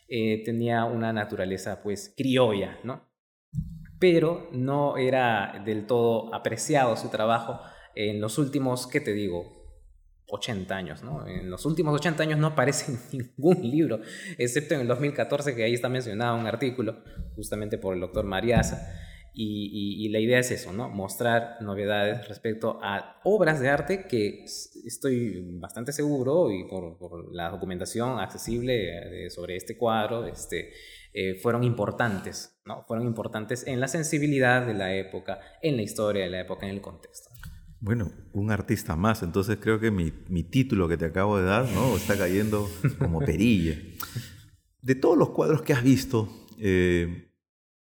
eh, 0.09 0.45
tenía 0.45 0.85
una 0.85 1.15
naturaleza 1.15 1.83
pues 1.83 2.13
criolla, 2.15 2.79
¿no? 2.85 3.09
Pero 3.99 4.49
no 4.53 4.97
era 4.97 5.63
del 5.65 5.87
todo 5.87 6.35
apreciado 6.35 6.97
su 6.97 7.09
trabajo 7.09 7.61
en 7.95 8.21
los 8.21 8.39
últimos, 8.39 8.87
¿qué 8.87 9.01
te 9.01 9.13
digo? 9.13 9.57
80 10.29 10.75
años, 10.75 11.03
¿no? 11.03 11.27
En 11.27 11.49
los 11.51 11.65
últimos 11.67 11.95
80 11.95 12.23
años 12.23 12.39
no 12.39 12.49
aparece 12.49 12.93
ningún 13.13 13.63
libro, 13.63 14.01
excepto 14.39 14.75
en 14.75 14.81
el 14.81 14.89
2014, 14.89 15.55
que 15.55 15.65
ahí 15.65 15.75
está 15.75 15.89
mencionado 15.89 16.37
un 16.37 16.47
artículo, 16.47 17.03
justamente 17.35 17.79
por 17.79 17.95
el 17.95 18.01
doctor 18.01 18.25
Mariasa, 18.25 18.93
y, 19.39 20.09
la 20.09 20.19
idea 20.19 20.39
es 20.39 20.51
eso, 20.51 20.73
¿no? 20.73 20.89
Mostrar 20.89 21.59
novedades 21.61 22.27
respecto 22.27 22.79
a 22.83 23.21
obras 23.23 23.61
de 23.61 23.69
arte 23.69 24.07
que 24.09 24.45
estoy 24.45 25.59
bastante 25.59 25.93
seguro, 25.93 26.51
y 26.51 26.65
por, 26.65 26.97
por 26.97 27.35
la 27.35 27.51
documentación 27.51 28.19
accesible 28.19 29.29
sobre 29.29 29.57
este 29.57 29.77
cuadro, 29.77 30.27
este, 30.27 30.73
eh, 31.19 31.35
fueron 31.35 31.65
importantes, 31.65 32.61
¿no? 32.67 32.85
Fueron 32.87 33.07
importantes 33.07 33.67
en 33.67 33.81
la 33.81 33.89
sensibilidad 33.89 34.67
de 34.67 34.75
la 34.75 34.95
época, 34.95 35.41
en 35.63 35.77
la 35.77 35.83
historia 35.83 36.25
de 36.25 36.29
la 36.29 36.43
época, 36.43 36.67
en 36.67 36.75
el 36.75 36.83
contexto. 36.83 37.31
Bueno, 37.81 38.13
un 38.35 38.51
artista 38.51 38.97
más, 38.97 39.23
entonces 39.23 39.57
creo 39.59 39.81
que 39.81 39.91
mi, 39.91 40.13
mi 40.29 40.43
título 40.43 40.87
que 40.89 40.99
te 40.99 41.07
acabo 41.07 41.39
de 41.39 41.45
dar, 41.45 41.71
¿no? 41.71 41.97
Está 41.97 42.19
cayendo 42.19 42.69
como 42.99 43.21
perilla. 43.21 43.79
De 44.83 44.95
todos 44.95 45.17
los 45.17 45.31
cuadros 45.31 45.63
que 45.63 45.73
has 45.73 45.83
visto, 45.83 46.29
eh, 46.59 47.33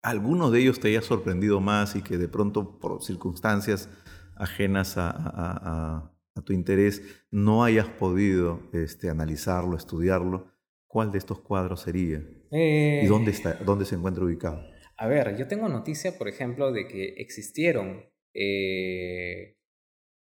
¿alguno 0.02 0.50
de 0.50 0.62
ellos 0.62 0.80
te 0.80 0.88
haya 0.88 1.04
sorprendido 1.04 1.60
más 1.60 1.96
y 1.96 2.02
que 2.02 2.18
de 2.18 2.30
pronto 2.30 2.80
por 2.80 3.04
circunstancias 3.04 3.90
ajenas 4.38 4.98
a, 4.98 5.12
a, 5.12 6.16
a 6.34 6.42
tu 6.42 6.54
interés 6.54 7.04
no 7.30 7.64
hayas 7.64 7.90
podido 7.90 8.72
este, 8.74 9.12
analizarlo, 9.12 9.78
estudiarlo? 9.78 10.52
¿Cuál 10.88 11.12
de 11.12 11.20
estos 11.20 11.42
cuadros 11.42 11.82
sería? 11.82 12.24
¿Y 12.52 13.06
dónde, 13.06 13.32
eh, 13.32 13.34
está, 13.34 13.54
dónde 13.56 13.86
se 13.86 13.96
encuentra 13.96 14.24
ubicado? 14.24 14.64
A 14.98 15.08
ver, 15.08 15.38
yo 15.38 15.48
tengo 15.48 15.70
noticia, 15.70 16.18
por 16.18 16.28
ejemplo, 16.28 16.72
de 16.72 16.88
que 16.88 17.16
existieron 17.18 18.06
eh, 18.34 19.58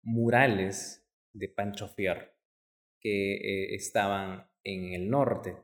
murales 0.03 1.07
de 1.33 1.49
Pancho 1.49 1.89
Fierro 1.89 2.27
que 3.01 3.35
eh, 3.35 3.75
estaban 3.75 4.49
en 4.63 4.93
el 4.95 5.11
norte, 5.11 5.57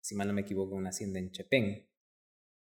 si 0.00 0.16
mal 0.16 0.26
no 0.26 0.34
me 0.34 0.40
equivoco, 0.40 0.74
en 0.74 0.80
una 0.80 0.90
hacienda 0.90 1.20
en 1.20 1.30
Chepén. 1.30 1.88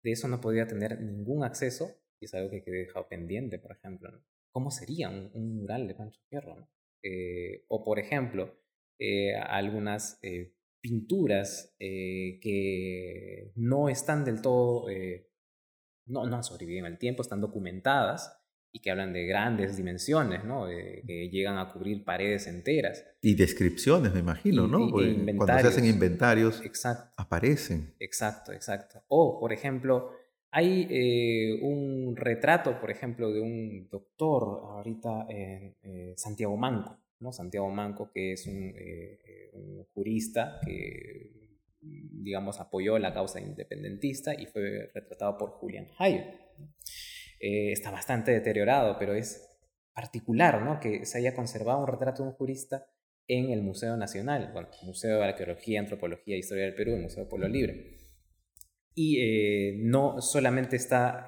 De 0.04 0.12
eso 0.12 0.28
no 0.28 0.40
podía 0.40 0.68
tener 0.68 1.02
ningún 1.02 1.44
acceso 1.44 1.90
y 2.20 2.26
es 2.26 2.34
algo 2.36 2.52
que 2.52 2.64
quedé 2.64 2.86
dejado 2.86 3.08
pendiente, 3.08 3.58
por 3.58 3.72
ejemplo. 3.72 4.12
¿Cómo 4.52 4.70
sería 4.70 5.10
un, 5.10 5.56
mural 5.56 5.88
de 5.88 5.96
Pancho 5.96 6.22
Fierro? 6.30 6.70
o, 7.68 7.84
por 7.84 8.00
ejemplo, 8.00 8.58
algunas 9.48 10.22
pinturas 10.84 11.74
eh, 11.80 12.40
que 12.42 13.54
no 13.56 13.88
están 13.88 14.26
del 14.26 14.42
todo, 14.42 14.90
eh, 14.90 15.30
no, 16.08 16.28
no 16.28 16.36
han 16.36 16.44
sobrevivido 16.44 16.86
en 16.86 16.92
el 16.92 17.00
tiempo, 17.00 17.22
están 17.22 17.40
documentadas 17.40 18.38
y 18.74 18.82
que 18.82 18.92
hablan 18.92 19.14
de 19.14 19.26
grandes 19.26 19.78
dimensiones, 19.78 20.44
¿no? 20.44 20.66
que 20.68 21.30
llegan 21.32 21.58
a 21.58 21.72
cubrir 21.72 22.04
paredes 22.04 22.48
enteras. 22.48 23.06
Y 23.22 23.36
descripciones, 23.36 24.14
me 24.14 24.20
imagino, 24.20 24.68
¿no? 24.68 24.90
Cuando 24.92 25.60
se 25.60 25.68
hacen 25.68 25.86
inventarios, 25.86 26.60
exacto. 26.66 27.14
aparecen. 27.16 27.94
Exacto, 28.00 28.52
exacto. 28.52 29.04
O, 29.08 29.40
por 29.40 29.54
ejemplo, 29.54 30.12
hay 30.52 30.88
eh, 30.90 31.60
un 31.62 32.16
retrato, 32.18 32.82
por 32.82 32.92
ejemplo, 32.92 33.32
de 33.32 33.42
un 33.42 33.88
doctor 33.90 34.44
ahorita 34.64 35.28
en 35.30 36.18
Santiago 36.18 36.58
Manco, 36.58 37.03
Santiago 37.32 37.70
Manco, 37.70 38.12
que 38.12 38.34
es 38.34 38.48
eh, 38.48 39.52
un, 39.54 39.86
jurista 39.94 40.60
que, 40.66 41.60
digamos, 41.80 42.60
apoyó 42.60 42.98
la 42.98 43.14
causa 43.14 43.40
independentista 43.40 44.34
y 44.34 44.48
fue 44.48 44.90
retratado 44.94 45.38
por 45.38 45.52
Julian 45.52 45.88
Hayo. 45.98 46.24
Eh, 47.40 47.72
está 47.72 47.92
bastante 47.92 48.32
deteriorado, 48.32 48.98
pero 48.98 49.14
es 49.14 49.50
particular 49.94 50.64
¿no? 50.64 50.80
que 50.80 51.06
se 51.06 51.20
haya 51.20 51.36
conservado 51.36 51.80
un 51.80 51.88
retrato 51.88 52.24
de 52.24 52.30
un 52.30 52.36
jurista 52.36 52.88
en 53.28 53.52
el 53.52 53.62
Museo 53.62 53.96
Nacional, 53.96 54.52
bueno, 54.52 54.70
Museo 54.82 55.20
de 55.20 55.26
Arqueología, 55.26 55.80
Antropología 55.80 56.36
e 56.36 56.40
Historia 56.40 56.66
del 56.66 56.76
Perú, 56.76 56.96
el 56.96 57.04
Museo 57.04 57.30
Pueblo 57.30 57.48
Libre. 57.48 58.00
Y 58.96 59.20
eh, 59.22 59.78
no 59.80 60.22
solamente 60.22 60.76
está, 60.76 61.28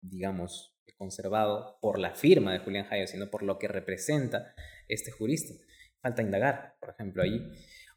digamos, 0.00 0.72
conservado 1.02 1.78
por 1.80 1.98
la 1.98 2.14
firma 2.14 2.52
de 2.52 2.60
Julián 2.60 2.86
Hayo, 2.90 3.08
sino 3.08 3.28
por 3.28 3.42
lo 3.42 3.58
que 3.58 3.66
representa 3.66 4.54
este 4.92 5.10
jurista. 5.10 5.54
Falta 6.00 6.22
indagar, 6.22 6.76
por 6.80 6.90
ejemplo, 6.90 7.22
ahí. 7.22 7.40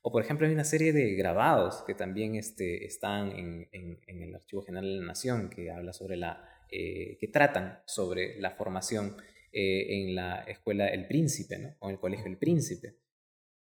O, 0.08 0.12
por 0.12 0.24
ejemplo, 0.24 0.46
hay 0.46 0.54
una 0.54 0.64
serie 0.64 0.94
de 0.94 1.16
grabados 1.16 1.84
que 1.88 1.96
también 1.96 2.36
este, 2.36 2.86
están 2.86 3.32
en, 3.32 3.68
en, 3.72 4.22
el 4.22 4.36
Archivo 4.36 4.62
General 4.62 4.86
de 4.86 5.00
la 5.00 5.06
Nación 5.08 5.50
que 5.50 5.72
habla 5.72 5.94
sobre 5.94 6.16
la, 6.16 6.48
eh, 6.72 7.18
que 7.20 7.28
tratan 7.28 7.80
sobre 7.88 8.40
la 8.40 8.52
formación 8.52 9.18
eh, 9.52 10.04
en 10.04 10.14
la 10.14 10.42
escuela 10.42 10.88
El 10.90 11.08
Príncipe, 11.08 11.58
¿no? 11.58 11.76
O 11.80 11.90
en 11.90 11.96
el 11.96 12.00
Colegio 12.00 12.28
El 12.28 12.38
Príncipe. 12.38 12.98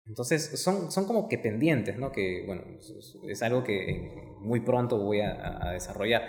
Entonces, 0.05 0.61
son, 0.61 0.91
son 0.91 1.07
como 1.07 1.28
que 1.28 1.39
pendientes, 1.39 1.97
¿no? 1.97 2.11
Que, 2.11 2.43
bueno, 2.45 2.64
es, 3.28 3.43
algo 3.45 3.62
que 3.62 4.11
muy 4.41 4.61
pronto 4.62 4.99
voy 4.99 5.20
a, 5.20 5.70
desarrollar. 5.72 6.28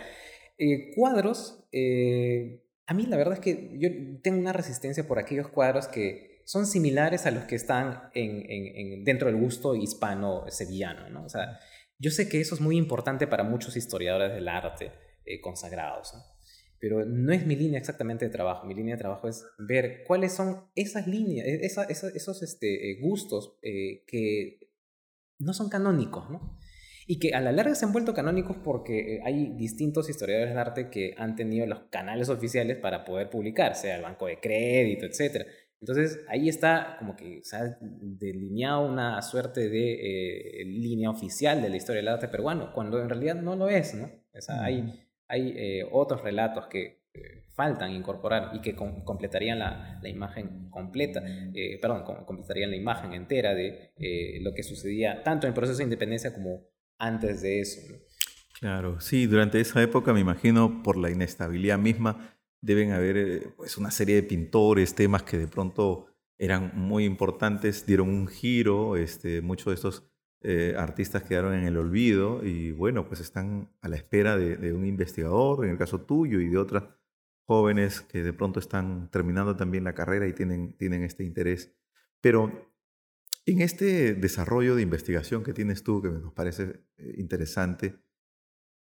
Eh, 0.60 0.92
cuadros, 0.96 1.68
a 2.86 2.94
mí 2.94 3.08
la 3.08 3.18
verdad 3.18 3.34
es 3.34 3.40
que 3.40 3.72
yo 3.80 3.90
tengo 4.22 4.38
una 4.38 4.54
resistencia 4.54 5.08
por 5.08 5.18
aquellos 5.18 5.48
cuadros 5.48 5.88
que 5.88 6.33
son 6.46 6.66
similares 6.66 7.26
a 7.26 7.32
los 7.32 7.46
que 7.46 7.56
están 7.56 8.10
en, 8.14 8.44
en, 8.50 9.04
dentro 9.04 9.28
del 9.28 9.40
gusto 9.40 9.76
hispano-sevillano, 9.76 11.10
¿no? 11.10 11.26
O 11.26 11.30
sea, 11.30 11.60
yo 12.00 12.12
sé 12.12 12.28
que 12.28 12.42
eso 12.42 12.56
es 12.56 12.62
muy 12.62 12.78
importante 12.78 13.28
para 13.28 13.44
muchos 13.44 13.78
historiadores 13.78 14.34
del 14.34 14.48
arte 14.48 14.92
eh, 15.26 15.40
consagrados, 15.40 16.14
pero 16.80 17.06
no 17.06 17.32
es 17.32 17.46
mi 17.46 17.56
línea 17.56 17.80
exactamente 17.80 18.26
de 18.26 18.32
trabajo. 18.32 18.68
Mi 18.68 18.74
línea 18.74 18.96
de 18.96 19.00
trabajo 19.00 19.30
es 19.30 19.46
ver 19.58 20.04
cuáles 20.06 20.34
son 20.34 20.66
esas 20.76 21.08
líneas, 21.08 21.48
e-, 21.48 21.62
esos 21.64 22.44
este, 22.44 22.92
eh, 22.92 23.00
gustos 23.00 23.58
eh, 23.62 24.04
que 24.06 24.60
no 25.40 25.54
son 25.54 25.70
canónicos. 25.70 26.26
Y 27.06 27.20
que 27.20 27.34
a 27.34 27.42
la 27.42 27.52
larga 27.52 27.76
se 27.76 27.86
han 27.86 27.92
vuelto 27.92 28.14
canónicos 28.14 28.58
porque 28.64 29.22
hay 29.26 29.56
distintos 29.56 30.10
historiadores 30.10 30.54
de 30.54 30.60
arte 30.60 30.90
que 30.90 31.16
han 31.18 31.36
tenido 31.36 31.66
los 31.68 31.84
canales 31.90 32.30
oficiales 32.30 32.78
para 32.78 33.04
poder 33.04 33.30
publicar, 33.30 33.76
sea 33.76 33.98
el 33.98 34.04
banco 34.04 34.26
de 34.28 34.40
crédito, 34.40 35.06
etc. 35.06 35.46
Entonces 35.84 36.24
ahí 36.30 36.48
está 36.48 36.96
como 36.98 37.16
que 37.16 37.42
se 37.44 37.58
ha 37.58 37.78
delineado 37.82 38.86
una 38.86 39.22
suerte 39.22 39.68
de 39.68 40.64
línea 40.66 41.10
oficial 41.10 41.62
de 41.62 41.70
la 41.70 41.76
historia 41.76 42.02
del 42.02 42.08
arte 42.08 42.30
peruano, 42.30 42.72
cuando 42.74 43.02
en 43.02 43.10
realidad 43.10 43.36
no 43.36 43.58
lo 43.58 43.68
es, 43.68 43.94
¿no? 43.94 44.10
O 44.34 44.42
sea, 44.42 44.64
hay 44.64 45.04
hay 45.34 45.54
eh, 45.56 45.88
otros 45.92 46.22
relatos 46.22 46.68
que 46.68 47.02
eh, 47.14 47.44
faltan 47.56 47.92
incorporar 47.92 48.52
y 48.54 48.62
que 48.62 48.76
completarían 48.76 49.60
la, 49.60 50.00
imagen 50.04 50.70
completa, 50.70 51.24
eh, 51.54 51.80
perdón, 51.82 52.04
completarían 52.26 52.70
la 52.72 52.76
imagen 52.76 53.14
entera 53.14 53.54
de 53.54 53.92
lo 54.42 54.54
que 54.54 54.64
sucedía 54.64 55.24
tanto 55.24 55.48
en 55.48 55.52
el 55.52 55.54
proceso 55.56 55.78
de 55.80 55.86
independencia 55.86 56.34
como 56.34 56.68
antes 56.98 57.42
de 57.42 57.62
eso. 57.62 57.82
Claro, 58.60 59.02
sí, 59.02 59.26
durante 59.26 59.60
esa 59.60 59.82
época 59.82 60.14
me 60.14 60.20
imagino 60.20 60.82
por 60.84 60.98
la 60.98 61.10
inestabilidad 61.10 61.78
misma 61.78 62.33
deben 62.64 62.92
haber 62.92 63.54
pues 63.58 63.78
una 63.78 63.92
serie 63.92 64.16
de 64.16 64.24
pintores, 64.24 64.96
temas 64.96 65.24
que 65.24 65.38
de 65.38 65.48
pronto 65.48 66.08
eran 66.38 66.72
muy 66.76 67.04
importantes, 67.04 67.86
dieron 67.86 68.08
un 68.08 68.28
giro, 68.28 68.96
este, 68.96 69.42
muchos 69.42 69.68
de 69.68 69.74
estos 69.74 70.10
eh, 70.42 70.74
artistas 70.78 71.24
quedaron 71.24 71.54
en 71.54 71.66
el 71.66 71.78
olvido 71.78 72.44
y 72.44 72.72
bueno, 72.72 73.06
pues 73.06 73.20
están 73.20 73.70
a 73.82 73.90
la 73.90 73.98
espera 73.98 74.38
de, 74.38 74.74
un 74.74 74.86
investigador, 74.86 75.66
en 75.66 75.72
el 75.72 75.78
caso 75.78 76.02
tuyo 76.02 76.40
y 76.40 76.50
de 76.50 76.58
otras 76.58 76.86
jóvenes 77.46 78.00
que 78.00 78.24
de 78.24 78.32
pronto 78.32 78.62
están 78.62 79.12
terminando 79.12 79.58
también 79.58 79.84
la 79.84 79.94
carrera 79.94 80.26
y 80.26 80.34
tienen, 80.34 80.78
tienen 80.78 81.04
este 81.04 81.26
interés. 81.26 81.76
Pero 82.22 82.72
en 83.46 83.62
este 83.62 84.14
desarrollo 84.14 84.76
de 84.76 84.84
investigación 84.84 85.44
que 85.44 85.54
tienes 85.54 85.84
tú, 85.84 86.02
que 86.02 86.10
nos 86.10 86.34
parece 86.34 86.86
eh, 86.96 87.16
interesante, 87.18 88.02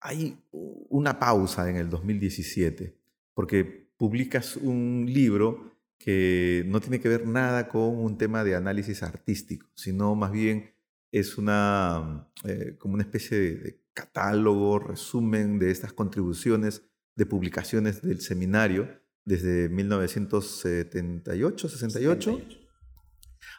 hay 0.01 0.43
una 0.51 1.19
pausa 1.19 1.69
en 1.69 1.77
el 1.77 1.89
2017, 1.89 3.00
porque 3.33 3.89
publicas 3.97 4.57
un 4.57 5.05
libro 5.07 5.79
que 5.97 6.63
no 6.67 6.79
tiene 6.79 6.99
que 6.99 7.09
ver 7.09 7.27
nada 7.27 7.67
con 7.67 7.97
un 7.97 8.17
tema 8.17 8.43
de 8.43 8.55
análisis 8.55 9.03
artístico, 9.03 9.67
sino 9.75 10.15
más 10.15 10.31
bien 10.31 10.73
es 11.11 11.37
una, 11.37 12.27
eh, 12.43 12.75
como 12.79 12.95
una 12.95 13.03
especie 13.03 13.37
de, 13.37 13.81
catálogo, 13.93 14.79
resumen 14.79 15.59
de 15.59 15.71
estas 15.71 15.93
contribuciones 15.93 16.83
de 17.15 17.25
publicaciones 17.25 18.01
del 18.01 18.19
seminario 18.21 19.01
desde 19.25 19.69
1978, 19.69 21.69
68, 21.69 22.41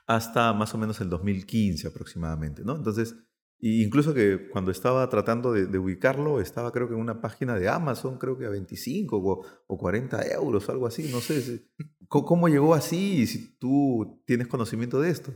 hasta 0.07 0.53
más 0.53 0.75
o 0.75 0.79
menos 0.79 1.01
el 1.01 1.09
2015 1.11 1.87
aproximadamente, 1.87 2.65
¿no? 2.65 2.77
Entonces, 2.77 3.15
incluso 3.63 4.13
que 4.13 4.49
cuando 4.49 4.71
estaba 4.71 5.09
tratando 5.09 5.53
de, 5.53 5.79
ubicarlo, 5.79 6.41
estaba 6.41 6.73
creo 6.73 6.89
que 6.89 6.95
en 6.95 7.01
una 7.01 7.21
página 7.21 7.57
de 7.57 7.69
Amazon, 7.69 8.19
creo 8.19 8.37
que 8.37 8.45
a 8.45 8.51
25 8.51 9.17
o, 9.17 9.47
o 9.67 9.79
40 9.79 10.27
euros, 10.35 10.69
algo 10.69 10.87
así, 10.87 11.11
no 11.13 11.21
sé. 11.21 11.63
¿Cómo 12.09 12.49
llegó 12.49 12.75
así? 12.75 13.23
Y 13.23 13.27
si 13.27 13.57
tú 13.59 14.23
tienes 14.27 14.49
conocimiento 14.49 15.01
de 15.01 15.11
esto. 15.11 15.33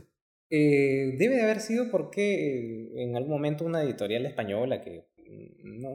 Eh, 0.49 1.15
debe 1.17 1.35
de 1.35 1.43
haber 1.43 1.59
sido 1.59 1.91
porque 1.91 2.21
eh, 2.21 3.03
en 3.03 3.17
algún 3.17 3.31
momento 3.31 3.65
una 3.65 3.83
editorial 3.83 4.25
española 4.25 4.81
que 4.81 5.05
no, 5.63 5.89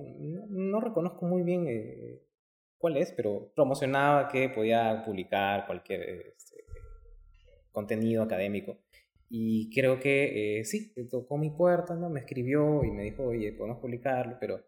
no, 0.50 0.80
reconozco 0.80 1.24
muy 1.24 1.42
bien 1.42 1.66
eh, 1.66 2.20
cuál 2.76 2.98
es, 2.98 3.12
pero 3.12 3.50
promocionaba 3.54 4.28
que 4.28 4.50
podía 4.50 5.04
publicar 5.06 5.66
cualquier 5.66 6.34
este, 6.36 6.64
contenido 7.70 8.22
académico. 8.22 8.78
Y 9.34 9.70
creo 9.74 9.98
que 9.98 10.60
sí, 10.66 10.92
tocó 11.10 11.38
mi 11.38 11.48
puerta, 11.48 11.94
¿no? 11.94 12.10
me 12.10 12.20
escribió 12.20 12.84
y 12.84 12.90
me 12.90 13.04
dijo, 13.04 13.24
oye, 13.24 13.52
podemos 13.52 13.80
publicarlo, 13.80 14.36
pero 14.38 14.60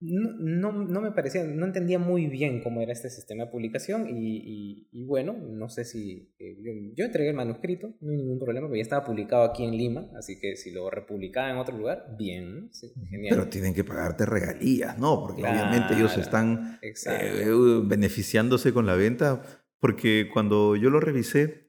no, 0.00 0.72
no, 0.72 1.00
me 1.00 1.12
parecía, 1.12 1.44
no 1.44 1.66
entendía 1.66 1.98
muy 1.98 2.26
bien 2.26 2.62
cómo 2.62 2.80
era 2.82 2.92
este 2.92 3.10
sistema 3.10 3.44
de 3.44 3.50
publicación 3.50 4.06
y, 4.08 4.88
y, 4.92 5.04
bueno, 5.04 5.32
no 5.32 5.68
sé 5.68 5.84
si 5.84 6.34
eh, 6.38 6.56
yo, 6.94 7.04
entregué 7.04 7.30
el 7.30 7.36
manuscrito, 7.36 7.94
no 8.00 8.10
hay 8.10 8.18
ningún 8.18 8.38
problema, 8.38 8.66
pero 8.66 8.76
ya 8.76 8.82
estaba 8.82 9.04
publicado 9.04 9.44
aquí 9.44 9.64
en 9.64 9.76
Lima, 9.76 10.10
así 10.16 10.38
que 10.38 10.56
si 10.56 10.72
lo 10.72 10.90
republicaba 10.90 11.50
en 11.50 11.56
otro 11.56 11.76
lugar, 11.76 12.16
bien, 12.18 12.70
genial. 13.10 13.34
Pero 13.36 13.48
tienen 13.48 13.74
que 13.74 13.84
pagarte 13.84 14.26
regalías, 14.26 14.98
¿no? 14.98 15.20
Porque 15.20 15.42
obviamente 15.42 15.94
ellos 15.94 16.16
están 16.18 16.78
eh, 16.82 17.46
beneficiándose 17.84 18.72
con 18.72 18.86
la 18.86 18.94
venta, 18.94 19.42
porque 19.80 20.28
cuando 20.32 20.76
yo 20.76 20.90
lo 20.90 21.00
revisé, 21.00 21.63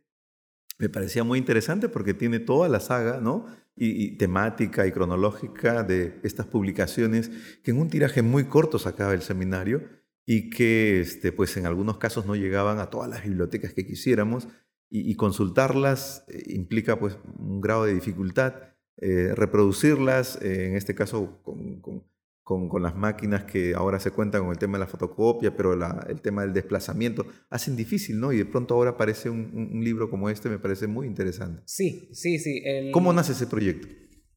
me 0.77 0.89
parecía 0.89 1.23
muy 1.23 1.39
interesante 1.39 1.89
porque 1.89 2.13
tiene 2.13 2.39
toda 2.39 2.69
la 2.69 2.79
saga, 2.79 3.19
¿no? 3.21 3.45
y, 3.75 4.11
temática 4.17 4.87
y 4.87 4.91
cronológica 4.91 5.83
de 5.83 6.19
estas 6.23 6.47
publicaciones 6.47 7.29
que 7.63 7.71
en 7.71 7.79
un 7.79 7.89
tiraje 7.89 8.21
muy 8.21 8.45
corto 8.45 8.79
sacaba 8.79 9.13
el 9.13 9.21
seminario 9.21 9.83
y 10.25 10.49
que 10.49 11.01
este, 11.01 11.31
pues 11.31 11.55
en 11.57 11.65
algunos 11.65 11.97
casos 11.97 12.25
no 12.25 12.35
llegaban 12.35 12.79
a 12.79 12.89
todas 12.89 13.09
las 13.09 13.23
bibliotecas 13.23 13.73
que 13.73 13.85
quisiéramos 13.85 14.47
y, 14.89 15.15
consultarlas 15.15 16.23
eh, 16.29 16.43
implica 16.47 16.97
pues 16.99 17.17
un 17.37 17.59
grado 17.59 17.83
de 17.83 17.93
dificultad, 17.93 18.53
eh, 18.97 19.33
reproducirlas, 19.35 20.41
eh, 20.41 20.67
en 20.67 20.75
este 20.75 20.95
caso 20.95 21.41
con 21.43 21.81
con, 21.81 22.03
con, 22.45 22.69
las 22.83 22.95
máquinas 22.95 23.43
que 23.45 23.73
ahora 23.73 23.99
se 23.99 24.11
cuentan 24.11 24.43
con 24.43 24.51
el 24.51 24.59
tema 24.59 24.77
de 24.77 24.83
la 24.83 24.87
fotocopia, 24.87 25.57
pero 25.57 25.73
el 25.73 26.21
tema 26.21 26.43
del 26.43 26.53
desplazamiento, 26.53 27.25
hacen 27.49 27.75
difícil, 27.75 28.19
¿no? 28.19 28.31
Y 28.31 28.37
de 28.37 28.45
pronto 28.45 28.75
ahora 28.75 28.91
aparece 28.91 29.31
un, 29.31 29.71
un, 29.73 29.83
libro 29.83 30.11
como 30.11 30.29
este, 30.29 30.47
me 30.47 30.59
parece 30.59 30.85
muy 30.85 31.07
interesante. 31.07 31.63
Sí, 31.65 32.07
sí, 32.13 32.37
sí. 32.37 32.63
¿Cómo 32.91 33.11
nace 33.13 33.31
ese 33.31 33.47
proyecto? 33.47 33.87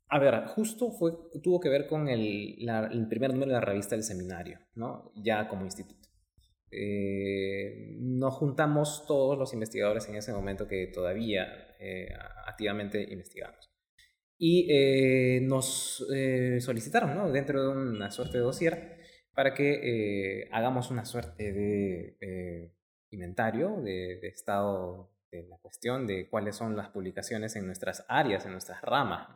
A 0.08 0.18
ver, 0.18 0.46
justo 0.46 0.90
fue, 0.90 1.12
tuvo 1.42 1.60
que 1.60 1.68
ver 1.68 1.86
con 1.86 2.08
el, 2.08 2.66
el 2.90 3.08
primer 3.08 3.34
número 3.34 3.52
de 3.52 3.58
la 3.58 3.60
revista 3.60 3.94
del 3.94 4.04
seminario, 4.04 4.58
¿no? 4.74 5.12
Ya 5.22 5.46
como 5.46 5.66
instituto. 5.66 6.08
Eh, 6.70 7.98
nos 8.00 8.34
juntamos 8.36 9.04
todos 9.06 9.38
los 9.38 9.52
investigadores 9.52 10.08
en 10.08 10.16
ese 10.16 10.32
momento 10.32 10.66
que 10.66 10.86
todavía 10.86 11.46
eh, 11.78 12.08
activamente 12.46 13.06
investigamos 13.12 13.68
y 14.38 14.68
eh, 14.70 15.40
nos 15.42 16.06
eh, 16.14 16.60
solicitaron 16.60 17.14
¿no? 17.14 17.30
dentro 17.30 17.60
de 17.60 17.68
una 17.68 18.10
suerte 18.10 18.38
de 18.38 18.44
dossier 18.44 18.98
para 19.34 19.52
que 19.52 20.42
eh, 20.42 20.48
hagamos 20.52 20.90
una 20.90 21.04
suerte 21.04 21.52
de 21.52 22.72
inventario 23.10 23.80
de, 23.82 24.20
estado 24.28 25.12
de 25.30 25.46
la 25.48 25.58
cuestión 25.58 26.06
de 26.06 26.28
cuáles 26.28 26.56
son 26.56 26.76
las 26.76 26.88
publicaciones 26.88 27.56
en 27.56 27.66
nuestras 27.66 28.04
áreas, 28.08 28.46
en 28.46 28.52
nuestras 28.52 28.80
ramas. 28.82 29.28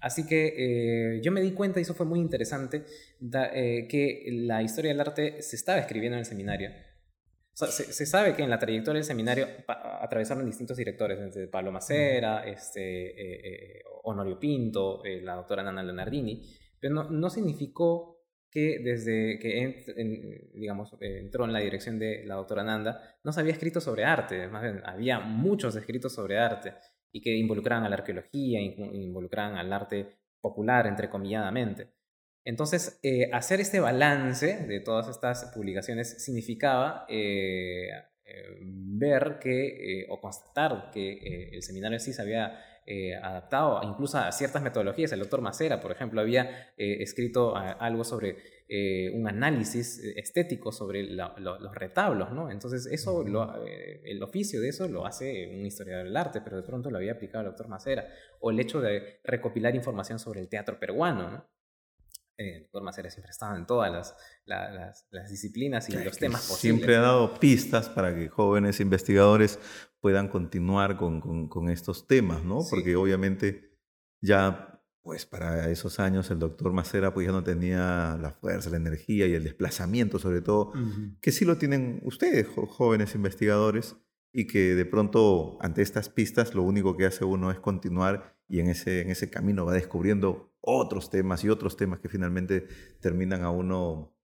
Así 0.00 0.26
que 0.26 1.20
yo 1.22 1.32
me 1.32 1.40
di 1.40 1.52
cuenta, 1.52 1.80
y 1.80 1.82
eso 1.82 1.94
fue 1.94 2.06
muy 2.06 2.20
interesante, 2.20 2.84
que 3.18 4.24
la 4.30 4.62
historia 4.62 4.92
del 4.92 5.00
arte 5.00 5.42
se 5.42 5.56
estaba 5.56 5.78
escribiendo 5.78 6.16
en 6.16 6.20
el 6.20 6.26
seminario, 6.26 6.70
se, 7.56 8.04
sabe 8.04 8.34
que 8.34 8.42
en 8.42 8.50
la 8.50 8.58
trayectoria 8.58 8.98
del 8.98 9.04
seminario 9.04 9.46
atravesaron 9.66 10.44
distintos 10.44 10.76
directores, 10.76 11.18
desde 11.18 11.48
Pablo 11.48 11.72
Macera, 11.72 12.46
este, 12.46 13.06
eh, 13.08 13.78
eh, 13.78 13.82
Honorio 14.04 14.38
Pinto, 14.38 15.02
eh, 15.02 15.22
la 15.22 15.36
doctora 15.36 15.62
Nana 15.62 15.82
Leonardini, 15.82 16.42
pero 16.78 16.94
no, 16.94 17.10
no 17.10 17.30
significó 17.30 18.16
que 18.50 18.80
desde 18.84 19.38
que 19.38 20.52
digamos, 20.54 20.96
entró 21.00 21.46
en 21.46 21.52
la 21.52 21.60
dirección 21.60 21.98
de 21.98 22.24
la 22.26 22.34
doctora 22.34 22.62
Nanda, 22.62 23.16
no 23.24 23.32
se 23.32 23.40
había 23.40 23.52
escrito 23.52 23.80
sobre 23.80 24.04
arte, 24.04 24.48
más 24.48 24.62
bien 24.62 24.82
había 24.84 25.18
muchos 25.20 25.74
escritos 25.76 26.14
sobre 26.14 26.38
arte 26.38 26.74
y 27.10 27.22
que 27.22 27.34
involucraban 27.34 27.84
a 27.84 27.88
la 27.88 27.96
arqueología, 27.96 28.60
involucraban 28.60 29.56
al 29.56 29.72
arte 29.72 30.08
popular, 30.40 30.86
entrecomilladamente. 30.86 31.88
Entonces, 32.46 33.00
eh, 33.02 33.28
hacer 33.32 33.60
este 33.60 33.80
balance 33.80 34.66
de 34.68 34.78
todas 34.78 35.08
estas 35.08 35.46
publicaciones 35.46 36.22
significaba 36.22 37.04
eh, 37.08 37.88
eh, 38.24 38.58
ver 38.62 39.40
que, 39.40 40.06
o 40.08 40.20
constatar 40.20 40.92
que 40.92 41.50
el 41.52 41.60
seminario 41.64 41.98
sí 41.98 42.12
se 42.12 42.22
había 42.22 42.56
adaptado 43.20 43.80
incluso 43.82 44.18
a 44.18 44.30
ciertas 44.30 44.62
metodologías. 44.62 45.10
El 45.10 45.18
doctor 45.18 45.40
Macera, 45.40 45.80
por 45.80 45.90
ejemplo, 45.90 46.20
había 46.20 46.72
escrito 46.76 47.56
algo 47.56 48.04
sobre 48.04 48.36
un 49.12 49.26
análisis 49.26 49.98
estético 50.14 50.70
sobre 50.70 51.02
los 51.02 51.74
retablos, 51.74 52.30
¿no? 52.30 52.48
Entonces, 52.48 52.86
eso, 52.86 53.24
el 54.04 54.22
oficio 54.22 54.60
de 54.60 54.68
eso 54.68 54.86
lo 54.86 55.04
hace 55.04 55.48
un 55.52 55.66
historiador 55.66 56.04
del 56.04 56.16
arte, 56.16 56.40
pero 56.42 56.58
de 56.58 56.62
pronto 56.62 56.88
lo 56.92 56.98
había 56.98 57.14
aplicado 57.14 57.42
el 57.42 57.50
doctor 57.50 57.66
Macera. 57.66 58.06
O 58.38 58.52
el 58.52 58.60
hecho 58.60 58.80
de 58.80 59.18
recopilar 59.24 59.74
información 59.74 60.20
sobre 60.20 60.38
el 60.38 60.48
teatro 60.48 60.78
peruano, 60.78 61.28
¿no? 61.28 61.55
El 62.36 62.62
doctor 62.62 62.82
Macera 62.82 63.10
siempre 63.10 63.30
estaba 63.30 63.56
en 63.56 63.66
todas 63.66 63.90
las, 64.44 65.06
las, 65.10 65.30
disciplinas 65.30 65.88
y 65.88 65.92
los 65.92 66.18
temas 66.18 66.42
posibles. 66.42 66.60
Siempre 66.60 66.96
ha 66.96 67.00
dado 67.00 67.38
pistas 67.38 67.88
para 67.88 68.14
que 68.14 68.28
jóvenes 68.28 68.80
investigadores 68.80 69.58
puedan 70.00 70.28
continuar 70.28 70.96
con, 70.96 71.48
con, 71.48 71.70
estos 71.70 72.06
temas, 72.06 72.44
¿no? 72.44 72.60
Porque 72.70 72.94
obviamente 72.96 73.78
ya, 74.20 74.82
pues 75.02 75.26
para 75.26 75.70
esos 75.70 75.98
años 75.98 76.30
el 76.30 76.38
doctor 76.38 76.72
Macera 76.72 77.14
pues 77.14 77.26
ya 77.26 77.32
no 77.32 77.42
tenía 77.42 78.18
la 78.20 78.30
fuerza, 78.30 78.70
la 78.70 78.76
energía 78.76 79.26
y 79.26 79.34
el 79.34 79.44
desplazamiento 79.44 80.18
sobre 80.18 80.42
todo, 80.42 80.72
que 81.20 81.32
sí 81.32 81.44
lo 81.44 81.56
tienen 81.56 82.00
ustedes, 82.04 82.46
jóvenes 82.48 83.14
investigadores, 83.14 83.96
y 84.36 84.46
que 84.46 84.74
de 84.74 84.84
pronto 84.84 85.56
ante 85.62 85.80
estas 85.80 86.10
pistas 86.10 86.54
lo 86.54 86.62
único 86.62 86.94
que 86.94 87.06
hace 87.06 87.24
uno 87.24 87.50
es 87.50 87.58
continuar 87.58 88.35
y 88.48 88.60
en 88.60 88.68
ese, 88.68 89.02
en 89.02 89.10
ese 89.10 89.30
camino 89.30 89.64
va 89.64 89.72
descubriendo 89.72 90.52
otros 90.60 91.10
temas 91.10 91.44
y 91.44 91.48
otros 91.48 91.76
temas 91.76 92.00
que 92.00 92.08
finalmente 92.08 92.66
terminan 93.00 93.42
a 93.42 93.50
uno 93.50 94.16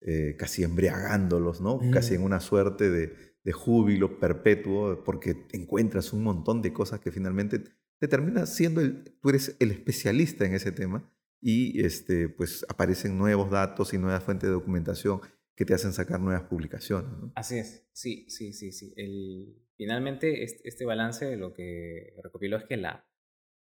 eh, 0.00 0.36
casi 0.38 0.62
embriagándolos, 0.62 1.60
¿no? 1.60 1.80
Casi 1.92 2.14
en 2.14 2.22
una 2.22 2.40
suerte 2.40 2.90
de, 2.90 3.14
de 3.42 3.52
júbilo 3.52 4.18
perpetuo, 4.18 5.02
porque 5.04 5.46
encuentras 5.52 6.12
un 6.12 6.22
montón 6.22 6.62
de 6.62 6.72
cosas 6.72 7.00
que 7.00 7.12
finalmente 7.12 7.62
te 7.98 8.08
terminas 8.08 8.54
siendo 8.54 8.80
el, 8.80 9.04
tú 9.22 9.28
eres 9.30 9.56
el 9.60 9.70
especialista 9.70 10.44
en 10.44 10.54
ese 10.54 10.72
tema 10.72 11.10
y 11.40 11.84
este, 11.84 12.28
pues 12.28 12.66
aparecen 12.68 13.16
nuevos 13.16 13.50
datos 13.50 13.94
y 13.94 13.98
nuevas 13.98 14.24
fuentes 14.24 14.48
de 14.48 14.54
documentación 14.54 15.20
que 15.54 15.64
te 15.64 15.74
hacen 15.74 15.92
sacar 15.92 16.20
nuevas 16.20 16.42
publicaciones. 16.42 17.10
Así 17.34 17.58
es, 17.58 17.86
sí, 17.92 18.26
sí, 18.28 18.52
sí, 18.52 18.72
sí. 18.72 18.92
El, 18.96 19.56
finalmente 19.76 20.42
este, 20.42 20.84
balance 20.84 21.36
lo 21.36 21.54
que 21.54 22.14
recopiló 22.22 22.58
es 22.58 22.64
que 22.64 22.76
la 22.76 23.05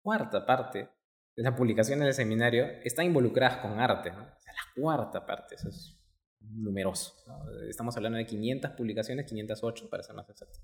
cuarta 0.02 0.44
parte 0.44 0.88
de 1.34 1.42
las 1.42 1.54
publicaciones 1.54 2.04
del 2.04 2.14
seminario 2.14 2.66
están 2.84 3.06
involucradas 3.06 3.58
con 3.58 3.80
arte, 3.80 4.10
¿no? 4.10 4.18
La 4.18 4.82
cuarta 4.82 5.24
parte, 5.24 5.54
eso 5.54 5.68
es 5.68 5.98
numeroso. 6.40 7.14
Estamos 7.68 7.96
hablando 7.96 8.18
de 8.18 8.26
500 8.26 8.72
publicaciones, 8.72 9.26
508 9.26 9.88
para 9.88 10.02
ser 10.02 10.14
más 10.14 10.28
exactos. 10.28 10.60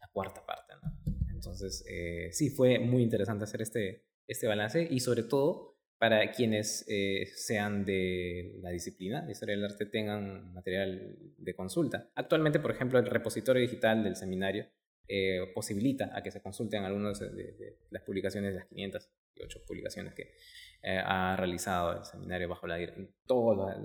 La 0.00 0.08
cuarta 0.08 0.44
parte. 0.46 0.74
¿no? 0.82 1.14
Entonces, 1.30 1.84
eh, 1.88 2.30
sí, 2.32 2.50
fue 2.50 2.78
muy 2.78 3.02
interesante 3.02 3.44
hacer 3.44 3.60
este, 3.60 4.06
este 4.26 4.46
balance 4.46 4.86
y 4.88 5.00
sobre 5.00 5.24
todo 5.24 5.78
para 5.98 6.32
quienes 6.32 6.86
eh, 6.88 7.26
sean 7.34 7.84
de 7.84 8.58
la 8.62 8.70
disciplina 8.70 9.20
de 9.20 9.32
historia 9.32 9.54
del 9.54 9.66
arte 9.66 9.84
tengan 9.84 10.54
material 10.54 11.16
de 11.36 11.54
consulta. 11.54 12.10
Actualmente, 12.14 12.58
por 12.58 12.70
ejemplo, 12.70 12.98
el 12.98 13.06
repositorio 13.06 13.60
digital 13.60 14.02
del 14.02 14.16
seminario 14.16 14.66
eh, 15.12 15.50
posibilita 15.52 16.16
a 16.16 16.22
que 16.22 16.30
se 16.30 16.40
consulten 16.40 16.84
algunas 16.84 17.18
de, 17.18 17.76
las 17.90 18.00
publicaciones 18.04 18.52
de 18.52 18.60
las 18.60 18.68
508 18.68 19.64
publicaciones 19.66 20.14
que 20.14 20.34
eh, 20.84 21.02
ha 21.04 21.34
realizado 21.36 21.98
el 21.98 22.04
seminario 22.04 22.48
bajo 22.48 22.68
la, 22.68 22.78
todas 23.26 23.76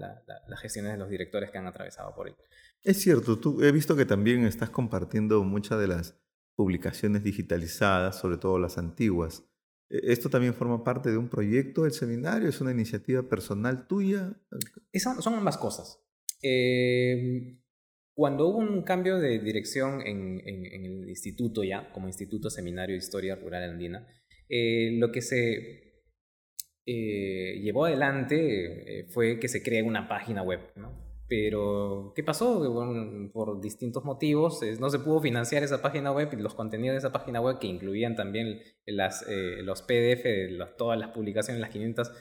las 0.47 0.59
gestiones 0.59 0.91
de 0.91 0.99
los 0.99 1.09
directores 1.09 1.49
que 1.49 1.57
han 1.57 1.65
atravesado 1.65 2.13
por 2.13 2.27
él. 2.27 2.35
Es 2.83 3.01
cierto, 3.01 3.39
tú, 3.39 3.63
he 3.63 3.71
visto 3.71 3.95
que 3.95 4.05
también 4.05 4.45
estás 4.45 4.69
compartiendo 4.69 5.43
muchas 5.43 5.79
de 5.79 5.87
las 5.87 6.15
publicaciones 6.55 7.23
digitalizadas, 7.23 8.19
sobre 8.19 8.37
todo 8.37 8.59
las 8.59 8.77
antiguas. 8.77 9.43
E, 9.89 10.11
¿Esto 10.11 10.29
también 10.29 10.53
forma 10.53 10.83
parte 10.83 11.09
de 11.09 11.17
un 11.17 11.29
proyecto 11.29 11.85
del 11.85 11.93
seminario? 11.93 12.47
¿Es 12.49 12.61
una 12.61 12.69
iniciativa 12.69 13.23
personal 13.23 13.87
tuya? 13.87 14.39
son 14.93 15.33
ambas 15.33 15.57
cosas. 15.57 15.99
Eh, 16.43 17.57
cuando 18.15 18.47
hubo 18.47 18.59
un 18.59 18.81
cambio 18.83 19.19
de 19.19 19.39
dirección 19.39 20.01
en, 20.01 20.41
el 20.45 21.09
instituto 21.09 21.63
ya, 21.65 21.91
como 21.91 22.07
Instituto 22.07 22.49
Seminario 22.49 22.93
de 22.93 22.99
Historia 22.99 23.35
Rural 23.35 23.69
Andina, 23.69 24.07
eh, 24.47 24.91
lo 24.97 25.11
que 25.11 25.21
se 25.21 26.05
eh, 26.85 27.59
llevó 27.61 27.85
adelante 27.85 28.99
eh, 28.99 29.07
fue 29.09 29.37
que 29.37 29.49
se 29.49 29.61
crea 29.61 29.83
una 29.83 30.07
página 30.07 30.43
web, 30.43 30.61
¿no? 30.77 31.03
Pero, 31.27 32.13
¿qué 32.15 32.23
pasó? 32.23 33.31
por 33.33 33.59
distintos 33.59 34.05
motivos 34.05 34.61
no 34.79 34.91
se 34.91 34.99
pudo 34.99 35.19
financiar 35.19 35.63
esa 35.63 35.81
página 35.81 36.11
web 36.11 36.29
y 36.31 36.35
los 36.35 36.53
contenidos 36.53 36.93
de 36.93 36.99
esa 36.99 37.11
página 37.11 37.41
web, 37.41 37.57
que 37.59 37.65
incluían 37.65 38.15
también 38.15 38.61
las, 38.85 39.25
los 39.63 39.81
PDF 39.81 40.23
de 40.23 40.59
todas 40.77 40.99
las 40.99 41.09
publicaciones, 41.09 41.59
las 41.59 41.71
500, 41.71 42.11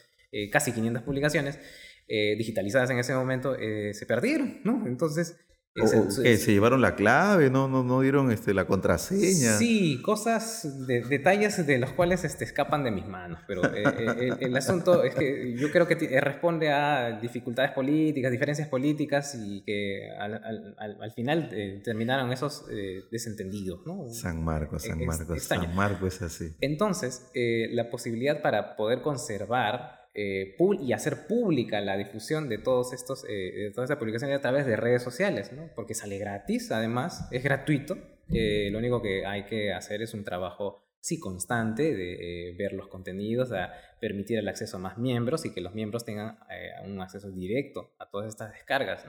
casi 0.50 0.72
500 0.72 1.02
publicaciones 1.02 1.60
digitalizadas 2.08 2.88
en 2.88 2.98
ese 2.98 3.12
momento, 3.12 3.54
se 3.54 4.06
perdieron, 4.06 4.62
¿no? 4.64 4.86
Entonces, 4.86 5.43
se 5.74 6.52
llevaron 6.52 6.80
la 6.80 6.94
clave, 6.94 7.50
no, 7.50 7.66
no, 7.66 7.82
no 7.82 8.00
dieron 8.00 8.30
este, 8.30 8.54
la 8.54 8.64
contraseña. 8.64 9.58
Sí, 9.58 10.00
cosas, 10.02 10.86
de, 10.86 11.02
detalles 11.02 11.66
de 11.66 11.78
los 11.78 11.90
cuales 11.92 12.24
este, 12.24 12.44
escapan 12.44 12.84
de 12.84 12.92
mis 12.92 13.06
manos, 13.06 13.40
pero 13.48 13.64
eh, 13.64 13.82
eh, 13.84 14.30
el, 14.38 14.56
asunto 14.56 15.02
es 15.02 15.14
que 15.16 15.56
yo 15.56 15.72
creo 15.72 15.88
que 15.88 15.94
eh, 15.94 16.20
responde 16.20 16.70
a 16.70 17.18
dificultades 17.20 17.72
políticas, 17.72 18.30
diferencias 18.30 18.68
políticas 18.68 19.34
y 19.34 19.62
que 19.62 20.10
al, 20.16 20.34
al, 20.34 20.98
al 21.00 21.12
final 21.12 21.50
terminaron 21.82 22.32
esos 22.32 22.66
desentendidos. 23.10 23.80
¿no? 23.84 24.08
San 24.10 24.44
Marcos, 24.44 24.84
San 24.84 25.04
Marcos, 25.04 25.42
San 25.42 25.74
Marcos 25.74 26.14
es 26.14 26.22
así. 26.22 26.54
Entonces, 26.60 27.30
la 27.34 27.90
posibilidad 27.90 28.42
para 28.42 28.76
poder 28.76 29.02
conservar 29.02 30.03
eh, 30.16 30.56
y 30.80 30.92
hacer 30.92 31.26
pública 31.26 31.80
la 31.80 31.96
difusión 31.96 32.48
de 32.48 32.58
todos 32.58 32.92
estos, 32.92 33.24
eh, 33.28 33.52
de 33.64 33.70
toda 33.72 33.84
esta 33.84 33.98
publicación 33.98 34.30
a 34.30 34.40
través 34.40 34.64
de 34.64 34.76
redes 34.76 35.02
sociales, 35.02 35.52
¿no? 35.52 35.68
porque 35.74 35.94
sale 35.94 36.18
gratis, 36.18 36.70
además, 36.70 37.26
es 37.32 37.42
gratuito. 37.42 37.98
Eh, 38.32 38.68
lo 38.70 38.78
único 38.78 39.02
que 39.02 39.26
hay 39.26 39.44
que 39.44 39.72
hacer 39.72 40.02
es 40.02 40.14
un 40.14 40.22
trabajo, 40.22 40.86
sí, 41.00 41.18
constante 41.18 41.96
de 41.96 42.54
ver 42.56 42.74
los 42.74 42.86
contenidos, 42.86 43.50
de 43.50 43.66
permitir 44.00 44.38
el 44.38 44.46
acceso 44.46 44.76
a 44.76 44.80
más 44.80 44.98
miembros 44.98 45.44
y 45.46 45.52
que 45.52 45.60
los 45.60 45.74
miembros 45.74 46.04
tengan 46.04 46.38
un 46.84 47.00
acceso 47.00 47.32
directo 47.32 47.92
a 47.98 48.08
todas 48.08 48.28
estas 48.28 48.52
descargas. 48.52 49.04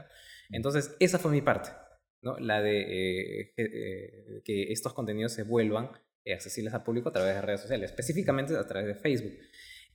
Entonces, 0.50 0.96
esa 1.00 1.20
fue 1.20 1.32
mi 1.32 1.42
parte, 1.42 1.70
¿no? 2.24 2.38
la 2.40 2.64
de 2.64 3.54
que 4.44 4.72
estos 4.72 4.94
contenidos 4.94 5.34
se 5.34 5.44
vuelvan 5.44 5.92
accesibles 6.34 6.74
al 6.74 6.84
público 6.84 7.10
a 7.10 7.14
través 7.14 7.36
de 7.36 7.42
redes 7.42 7.62
sociales, 7.62 7.92
específicamente 7.92 8.58
a 8.58 8.68
través 8.68 8.88
de 8.88 8.96
Facebook. 8.96 9.38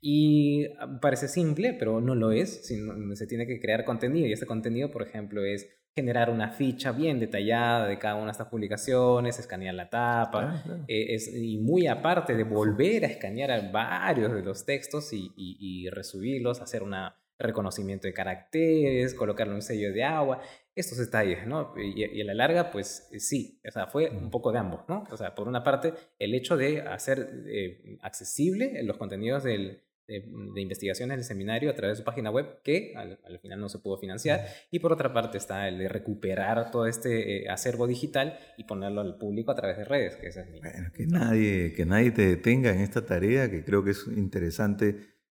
Y 0.00 0.66
ah, 0.78 0.98
parece 1.00 1.28
simple, 1.28 1.74
pero 1.78 2.00
no 2.00 2.14
lo 2.14 2.32
es. 2.32 2.66
Se 2.66 3.26
tiene 3.26 3.46
que 3.46 3.60
crear 3.60 3.84
contenido 3.84 4.26
y 4.26 4.32
este 4.32 4.46
contenido, 4.46 4.90
por 4.90 5.02
ejemplo, 5.02 5.44
es 5.44 5.68
generar 5.94 6.30
una 6.30 6.50
ficha 6.50 6.92
bien 6.92 7.18
detallada 7.18 7.86
de 7.86 7.98
cada 7.98 8.14
una 8.14 8.26
de 8.26 8.30
estas 8.32 8.48
publicaciones, 8.48 9.38
escanear 9.38 9.74
la 9.74 9.90
tapa, 9.90 10.62
eh, 10.86 11.14
es, 11.14 11.28
y 11.34 11.58
muy 11.58 11.88
aparte 11.88 12.34
de 12.34 12.44
volver 12.44 13.04
a 13.04 13.08
escanear 13.08 13.72
varios 13.72 14.32
de 14.32 14.42
los 14.42 14.64
textos 14.64 15.12
y, 15.12 15.32
y, 15.36 15.90
resubirlos, 15.90 16.60
hacer 16.60 16.82
un 16.84 16.94
reconocimiento 17.38 18.06
de 18.06 18.14
caracteres, 18.14 19.14
colocarle 19.14 19.54
un 19.54 19.62
sello 19.62 19.92
de 19.92 20.04
agua, 20.04 20.40
estos 20.76 20.98
detalles, 20.98 21.46
¿no? 21.46 21.74
Y, 21.76 22.20
a 22.20 22.24
la 22.24 22.34
larga, 22.34 22.70
pues 22.70 23.08
sí, 23.18 23.60
o 23.66 23.70
sea, 23.72 23.88
fue 23.88 24.10
un 24.10 24.30
poco 24.30 24.52
de 24.52 24.58
ambos, 24.58 24.82
¿no? 24.88 25.06
O 25.10 25.16
sea, 25.16 25.34
por 25.34 25.48
una 25.48 25.64
parte, 25.64 25.92
el 26.18 26.34
hecho 26.34 26.56
de 26.56 26.82
hacer 26.82 27.44
eh, 27.46 27.98
accesible 28.02 28.80
los 28.84 28.96
contenidos 28.96 29.42
del, 29.42 29.82
de, 30.10 30.60
investigaciones 30.60 31.16
del 31.16 31.24
seminario 31.24 31.70
a 31.70 31.74
través 31.74 31.96
de 31.96 32.02
su 32.02 32.04
página 32.04 32.30
web, 32.30 32.60
que 32.62 32.94
al, 32.96 33.38
final 33.40 33.60
no 33.60 33.68
se 33.68 33.78
pudo 33.78 33.98
financiar. 33.98 34.46
Y 34.70 34.80
por 34.80 34.92
otra 34.92 35.12
parte 35.12 35.38
está 35.38 35.68
el 35.68 35.78
de 35.78 35.88
recuperar 35.88 36.70
todo 36.70 36.86
este 36.86 37.44
eh, 37.44 37.48
acervo 37.48 37.86
digital 37.86 38.38
y 38.56 38.64
ponerlo 38.64 39.00
al 39.00 39.16
público 39.18 39.50
a 39.52 39.54
través 39.54 39.76
de 39.78 39.84
redes, 39.84 40.16
que 40.16 40.28
esa 40.28 40.42
es 40.42 40.50
mi... 40.50 40.60
Bueno, 40.60 40.90
que 40.92 41.06
nadie, 41.06 41.72
que 41.72 41.86
nadie 41.86 42.10
te 42.10 42.26
detenga 42.26 42.72
en 42.72 42.80
esta 42.80 43.06
tarea, 43.06 43.50
que 43.50 43.64
creo 43.64 43.84
que 43.84 43.90
es 43.90 44.06
interesante 44.06 44.96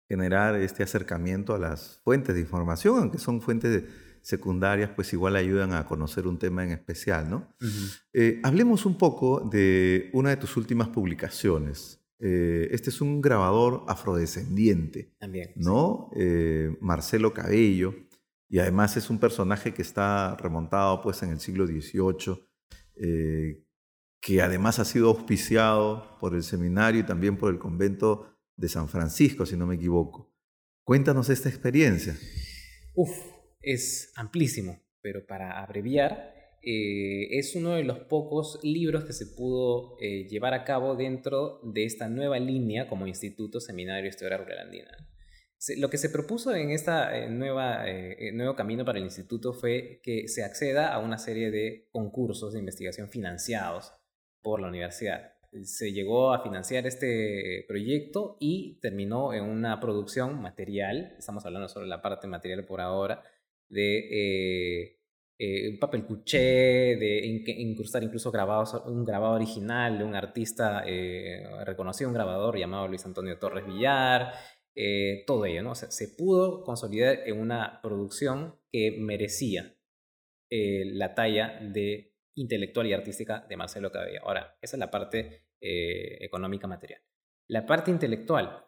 generar 0.09 0.55
este 0.55 0.83
acercamiento 0.83 1.53
a 1.53 1.59
las 1.59 2.01
fuentes 2.03 2.35
de 2.35 2.41
información, 2.41 2.99
aunque 2.99 3.17
son 3.17 3.41
fuentes 3.41 3.83
secundarias, 4.21 4.89
pues 4.95 5.11
igual 5.13 5.35
ayudan 5.35 5.73
a 5.73 5.85
conocer 5.85 6.27
un 6.27 6.39
tema 6.39 6.63
en 6.63 6.71
especial, 6.71 7.29
¿no? 7.29 7.55
Eh, 8.13 8.39
hablemos 8.43 8.85
un 8.85 8.97
poco 8.97 9.41
de 9.51 10.09
una 10.13 10.29
de 10.29 10.37
tus 10.37 10.55
últimas 10.55 10.87
publicaciones, 10.89 12.02
eh, 12.25 12.69
este 12.71 12.89
es 12.89 13.01
un 13.01 13.21
grabador 13.21 13.83
afrodescendiente, 13.89 15.13
También, 15.19 15.51
¿no? 15.57 16.09
Eh, 16.15 16.73
Marcelo 16.79 17.33
Cabello, 17.33 17.93
y 18.47 18.59
además 18.59 18.95
es 18.95 19.09
un 19.09 19.19
personaje 19.19 19.73
que 19.73 19.81
está 19.81 20.37
remontado 20.37 21.01
pues 21.01 21.21
en 21.21 21.31
el 21.31 21.41
siglo 21.41 21.67
XVIII, 21.67 22.47
eh, 22.95 23.65
que 24.21 24.41
además 24.41 24.79
ha 24.79 24.85
sido 24.85 25.09
auspiciado 25.09 26.17
por 26.21 26.33
el 26.33 26.43
seminario 26.43 27.01
y 27.01 27.05
también 27.05 27.35
por 27.35 27.51
el 27.51 27.59
convento 27.59 28.37
de 28.55 28.69
San 28.69 28.87
Francisco, 28.87 29.45
si 29.45 29.57
no 29.57 29.67
me 29.67 29.75
equivoco. 29.75 30.33
Cuéntanos 30.85 31.29
esta 31.29 31.49
experiencia. 31.49 32.15
Uf, 32.93 33.11
es 33.59 34.13
amplísimo, 34.15 34.81
pero 35.01 35.25
para 35.25 35.61
abreviar, 35.61 36.33
eh, 36.63 37.37
es 37.37 37.55
uno 37.55 37.75
de 37.75 37.83
los 37.83 37.99
pocos 37.99 38.59
libros 38.63 39.03
que 39.05 39.13
se 39.13 39.27
pudo 39.27 39.97
eh, 39.99 40.27
llevar 40.29 40.53
a 40.53 40.63
cabo 40.63 40.95
dentro 40.95 41.59
de 41.63 41.85
esta 41.85 42.07
nueva 42.07 42.39
línea 42.39 42.87
como 42.87 43.07
Instituto 43.07 43.59
Seminario 43.59 44.09
Historia 44.09 44.37
Rural 44.37 44.59
Andina. 44.59 44.97
Lo 45.77 45.89
que 45.89 45.97
se 45.97 46.09
propuso 46.09 46.53
en 46.53 46.71
este 46.71 46.91
nueva, 47.29 47.85
nuevo 48.33 48.53
camino 48.55 48.83
para 48.83 48.97
el 48.97 49.05
instituto 49.05 49.53
fue 49.53 50.01
que 50.03 50.27
se 50.27 50.43
acceda 50.43 50.93
a 50.93 50.99
una 50.99 51.17
serie 51.17 51.51
de 51.51 51.87
concursos 51.91 52.51
de 52.51 52.59
investigación 52.59 53.09
financiados 53.09 53.93
por 54.41 54.59
la 54.59 54.67
universidad 54.67 55.33
se 55.63 55.91
llegó 55.91 56.33
a 56.33 56.41
financiar 56.41 56.87
este 56.87 57.65
proyecto 57.67 58.37
y 58.39 58.79
terminó 58.81 59.33
en 59.33 59.43
una 59.43 59.79
producción 59.79 60.41
material, 60.41 61.15
estamos 61.17 61.45
hablando 61.45 61.69
sobre 61.69 61.87
la 61.87 62.01
parte 62.01 62.27
material 62.27 62.65
por 62.65 62.81
ahora, 62.81 63.23
de 63.69 64.99
eh, 65.43 65.77
papel 65.79 66.05
cuché, 66.05 66.95
de 66.95 67.43
incrustar 67.57 68.03
incluso 68.03 68.31
grabados, 68.31 68.73
un 68.85 69.03
grabado 69.03 69.35
original 69.35 69.97
de 69.97 70.03
un 70.03 70.15
artista 70.15 70.83
eh, 70.85 71.43
reconocido, 71.65 72.09
un 72.09 72.15
grabador 72.15 72.57
llamado 72.57 72.87
Luis 72.87 73.05
Antonio 73.05 73.37
Torres 73.39 73.65
Villar, 73.65 74.33
todo 75.27 75.45
ello, 75.45 75.61
¿no? 75.61 75.75
se 75.75 76.07
pudo 76.17 76.63
consolidar 76.63 77.19
en 77.27 77.39
una 77.39 77.79
producción 77.83 78.55
que 78.71 78.97
merecía 78.99 79.75
la 80.49 81.13
talla 81.13 81.59
de 81.61 82.13
intelectual 82.35 82.87
y 82.87 82.93
artística 82.93 83.45
de 83.47 83.57
Marcelo 83.57 83.91
Cabello. 83.91 84.21
Ahora, 84.23 84.57
esa 84.61 84.75
es 84.75 84.79
la 84.79 84.91
parte 84.91 85.45
eh, 85.61 86.17
económica 86.23 86.67
material. 86.67 87.01
La 87.47 87.65
parte 87.65 87.91
intelectual, 87.91 88.65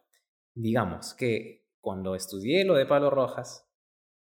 digamos 0.54 1.14
que 1.14 1.68
cuando 1.82 2.16
estudié 2.16 2.66
lo 2.66 2.76
de 2.76 2.86
Pablo 2.86 3.10
Rojas, 3.10 3.65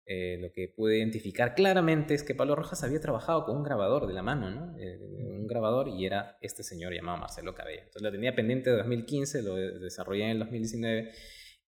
eh, 0.05 0.39
lo 0.41 0.53
que 0.53 0.69
pude 0.69 0.99
identificar 0.99 1.55
claramente 1.55 2.15
es 2.15 2.23
que 2.23 2.35
Pablo 2.35 2.57
Rojas 2.57 2.83
había 2.83 3.01
trabajado 3.01 3.45
con 3.45 3.57
un 3.57 3.63
grabador 3.63 4.07
de 4.07 4.15
la 4.15 4.23
mano, 4.23 4.51
¿no? 4.51 4.77
Eh, 4.79 4.99
un 4.99 5.47
grabador 5.47 5.89
y 5.89 6.05
era 6.05 6.39
este 6.41 6.63
señor 6.63 6.93
llamado 6.93 7.19
Marcelo 7.19 7.55
Cabello. 7.55 7.83
Entonces 7.83 8.03
lo 8.03 8.11
tenía 8.11 8.35
pendiente 8.35 8.71
de 8.71 8.77
2015, 8.79 9.43
lo 9.43 9.55
desarrollé 9.55 10.25
en 10.25 10.31
el 10.31 10.39
2019 10.41 11.13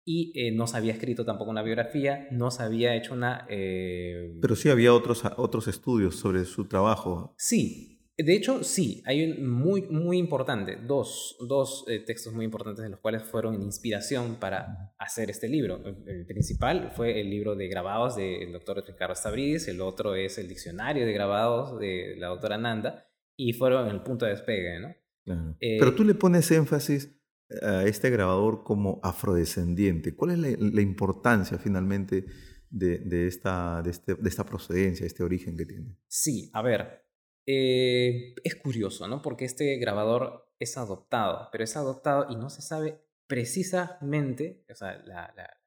y 0.06 0.50
no 0.52 0.66
se 0.66 0.76
había 0.76 0.92
escrito 0.92 1.24
tampoco 1.24 1.50
una 1.50 1.62
biografía, 1.62 2.28
no 2.30 2.50
se 2.50 2.62
había 2.62 2.94
hecho 2.94 3.14
una... 3.14 3.46
Pero 3.48 4.54
sí 4.54 4.68
había 4.68 4.92
otros, 4.92 5.22
otros 5.38 5.66
estudios 5.66 6.16
sobre 6.16 6.44
su 6.44 6.68
trabajo. 6.68 7.34
Sí, 7.38 7.93
de 8.16 8.34
hecho, 8.34 8.62
sí, 8.62 9.02
hay 9.06 9.24
un 9.24 9.50
muy, 9.50 9.82
muy 9.82 10.18
importante, 10.18 10.76
dos, 10.76 11.36
dos 11.48 11.84
eh, 11.88 11.98
textos 11.98 12.32
muy 12.32 12.44
importantes 12.44 12.84
de 12.84 12.90
los 12.90 13.00
cuales 13.00 13.24
fueron 13.24 13.60
inspiración 13.60 14.36
para 14.36 14.94
hacer 14.98 15.30
este 15.30 15.48
libro. 15.48 15.82
El, 16.06 16.24
principal 16.24 16.92
fue 16.94 17.20
el 17.20 17.28
libro 17.28 17.56
de 17.56 17.66
grabados 17.66 18.14
del 18.14 18.52
doctor 18.52 18.84
Ricardo 18.86 19.16
Stavridis, 19.16 19.66
el 19.66 19.80
otro 19.80 20.14
es 20.14 20.38
el 20.38 20.48
diccionario 20.48 21.04
de 21.04 21.12
grabados 21.12 21.78
de 21.80 22.14
la 22.16 22.28
doctora 22.28 22.56
Nanda, 22.56 23.04
y 23.36 23.52
fueron 23.52 23.88
el 23.88 24.02
punto 24.02 24.26
de 24.26 24.32
despegue, 24.32 24.78
¿no? 24.78 25.54
Eh, 25.60 25.78
Pero 25.80 25.94
tú 25.94 26.04
le 26.04 26.14
pones 26.14 26.48
énfasis 26.52 27.20
a 27.62 27.84
este 27.84 28.10
grabador 28.10 28.62
como 28.62 29.00
afrodescendiente. 29.02 30.14
¿Cuál 30.14 30.30
es 30.32 30.60
la, 30.60 30.82
importancia 30.82 31.58
finalmente 31.58 32.26
de, 32.70 32.98
de, 32.98 33.26
esta, 33.26 33.82
de, 33.82 33.90
este, 33.90 34.14
de 34.14 34.28
esta 34.28 34.46
procedencia, 34.46 35.04
este 35.04 35.24
origen 35.24 35.56
que 35.56 35.66
tiene? 35.66 35.96
Sí, 36.06 36.50
a 36.52 36.62
ver, 36.62 37.03
eh, 37.46 38.34
es 38.42 38.54
curioso, 38.56 39.06
¿no? 39.08 39.20
Porque 39.22 39.44
este 39.44 39.76
grabador 39.76 40.50
es 40.58 40.76
adoptado, 40.76 41.48
pero 41.52 41.64
es 41.64 41.76
adoptado 41.76 42.26
y 42.30 42.36
no 42.36 42.48
se 42.50 42.62
sabe 42.62 43.00
precisamente, 43.26 44.64
o 44.70 44.74
sea, 44.74 44.98
la, 45.04 45.32
la, 45.36 45.60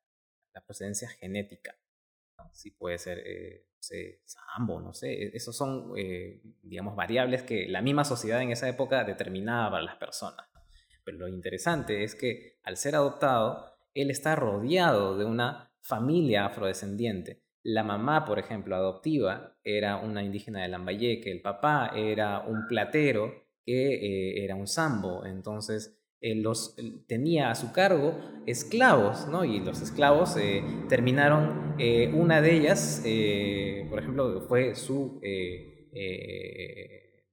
procedencia 0.65 1.07
genética. 1.07 1.77
Si 2.51 2.71
puede 2.71 2.97
ser 2.97 3.19
eh, 3.25 3.67
sambo, 4.25 4.81
no 4.81 4.91
sé. 4.93 5.13
E, 5.13 5.31
esos 5.35 5.55
son, 5.55 5.93
eh, 5.95 6.41
digamos, 6.63 6.95
variables 6.95 7.43
que 7.43 7.67
la 7.67 7.83
misma 7.83 8.03
sociedad 8.03 8.41
en 8.41 8.51
esa 8.51 8.67
época 8.67 9.03
determinaba 9.03 9.71
para 9.71 9.83
las 9.83 9.97
personas. 9.97 10.47
Pero 11.03 11.19
lo 11.19 11.27
interesante 11.27 12.03
es 12.03 12.15
que 12.15 12.57
al 12.63 12.77
ser 12.77 12.95
adoptado, 12.95 13.77
él 13.93 14.09
está 14.09 14.35
rodeado 14.35 15.17
de 15.17 15.25
una 15.25 15.71
familia 15.79 16.47
afrodescendiente 16.47 17.47
la 17.67 17.83
mamá, 17.83 18.23
por 18.23 18.39
ejemplo, 18.39 18.77
adoptiva, 18.77 19.56
era 19.67 19.97
una 19.97 20.23
indígena 20.23 20.61
de 20.61 20.69
Lambayeque, 20.69 21.29
el 21.29 21.41
papá 21.41 21.91
era 21.93 22.39
un 22.39 22.67
platero 22.67 23.47
que 23.65 23.95
eh, 23.95 24.43
era 24.45 24.55
un 24.55 24.65
sambo, 24.65 25.25
entonces 25.25 25.99
él 26.21 26.41
los, 26.41 26.75
tenía 27.05 27.51
a 27.51 27.55
su 27.55 27.73
cargo 27.73 28.17
esclavos, 28.45 29.27
¿no? 29.27 29.43
Y 29.43 29.59
los 29.59 29.81
esclavos 29.81 30.37
eh, 30.37 30.63
terminaron, 30.87 31.75
eh, 31.77 32.09
una 32.13 32.41
de 32.41 32.55
ellas, 32.55 33.01
por 33.89 33.99
ejemplo, 33.99 34.41
fue 34.47 34.73
su 34.73 35.21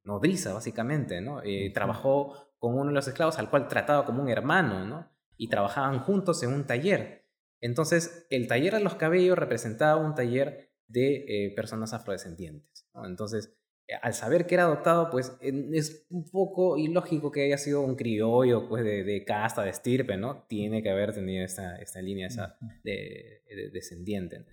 nodriza, 0.03 0.53
básicamente, 0.53 1.20
¿no? 1.20 1.41
trabajó 1.72 2.35
con 2.59 2.74
uno 2.74 2.87
de 2.87 2.95
los 2.95 3.09
esclavos 3.09 3.39
al 3.39 3.49
cual 3.49 3.68
trataba 3.68 4.05
como 4.05 4.22
un 4.22 4.28
hermano, 4.28 4.85
¿no? 4.85 5.09
Y 5.37 5.49
trabajaban 5.49 6.01
juntos 6.01 6.43
en 6.43 6.53
un 6.53 6.66
taller. 6.66 7.24
Entonces, 7.61 8.26
el 8.28 8.47
taller 8.47 8.74
de 8.74 8.80
los 8.80 8.97
cabellos 8.97 9.39
representaba 9.39 9.97
un 9.97 10.14
taller 10.14 10.64
de 10.89 11.24
eh, 11.28 11.55
personas 11.55 11.93
afrodescendientes. 11.93 12.87
Entonces, 13.05 13.57
eh, 13.89 13.95
al 14.03 14.14
saber 14.14 14.47
que 14.47 14.55
era 14.55 14.64
adoptado, 14.64 15.11
pues 15.11 15.37
es 15.41 16.07
un 16.11 16.30
poco 16.30 16.76
ilógico 16.78 17.30
que 17.30 17.45
haya 17.45 17.59
sido 17.59 17.82
un 17.82 17.97
criollo 17.97 18.68
pues, 18.68 18.85
de, 18.85 19.24
casta, 19.26 19.62
de 19.62 19.70
estirpe, 19.70 20.16
¿no? 20.16 20.45
Tiene 20.49 20.82
que 20.82 20.91
haber 20.91 21.14
tenido 21.14 21.45
esta, 21.45 21.76
esta 21.76 22.01
línea 22.01 22.28
esa 22.28 22.57
de, 22.82 23.43
descendiente. 23.72 24.45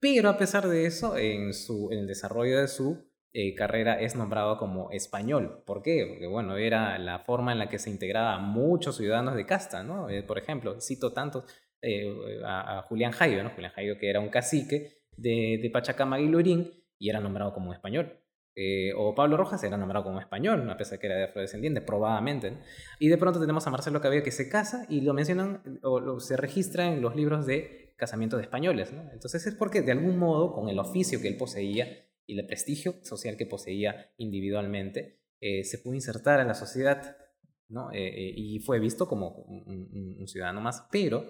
Pero 0.00 0.28
a 0.28 0.36
pesar 0.36 0.66
de 0.66 0.86
eso, 0.86 1.16
en, 1.16 1.54
su, 1.54 1.90
en 1.92 2.00
el 2.00 2.06
desarrollo 2.06 2.60
de 2.60 2.66
su 2.66 3.04
eh, 3.32 3.54
carrera 3.54 4.00
es 4.00 4.16
nombrado 4.16 4.58
como 4.58 4.90
español. 4.90 5.62
¿Por 5.64 5.82
qué? 5.82 6.06
Porque, 6.08 6.26
bueno, 6.26 6.56
era 6.56 6.98
la 6.98 7.20
forma 7.20 7.52
en 7.52 7.58
la 7.58 7.68
que 7.68 7.78
se 7.78 7.88
integraba 7.88 8.34
a 8.34 8.38
muchos 8.38 8.96
ciudadanos 8.96 9.36
de 9.36 9.46
casta, 9.46 9.82
¿no? 9.84 10.08
por 10.26 10.38
ejemplo, 10.38 10.80
cito 10.80 11.12
tantos, 11.12 11.44
eh, 11.84 12.40
a, 12.44 12.82
Julián 12.82 13.10
Jairo, 13.10 13.42
¿no? 13.42 13.50
Julián 13.50 13.72
Jairo 13.72 13.98
que 13.98 14.08
era 14.08 14.20
un 14.20 14.28
cacique 14.28 15.01
de, 15.22 15.58
de 15.62 15.70
Pachacama 15.70 16.20
y 16.20 16.28
Lurín 16.28 16.70
y 16.98 17.08
era 17.08 17.20
nombrado 17.20 17.52
como 17.52 17.72
español. 17.72 18.18
Eh, 18.54 18.92
o 18.96 19.14
Pablo 19.14 19.38
Rojas 19.38 19.64
era 19.64 19.78
nombrado 19.78 20.04
como 20.04 20.20
español, 20.20 20.68
a 20.68 20.76
pesar 20.76 20.98
que 20.98 21.06
era 21.06 21.16
de 21.16 21.24
afrodescendiente, 21.24 21.80
probablemente. 21.80 22.58
Y 22.98 23.08
de 23.08 23.16
pronto 23.16 23.40
tenemos 23.40 23.66
a 23.66 23.70
Marcelo 23.70 24.00
Cabello 24.00 24.22
que 24.22 24.30
se 24.30 24.48
casa 24.48 24.86
y 24.88 25.00
lo 25.00 25.14
mencionan 25.14 25.80
o 25.82 26.20
se 26.20 26.36
registra 26.36 26.92
en 26.92 27.00
los 27.00 27.16
libros 27.16 27.46
de 27.46 27.94
casamiento 27.96 28.36
de 28.36 28.42
españoles. 28.42 28.92
¿no? 28.92 29.10
Entonces 29.12 29.46
es 29.46 29.54
porque 29.54 29.80
de 29.82 29.92
algún 29.92 30.18
modo, 30.18 30.52
con 30.52 30.68
el 30.68 30.78
oficio 30.78 31.20
que 31.20 31.28
él 31.28 31.36
poseía 31.36 32.06
y 32.26 32.38
el 32.38 32.46
prestigio 32.46 32.94
social 33.02 33.36
que 33.36 33.46
poseía 33.46 34.12
individualmente, 34.18 35.20
eh, 35.40 35.64
se 35.64 35.78
pudo 35.78 35.94
insertar 35.94 36.40
en 36.40 36.48
la 36.48 36.54
sociedad 36.54 37.16
¿no? 37.68 37.88
y 37.94 38.60
fue 38.60 38.78
visto 38.80 39.08
como 39.08 39.30
un, 39.30 40.16
un 40.20 40.28
ciudadano 40.28 40.60
más. 40.60 40.86
Pero 40.92 41.24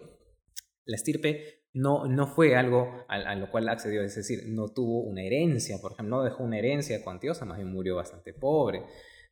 la 0.84 0.97
estirpe 0.97 1.61
no, 1.74 2.06
no 2.06 2.26
fue 2.26 2.54
algo 2.54 3.04
a, 3.08 3.34
lo 3.34 3.50
cual 3.50 3.68
accedió, 3.68 4.02
es 4.02 4.14
decir, 4.14 4.44
no 4.48 4.68
tuvo 4.68 5.02
una 5.02 5.22
herencia, 5.22 5.78
por 5.80 5.92
ejemplo, 5.92 6.18
no 6.18 6.22
dejó 6.22 6.44
una 6.44 6.58
herencia 6.58 7.02
cuantiosa, 7.02 7.44
más 7.44 7.58
bien 7.58 7.72
murió 7.72 7.96
bastante 7.96 8.32
pobre. 8.32 8.82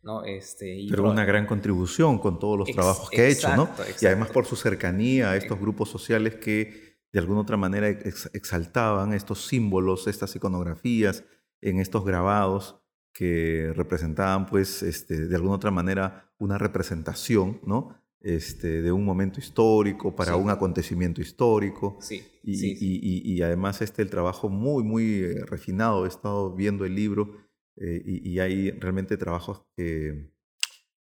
¿no? 0.02 0.24
Este, 0.24 0.86
Pero 0.88 1.10
una 1.10 1.26
gran 1.26 1.46
contribución 1.46 2.18
con 2.18 2.38
todos 2.38 2.58
los 2.58 2.70
trabajos 2.70 3.10
que 3.10 3.20
ha 3.20 3.28
hecho, 3.28 3.54
¿no? 3.54 3.68
Y 4.00 4.06
además 4.06 4.30
por 4.30 4.46
su 4.46 4.56
cercanía 4.56 5.32
a 5.32 5.36
estos 5.36 5.60
grupos 5.60 5.90
sociales 5.90 6.36
que 6.36 6.98
de 7.12 7.18
alguna 7.18 7.40
otra 7.40 7.58
manera 7.58 7.88
exaltaban 7.88 9.12
estos 9.12 9.46
símbolos, 9.46 10.06
estas 10.06 10.34
iconografías, 10.34 11.24
en 11.60 11.80
estos 11.80 12.04
grabados 12.04 12.80
que 13.12 13.72
representaban, 13.74 14.46
pues, 14.46 14.82
este, 14.82 15.26
de 15.26 15.36
alguna 15.36 15.56
otra 15.56 15.70
manera 15.70 16.32
una 16.38 16.56
representación, 16.56 17.60
¿no? 17.64 18.00
Este, 18.20 18.82
de 18.82 18.92
un 18.92 19.04
momento 19.04 19.40
histórico, 19.40 20.14
para 20.14 20.36
un 20.36 20.50
acontecimiento 20.50 21.20
histórico. 21.20 21.98
Sí, 22.00 22.22
y, 22.42 23.34
y, 23.34 23.42
además 23.42 23.80
este, 23.82 24.02
el 24.02 24.10
trabajo 24.10 24.48
muy, 24.48 24.82
muy 24.82 25.24
eh, 25.24 25.44
refinado. 25.46 26.04
He 26.04 26.08
estado 26.08 26.54
viendo 26.54 26.84
el 26.84 26.94
libro 26.94 27.36
eh, 27.76 28.02
y, 28.04 28.38
hay 28.38 28.70
realmente 28.72 29.16
trabajos 29.16 29.62
que 29.76 30.32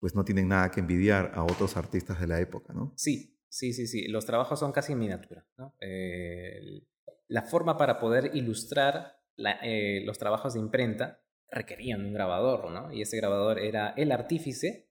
pues 0.00 0.14
no 0.14 0.24
tienen 0.24 0.48
nada 0.48 0.70
que 0.70 0.80
envidiar 0.80 1.32
a 1.34 1.44
otros 1.44 1.76
artistas 1.76 2.20
de 2.20 2.26
la 2.26 2.40
época, 2.40 2.74
¿no? 2.74 2.92
Sí, 2.96 3.38
sí, 3.48 3.72
sí, 3.72 3.86
sí. 3.86 4.07
Los 4.09 4.26
trabajos 4.26 4.59
son 4.59 4.70
casi 4.72 4.92
en 4.92 4.98
miniatura, 4.98 5.46
¿no? 5.57 5.74
la 7.28 7.42
forma 7.42 7.78
para 7.78 7.98
poder 7.98 8.30
ilustrar 8.34 9.18
eh, 9.62 10.02
los 10.05 10.18
trabajos 10.18 10.55
de 10.55 10.61
imprenta 10.61 11.22
requerían 11.50 12.05
un 12.05 12.12
grabador, 12.12 12.70
¿no? 12.70 12.92
Y 12.92 13.02
ese 13.02 13.16
grabador 13.16 13.59
era 13.59 13.94
el 13.96 14.12
artífice 14.12 14.90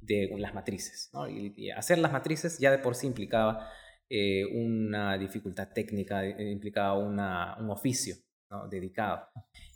de 0.00 0.30
las 0.38 0.54
matrices. 0.54 1.10
Y, 1.30 1.70
hacer 1.70 1.98
las 1.98 2.12
matrices 2.12 2.58
ya 2.58 2.70
de 2.70 2.78
por 2.78 2.94
sí 2.94 3.06
implicaba 3.06 3.68
eh, 4.08 4.44
una 4.46 5.18
dificultad 5.18 5.68
técnica, 5.74 6.24
eh, 6.24 6.50
implicaba 6.50 6.98
una, 6.98 7.56
un 7.58 7.70
oficio 7.70 8.16
dedicado. 8.70 9.28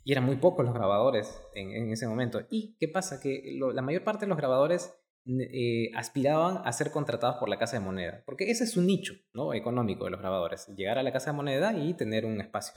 Y 0.03 0.11
eran 0.11 0.25
muy 0.25 0.37
pocos 0.37 0.65
los 0.65 0.73
grabadores 0.73 1.41
en, 1.53 1.91
ese 1.91 2.07
momento. 2.07 2.41
¿Y 2.49 2.75
qué 2.79 2.87
pasa? 2.87 3.19
Que 3.21 3.57
la 3.73 3.81
mayor 3.81 4.03
parte 4.03 4.25
de 4.25 4.29
los 4.29 4.37
grabadores 4.37 4.93
eh, 5.25 5.91
aspiraban 5.95 6.61
a 6.65 6.71
ser 6.73 6.91
contratados 6.91 7.37
por 7.37 7.49
la 7.49 7.57
Casa 7.57 7.77
de 7.77 7.85
Moneda, 7.85 8.23
porque 8.25 8.49
ese 8.49 8.65
es 8.65 8.75
un 8.75 8.87
nicho 8.87 9.13
¿no? 9.33 9.53
económico 9.53 10.05
de 10.05 10.11
los 10.11 10.19
grabadores, 10.19 10.67
llegar 10.75 10.97
a 10.97 11.03
la 11.03 11.13
Casa 11.13 11.31
de 11.31 11.37
Moneda 11.37 11.77
y 11.77 11.93
tener 11.93 12.25
un 12.25 12.41
espacio. 12.41 12.73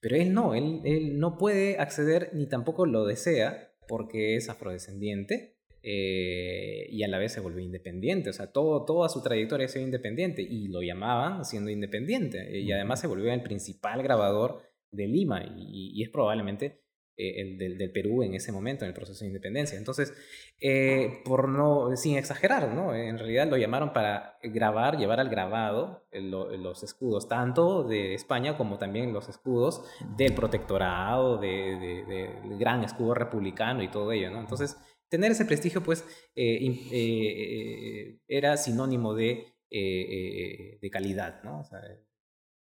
Pero 0.00 0.16
él 0.16 0.34
no, 0.34 0.54
él, 0.54 0.80
él 0.84 1.18
no 1.18 1.38
puede 1.38 1.78
acceder 1.78 2.30
ni 2.34 2.48
tampoco 2.48 2.84
lo 2.86 3.06
desea 3.06 3.72
porque 3.86 4.36
es 4.36 4.48
afrodescendiente 4.48 5.59
eh, 5.82 6.86
y 6.90 7.02
a 7.02 7.08
la 7.08 7.18
vez 7.18 7.32
se 7.32 7.40
volvió 7.40 7.60
independiente. 7.60 8.30
O 8.30 8.32
sea, 8.32 8.52
todo, 8.52 8.84
toda 8.84 9.08
su 9.08 9.22
trayectoria 9.22 9.66
ha 9.66 9.68
sido 9.68 9.84
independiente 9.84 10.42
y 10.42 10.68
lo 10.68 10.82
llamaban 10.82 11.44
siendo 11.44 11.70
independiente. 11.70 12.58
Y 12.58 12.70
además 12.72 13.00
se 13.00 13.06
volvió 13.06 13.32
el 13.32 13.42
principal 13.42 14.02
grabador 14.02 14.62
de 14.90 15.06
Lima 15.06 15.42
y, 15.56 16.02
es 16.02 16.10
probablemente 16.10 16.82
eh, 17.16 17.42
el 17.42 17.78
del, 17.78 17.92
Perú 17.92 18.22
en 18.22 18.34
ese 18.34 18.52
momento, 18.52 18.84
en 18.84 18.88
el 18.88 18.94
proceso 18.94 19.20
de 19.20 19.28
independencia. 19.28 19.78
Entonces, 19.78 20.12
eh, 20.60 21.22
por 21.24 21.48
no, 21.48 21.96
sin 21.96 22.16
exagerar, 22.16 22.74
¿no? 22.74 22.94
en 22.94 23.18
realidad 23.18 23.48
lo 23.48 23.56
llamaron 23.56 23.92
para 23.92 24.38
grabar, 24.42 24.98
llevar 24.98 25.20
al 25.20 25.28
grabado 25.28 26.06
los 26.12 26.82
escudos, 26.82 27.28
tanto 27.28 27.84
de 27.84 28.14
España 28.14 28.56
como 28.56 28.78
también 28.78 29.12
los 29.12 29.28
escudos 29.28 29.84
del 30.16 30.34
protectorado, 30.34 31.38
del 31.38 31.78
de, 31.80 32.30
gran 32.58 32.82
escudo 32.82 33.14
republicano 33.14 33.82
y 33.82 33.88
todo 33.88 34.12
ello. 34.12 34.30
¿no? 34.30 34.40
Entonces, 34.40 34.76
tener 35.10 35.32
ese 35.32 35.44
prestigio, 35.44 35.82
pues, 35.82 36.04
eh, 36.34 38.18
era 38.26 38.56
sinónimo 38.56 39.14
de, 39.14 39.44
de 39.70 40.90
calidad, 40.90 41.42
¿no? 41.42 41.60
O 41.60 41.64
sea, 41.64 41.80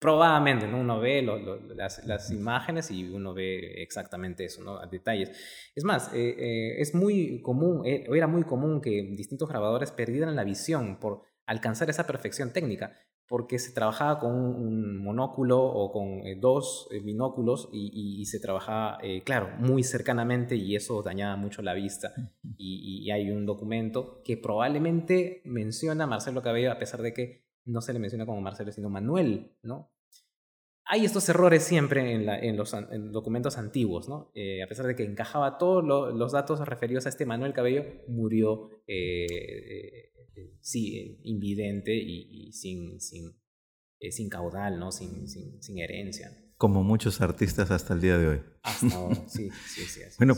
probadamente, 0.03 0.66
¿no? 0.66 0.80
Uno 0.80 0.99
ve 0.99 1.22
las, 1.22 2.30
imágenes 2.33 2.91
y 2.91 3.09
uno 3.09 3.33
ve 3.33 3.80
exactamente 3.83 4.45
eso, 4.45 4.61
¿no? 4.62 4.85
Detalles. 4.89 5.30
Es 5.76 5.85
más, 5.85 6.12
eh, 6.12 6.35
eh, 6.37 6.80
es 6.80 6.93
muy 6.93 7.41
común, 7.41 7.87
eh, 7.87 8.05
era 8.12 8.26
muy 8.26 8.43
común 8.43 8.83
que 8.83 8.91
distintos 9.16 9.49
grabadores 9.49 9.93
perdieran 9.93 10.35
la 10.35 10.43
visión 10.43 10.99
por 10.99 11.22
alcanzar 11.47 11.89
esa 11.89 12.05
perfección 12.05 12.53
técnica, 12.53 12.99
porque 13.33 13.59
se 13.59 13.72
trabajaba 13.72 14.18
con 14.18 14.35
un 14.35 15.03
monóculo 15.03 15.59
o 15.59 15.91
con 15.91 16.20
dos 16.39 16.87
binóculos 17.03 17.70
y, 17.72 18.26
se 18.26 18.39
trabajaba, 18.39 18.99
claro, 19.24 19.49
muy 19.59 19.85
cercanamente 19.85 20.55
y 20.55 20.76
eso 20.76 21.03
dañaba 21.03 21.37
mucho 21.37 21.62
la 21.62 21.72
vista. 21.72 22.12
Y, 22.59 23.07
y 23.07 23.11
hay 23.11 23.30
un 23.30 23.47
documento 23.47 24.20
que 24.22 24.37
probablemente 24.37 25.41
menciona 25.47 26.05
a 26.05 26.07
Marcelo 26.07 26.43
Cabello, 26.43 26.72
a 26.72 26.78
pesar 26.78 27.01
de 27.01 27.14
que 27.14 27.47
no 27.64 27.80
se 27.80 27.95
le 27.95 28.01
menciona 28.01 28.26
como 28.26 28.43
Marcelo, 28.43 28.70
sino 28.70 28.91
Manuel, 28.91 29.57
¿no? 29.62 29.91
Hay 30.85 31.07
estos 31.07 31.26
errores 31.30 31.62
siempre 31.62 32.12
en, 32.12 32.57
los 32.59 32.76
documentos 33.12 33.57
antiguos, 33.57 34.11
¿no? 34.11 34.30
Eh, 34.35 34.62
a 34.62 34.66
pesar 34.66 34.87
de 34.87 34.95
que 34.95 35.05
encajaba 35.05 35.57
todos 35.57 35.83
los 35.83 36.33
datos 36.33 36.61
referidos 36.68 37.07
a 37.07 37.09
este 37.09 37.24
Manuel 37.24 37.55
Cabello, 37.55 37.85
murió, 38.09 38.68
eh, 38.87 39.26
eh, 39.26 40.12
sí, 40.61 41.18
invidente 41.24 41.95
y, 41.95 42.53
sin, 42.53 43.01
sin, 43.01 43.33
sin, 44.11 44.28
caudal, 44.28 44.78
¿no? 44.78 44.93
Sin, 44.93 45.28
sin, 45.28 45.78
herencia. 45.78 46.30
Como 46.57 46.83
muchos 46.83 47.20
artistas 47.20 47.70
hasta 47.70 47.95
el 47.95 48.01
día 48.01 48.18
de 48.18 48.28
hoy. 48.28 48.41
Hasta 48.62 48.87
ahora, 48.97 49.28
sí, 49.28 49.49
sí, 49.66 49.83
sí. 49.83 50.01
bueno, 50.18 50.37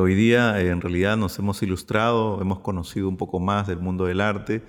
hoy 0.00 0.14
día 0.14 0.60
en 0.60 0.80
realidad 0.80 1.16
nos 1.16 1.38
hemos 1.38 1.62
ilustrado, 1.62 2.40
hemos 2.40 2.60
conocido 2.60 3.08
un 3.08 3.16
poco 3.16 3.40
más 3.40 3.66
del 3.66 3.78
mundo 3.78 4.06
del 4.06 4.20
arte 4.20 4.62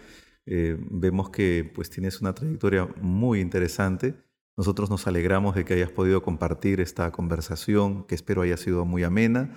eh, 0.52 0.78
vemos 0.90 1.30
que 1.30 1.72
pues 1.76 1.92
tienes 1.92 2.22
una 2.22 2.34
trayectoria 2.34 2.88
muy 3.00 3.40
interesante. 3.40 4.16
Nosotros 4.58 4.90
nos 4.90 5.06
alegramos 5.06 5.54
de 5.54 5.64
que 5.64 5.76
hayas 5.76 5.92
podido 5.92 6.24
compartir 6.24 6.82
esta 6.82 7.12
conversación, 7.12 8.04
que 8.08 8.16
espero 8.16 8.42
haya 8.42 8.58
sido 8.58 8.84
muy 8.84 9.04
amena. 9.04 9.56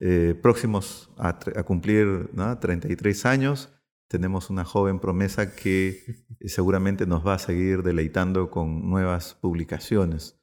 Eh, 0.00 0.34
próximos 0.40 1.10
a, 1.18 1.38
cumplir 1.64 2.30
33 2.58 3.26
años, 3.26 3.68
tenemos 4.10 4.50
una 4.50 4.64
joven 4.64 4.98
promesa 4.98 5.54
que 5.54 6.24
seguramente 6.44 7.06
nos 7.06 7.26
va 7.26 7.34
a 7.34 7.38
seguir 7.38 7.82
deleitando 7.82 8.50
con 8.50 8.90
nuevas 8.90 9.34
publicaciones. 9.34 10.38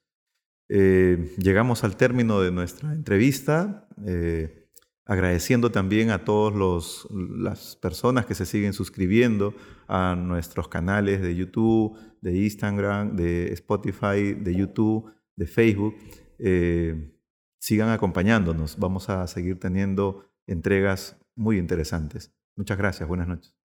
Eh, 0.69 1.35
llegamos 1.37 1.83
al 1.83 1.97
término 1.97 2.41
de 2.41 2.51
nuestra 2.51 2.93
entrevista 2.93 3.87
agradeciendo 5.07 5.71
también 5.71 6.11
a 6.11 6.25
todas 6.25 7.07
las 7.09 7.77
personas 7.77 8.25
que 8.25 8.35
se 8.35 8.45
siguen 8.45 8.73
suscribiendo 8.73 9.55
a 9.87 10.15
nuestros 10.17 10.67
canales 10.67 11.21
de 11.21 11.33
YouTube, 11.35 11.97
de 12.21 12.37
Instagram, 12.43 13.15
de 13.15 13.53
Spotify, 13.53 14.33
de 14.33 14.53
YouTube, 14.53 15.09
de 15.37 15.47
Facebook. 15.47 15.95
Eh, 16.39 17.15
sigan 17.59 17.89
acompañándonos. 17.89 18.77
Vamos 18.77 19.09
a 19.09 19.25
seguir 19.27 19.59
teniendo 19.59 20.25
entregas 20.45 21.17
muy 21.35 21.57
interesantes. 21.57 22.33
Muchas 22.57 22.77
gracias. 22.77 23.07
Buenas 23.07 23.29
noches. 23.29 23.56